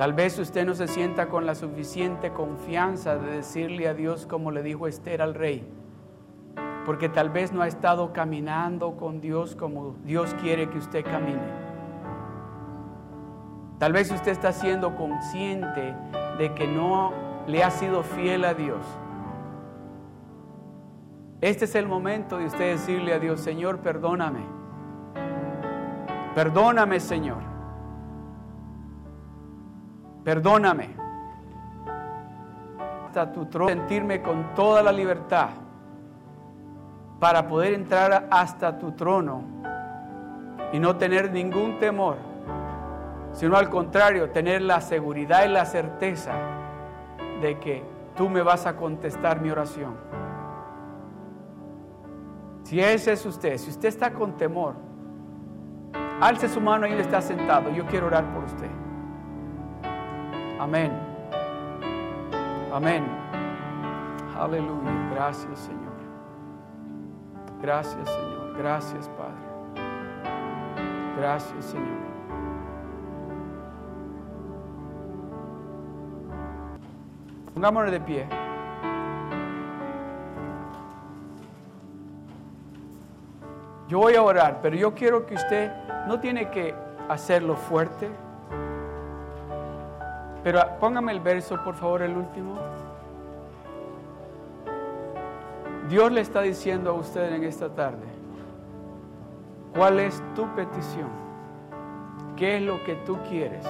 Tal 0.00 0.14
vez 0.14 0.38
usted 0.38 0.64
no 0.64 0.72
se 0.72 0.88
sienta 0.88 1.28
con 1.28 1.44
la 1.44 1.54
suficiente 1.54 2.32
confianza 2.32 3.16
de 3.16 3.32
decirle 3.32 3.86
a 3.86 3.92
Dios 3.92 4.24
como 4.24 4.50
le 4.50 4.62
dijo 4.62 4.86
Esther 4.86 5.20
al 5.20 5.34
rey 5.34 5.70
porque 6.86 7.10
tal 7.10 7.28
vez 7.28 7.52
no 7.52 7.60
ha 7.60 7.68
estado 7.68 8.14
caminando 8.14 8.96
con 8.96 9.20
Dios 9.20 9.54
como 9.54 9.96
Dios 10.02 10.34
quiere 10.40 10.70
que 10.70 10.78
usted 10.78 11.04
camine. 11.04 11.42
Tal 13.78 13.92
vez 13.92 14.10
usted 14.10 14.32
está 14.32 14.52
siendo 14.52 14.96
consciente 14.96 15.94
de 16.38 16.54
que 16.54 16.66
no 16.66 17.12
le 17.46 17.62
ha 17.62 17.70
sido 17.70 18.02
fiel 18.02 18.46
a 18.46 18.54
Dios. 18.54 18.80
Este 21.42 21.66
es 21.66 21.74
el 21.74 21.86
momento 21.86 22.38
de 22.38 22.46
usted 22.46 22.72
decirle 22.72 23.12
a 23.12 23.18
Dios, 23.18 23.42
Señor, 23.42 23.80
perdóname. 23.80 24.40
Perdóname, 26.34 27.00
Señor. 27.00 27.49
Perdóname. 30.24 30.90
Hasta 33.06 33.32
tu 33.32 33.46
trono, 33.46 33.68
sentirme 33.68 34.22
con 34.22 34.54
toda 34.54 34.82
la 34.82 34.92
libertad 34.92 35.48
para 37.18 37.46
poder 37.46 37.74
entrar 37.74 38.28
hasta 38.30 38.78
tu 38.78 38.92
trono 38.92 39.42
y 40.72 40.78
no 40.78 40.96
tener 40.96 41.30
ningún 41.32 41.78
temor, 41.78 42.16
sino 43.32 43.56
al 43.56 43.68
contrario, 43.68 44.30
tener 44.30 44.62
la 44.62 44.80
seguridad 44.80 45.44
y 45.44 45.48
la 45.48 45.64
certeza 45.64 46.32
de 47.42 47.58
que 47.58 47.84
tú 48.16 48.28
me 48.28 48.42
vas 48.42 48.66
a 48.66 48.76
contestar 48.76 49.40
mi 49.40 49.50
oración. 49.50 49.94
Si 52.62 52.80
ese 52.80 53.12
es 53.12 53.26
usted, 53.26 53.58
si 53.58 53.70
usted 53.70 53.88
está 53.88 54.12
con 54.12 54.36
temor, 54.36 54.74
alce 56.20 56.48
su 56.48 56.60
mano 56.60 56.84
ahí 56.84 56.92
donde 56.92 57.04
está 57.04 57.20
sentado. 57.20 57.70
Yo 57.70 57.84
quiero 57.86 58.06
orar 58.06 58.24
por 58.32 58.44
usted. 58.44 58.70
Amén. 60.60 60.92
Amén. 62.70 63.02
Aleluya. 64.38 65.08
Gracias, 65.14 65.58
Señor. 65.58 65.94
Gracias, 67.62 68.06
Señor. 68.06 68.58
Gracias, 68.58 69.08
Padre. 69.08 69.84
Gracias, 71.16 71.64
Señor. 71.64 72.00
Pongámonos 77.54 77.90
de 77.90 78.00
pie. 78.00 78.26
Yo 83.88 83.98
voy 83.98 84.14
a 84.14 84.22
orar, 84.22 84.60
pero 84.60 84.76
yo 84.76 84.94
quiero 84.94 85.24
que 85.24 85.36
usted 85.36 85.72
no 86.06 86.20
tiene 86.20 86.50
que 86.50 86.74
hacerlo 87.08 87.56
fuerte. 87.56 88.10
Pero 90.42 90.60
póngame 90.80 91.12
el 91.12 91.20
verso, 91.20 91.62
por 91.62 91.74
favor, 91.74 92.02
el 92.02 92.16
último. 92.16 92.56
Dios 95.88 96.10
le 96.12 96.20
está 96.20 96.42
diciendo 96.42 96.90
a 96.90 96.92
usted 96.94 97.34
en 97.34 97.44
esta 97.44 97.68
tarde, 97.74 98.06
¿cuál 99.74 100.00
es 100.00 100.22
tu 100.34 100.46
petición? 100.54 101.10
¿Qué 102.36 102.56
es 102.56 102.62
lo 102.62 102.82
que 102.84 102.94
tú 102.94 103.18
quieres? 103.28 103.66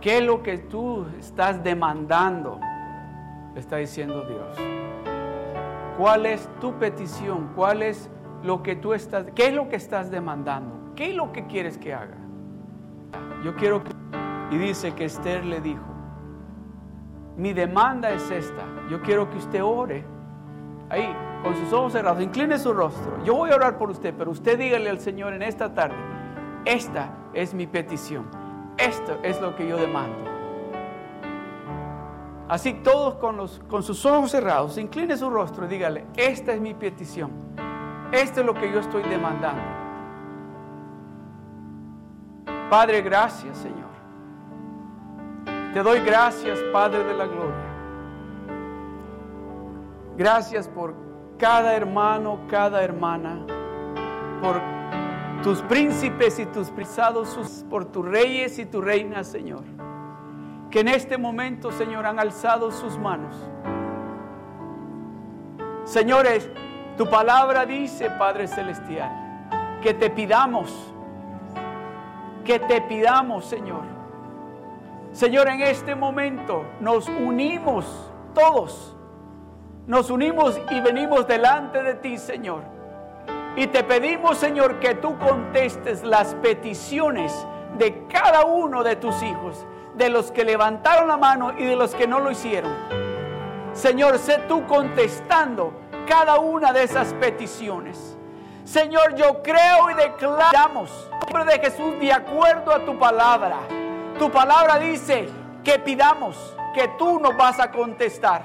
¿Qué 0.00 0.18
es 0.18 0.24
lo 0.24 0.42
que 0.42 0.58
tú 0.58 1.06
estás 1.18 1.62
demandando? 1.62 2.60
Le 3.54 3.60
está 3.60 3.76
diciendo 3.76 4.22
Dios. 4.22 4.56
¿Cuál 5.96 6.26
es 6.26 6.48
tu 6.60 6.74
petición? 6.74 7.50
¿Cuál 7.56 7.82
es 7.82 8.10
lo 8.42 8.62
que 8.62 8.76
tú 8.76 8.92
estás, 8.92 9.26
qué 9.34 9.48
es 9.48 9.54
lo 9.54 9.68
que 9.68 9.76
estás 9.76 10.10
demandando? 10.10 10.94
¿Qué 10.94 11.10
es 11.10 11.16
lo 11.16 11.32
que 11.32 11.46
quieres 11.46 11.78
que 11.78 11.94
haga? 11.94 12.27
Yo 13.44 13.54
quiero 13.56 13.82
que, 13.84 13.90
y 14.50 14.58
dice 14.58 14.94
que 14.94 15.04
Esther 15.04 15.44
le 15.44 15.60
dijo, 15.60 15.84
mi 17.36 17.52
demanda 17.52 18.10
es 18.10 18.30
esta. 18.30 18.64
Yo 18.90 19.00
quiero 19.00 19.30
que 19.30 19.38
usted 19.38 19.62
ore 19.62 20.04
ahí, 20.90 21.14
con 21.42 21.54
sus 21.54 21.72
ojos 21.72 21.92
cerrados, 21.92 22.22
incline 22.22 22.58
su 22.58 22.72
rostro. 22.72 23.22
Yo 23.24 23.34
voy 23.34 23.50
a 23.50 23.56
orar 23.56 23.78
por 23.78 23.90
usted, 23.90 24.14
pero 24.16 24.30
usted 24.30 24.58
dígale 24.58 24.90
al 24.90 24.98
Señor 24.98 25.32
en 25.32 25.42
esta 25.42 25.72
tarde, 25.72 25.96
esta 26.64 27.14
es 27.34 27.54
mi 27.54 27.66
petición, 27.66 28.26
esto 28.76 29.18
es 29.22 29.40
lo 29.40 29.54
que 29.54 29.68
yo 29.68 29.76
demando. 29.76 30.16
Así 32.48 32.72
todos 32.72 33.14
con, 33.16 33.36
los, 33.36 33.60
con 33.68 33.82
sus 33.82 34.04
ojos 34.06 34.30
cerrados, 34.30 34.78
incline 34.78 35.16
su 35.16 35.28
rostro 35.28 35.66
y 35.66 35.68
dígale, 35.68 36.06
esta 36.16 36.52
es 36.52 36.60
mi 36.60 36.74
petición, 36.74 37.30
esto 38.10 38.40
es 38.40 38.46
lo 38.46 38.54
que 38.54 38.72
yo 38.72 38.80
estoy 38.80 39.02
demandando. 39.02 39.87
Padre, 42.70 43.02
gracias 43.02 43.56
Señor. 43.58 43.88
Te 45.72 45.82
doy 45.82 46.00
gracias, 46.00 46.58
Padre 46.72 47.04
de 47.04 47.14
la 47.14 47.26
Gloria. 47.26 47.68
Gracias 50.16 50.66
por 50.66 50.94
cada 51.38 51.74
hermano, 51.74 52.40
cada 52.48 52.82
hermana, 52.82 53.46
por 54.42 54.60
tus 55.42 55.60
príncipes 55.62 56.38
y 56.38 56.46
tus 56.46 56.70
prisados, 56.70 57.64
por 57.70 57.84
tus 57.84 58.04
reyes 58.04 58.58
y 58.58 58.66
tus 58.66 58.84
reinas, 58.84 59.28
Señor. 59.28 59.62
Que 60.70 60.80
en 60.80 60.88
este 60.88 61.16
momento, 61.18 61.70
Señor, 61.70 62.06
han 62.06 62.18
alzado 62.18 62.70
sus 62.70 62.98
manos. 62.98 63.36
Señores, 65.84 66.50
tu 66.96 67.08
palabra 67.08 67.64
dice, 67.64 68.10
Padre 68.10 68.48
Celestial, 68.48 69.78
que 69.82 69.94
te 69.94 70.10
pidamos, 70.10 70.92
que 72.48 72.58
te 72.58 72.80
pidamos, 72.80 73.44
Señor 73.44 73.98
Señor, 75.12 75.48
en 75.48 75.62
este 75.62 75.94
momento 75.94 76.64
nos 76.80 77.08
unimos 77.08 77.84
todos. 78.34 78.94
Nos 79.86 80.10
unimos 80.10 80.60
y 80.70 80.80
venimos 80.80 81.26
delante 81.26 81.82
de 81.82 81.94
ti, 81.94 82.18
Señor. 82.18 82.62
Y 83.56 83.66
te 83.68 83.82
pedimos, 83.84 84.36
Señor, 84.36 84.78
que 84.78 84.94
tú 84.94 85.18
contestes 85.18 86.04
las 86.04 86.34
peticiones 86.36 87.46
de 87.78 88.06
cada 88.06 88.44
uno 88.44 88.84
de 88.84 88.96
tus 88.96 89.22
hijos, 89.22 89.66
de 89.96 90.10
los 90.10 90.30
que 90.30 90.44
levantaron 90.44 91.08
la 91.08 91.16
mano 91.16 91.52
y 91.58 91.64
de 91.64 91.74
los 91.74 91.94
que 91.94 92.06
no 92.06 92.20
lo 92.20 92.30
hicieron. 92.30 92.72
Señor, 93.72 94.18
sé 94.18 94.38
tú 94.46 94.66
contestando 94.66 95.72
cada 96.06 96.38
una 96.38 96.72
de 96.72 96.82
esas 96.82 97.14
peticiones. 97.14 98.17
Señor, 98.70 99.14
yo 99.14 99.42
creo 99.42 99.90
y 99.90 99.94
declaramos, 99.94 100.90
en 101.10 101.18
nombre 101.20 101.56
de 101.56 101.58
Jesús, 101.58 101.98
de 101.98 102.12
acuerdo 102.12 102.70
a 102.70 102.84
tu 102.84 102.98
palabra. 102.98 103.60
Tu 104.18 104.30
palabra 104.30 104.78
dice 104.78 105.26
que 105.64 105.78
pidamos, 105.78 106.54
que 106.74 106.86
tú 106.98 107.18
nos 107.18 107.34
vas 107.34 107.58
a 107.60 107.70
contestar. 107.70 108.42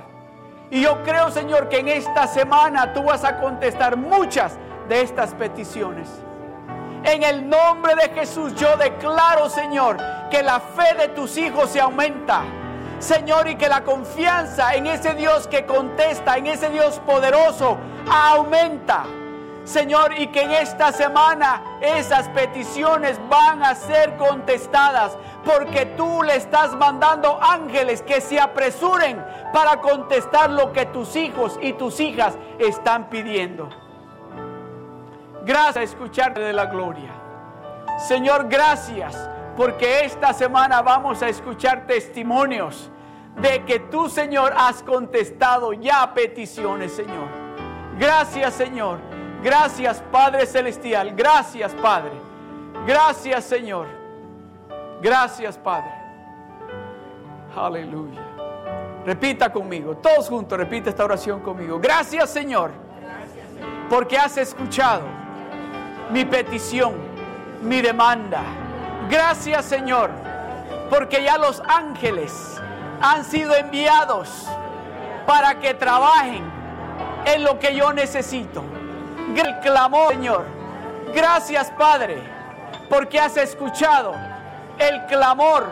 Y 0.72 0.82
yo 0.82 1.04
creo, 1.04 1.30
Señor, 1.30 1.68
que 1.68 1.80
en 1.80 1.90
esta 1.90 2.26
semana 2.28 2.94
tú 2.94 3.04
vas 3.04 3.26
a 3.26 3.38
contestar 3.42 3.98
muchas 3.98 4.58
de 4.88 5.02
estas 5.02 5.34
peticiones. 5.34 6.10
En 7.04 7.22
el 7.24 7.50
nombre 7.50 7.94
de 7.96 8.08
Jesús 8.14 8.56
yo 8.56 8.78
declaro, 8.78 9.50
Señor, 9.50 9.98
que 10.32 10.42
la 10.42 10.62
fe 10.62 10.96
de 10.98 11.10
tus 11.10 11.38
hijos 11.38 11.70
se 11.70 11.82
aumenta. 11.82 12.44
Señor, 13.00 13.50
y 13.50 13.58
que 13.58 13.68
la 13.68 13.84
confianza 13.84 14.74
en 14.74 14.88
ese 14.88 15.16
Dios 15.16 15.50
que 15.50 15.66
contesta, 15.66 16.38
en 16.38 16.48
ese 16.48 16.70
Dios 16.70 17.02
poderoso, 17.06 17.78
aumenta. 18.10 19.04
Señor, 19.64 20.14
y 20.20 20.28
que 20.28 20.42
en 20.42 20.52
esta 20.52 20.92
semana 20.92 21.62
esas 21.82 22.28
peticiones 22.30 23.20
van 23.30 23.64
a 23.64 23.76
ser 23.76 24.18
contestadas, 24.18 25.18
porque 25.46 25.86
tú 25.86 26.22
le 26.22 26.36
estás 26.36 26.76
mandando 26.76 27.40
ángeles 27.42 28.02
que 28.02 28.20
se 28.20 28.40
apresuren 28.40 29.24
para 29.54 29.80
contestar 29.80 30.50
lo 30.50 30.74
que 30.74 30.86
tus 30.86 31.16
hijos 31.16 31.58
y 31.62 31.74
tus 31.74 32.00
hijas 32.02 32.38
están 32.60 33.10
pidiendo. 33.10 33.70
Gracias 35.46 35.78
a 35.78 35.84
escucharte 35.84 36.42
de 36.42 36.54
la 36.54 36.66
gloria. 36.66 37.12
Señor, 38.08 38.48
gracias 38.50 39.30
porque 39.56 40.04
esta 40.04 40.34
semana 40.34 40.82
vamos 40.82 41.22
a 41.22 41.30
escuchar 41.30 41.86
testimonios 41.86 42.90
de 43.42 43.64
que 43.64 43.80
tú, 43.80 44.10
Señor, 44.10 44.54
has 44.58 44.84
contestado 44.84 45.74
ya 45.74 46.14
peticiones, 46.14 46.94
Señor. 46.94 47.28
Gracias, 47.98 48.54
Señor. 48.54 49.13
Gracias, 49.44 50.02
Padre 50.12 50.46
Celestial. 50.46 51.14
Gracias, 51.16 51.74
Padre. 51.74 52.12
Gracias, 52.88 53.44
Señor. 53.44 53.88
Gracias, 55.02 55.58
Padre. 55.58 55.92
Aleluya. 57.56 58.22
Repita 59.06 59.52
conmigo, 59.52 59.98
todos 59.98 60.30
juntos, 60.30 60.58
repita 60.58 60.90
esta 60.90 61.04
oración 61.04 61.42
conmigo. 61.42 61.78
Gracias, 61.80 62.30
Señor, 62.30 62.72
porque 63.90 64.18
has 64.18 64.38
escuchado 64.38 65.04
mi 66.10 66.24
petición, 66.24 66.94
mi 67.62 67.82
demanda. 67.82 68.42
Gracias 69.10 69.66
Señor, 69.66 70.10
porque 70.90 71.24
ya 71.24 71.38
los 71.38 71.62
ángeles 71.68 72.62
han 73.02 73.26
sido 73.26 73.54
enviados 73.56 74.48
para 75.26 75.60
que 75.60 75.74
trabajen 75.74 76.44
en 77.26 77.44
lo 77.44 77.60
que 77.60 77.76
yo 77.76 77.92
necesito. 77.94 78.64
El 79.36 79.60
clamor, 79.60 80.14
Señor. 80.14 80.46
Gracias 81.14 81.72
Padre, 81.72 82.18
porque 82.90 83.20
has 83.20 83.38
escuchado 83.38 84.14
el 84.80 85.06
clamor 85.06 85.68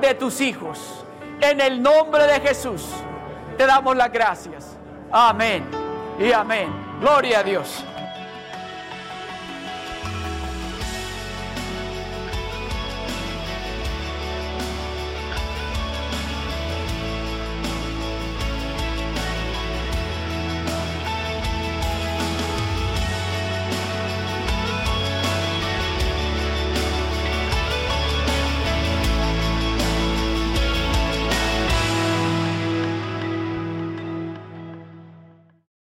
de 0.00 0.14
tus 0.14 0.40
hijos. 0.40 1.04
En 1.40 1.60
el 1.60 1.82
nombre 1.82 2.26
de 2.26 2.40
Jesús 2.40 2.88
te 3.56 3.66
damos 3.66 3.96
las 3.96 4.12
gracias. 4.12 4.76
Amén 5.10 5.64
y 6.18 6.32
amén. 6.32 6.68
Gloria 7.00 7.40
a 7.40 7.42
Dios. 7.42 7.84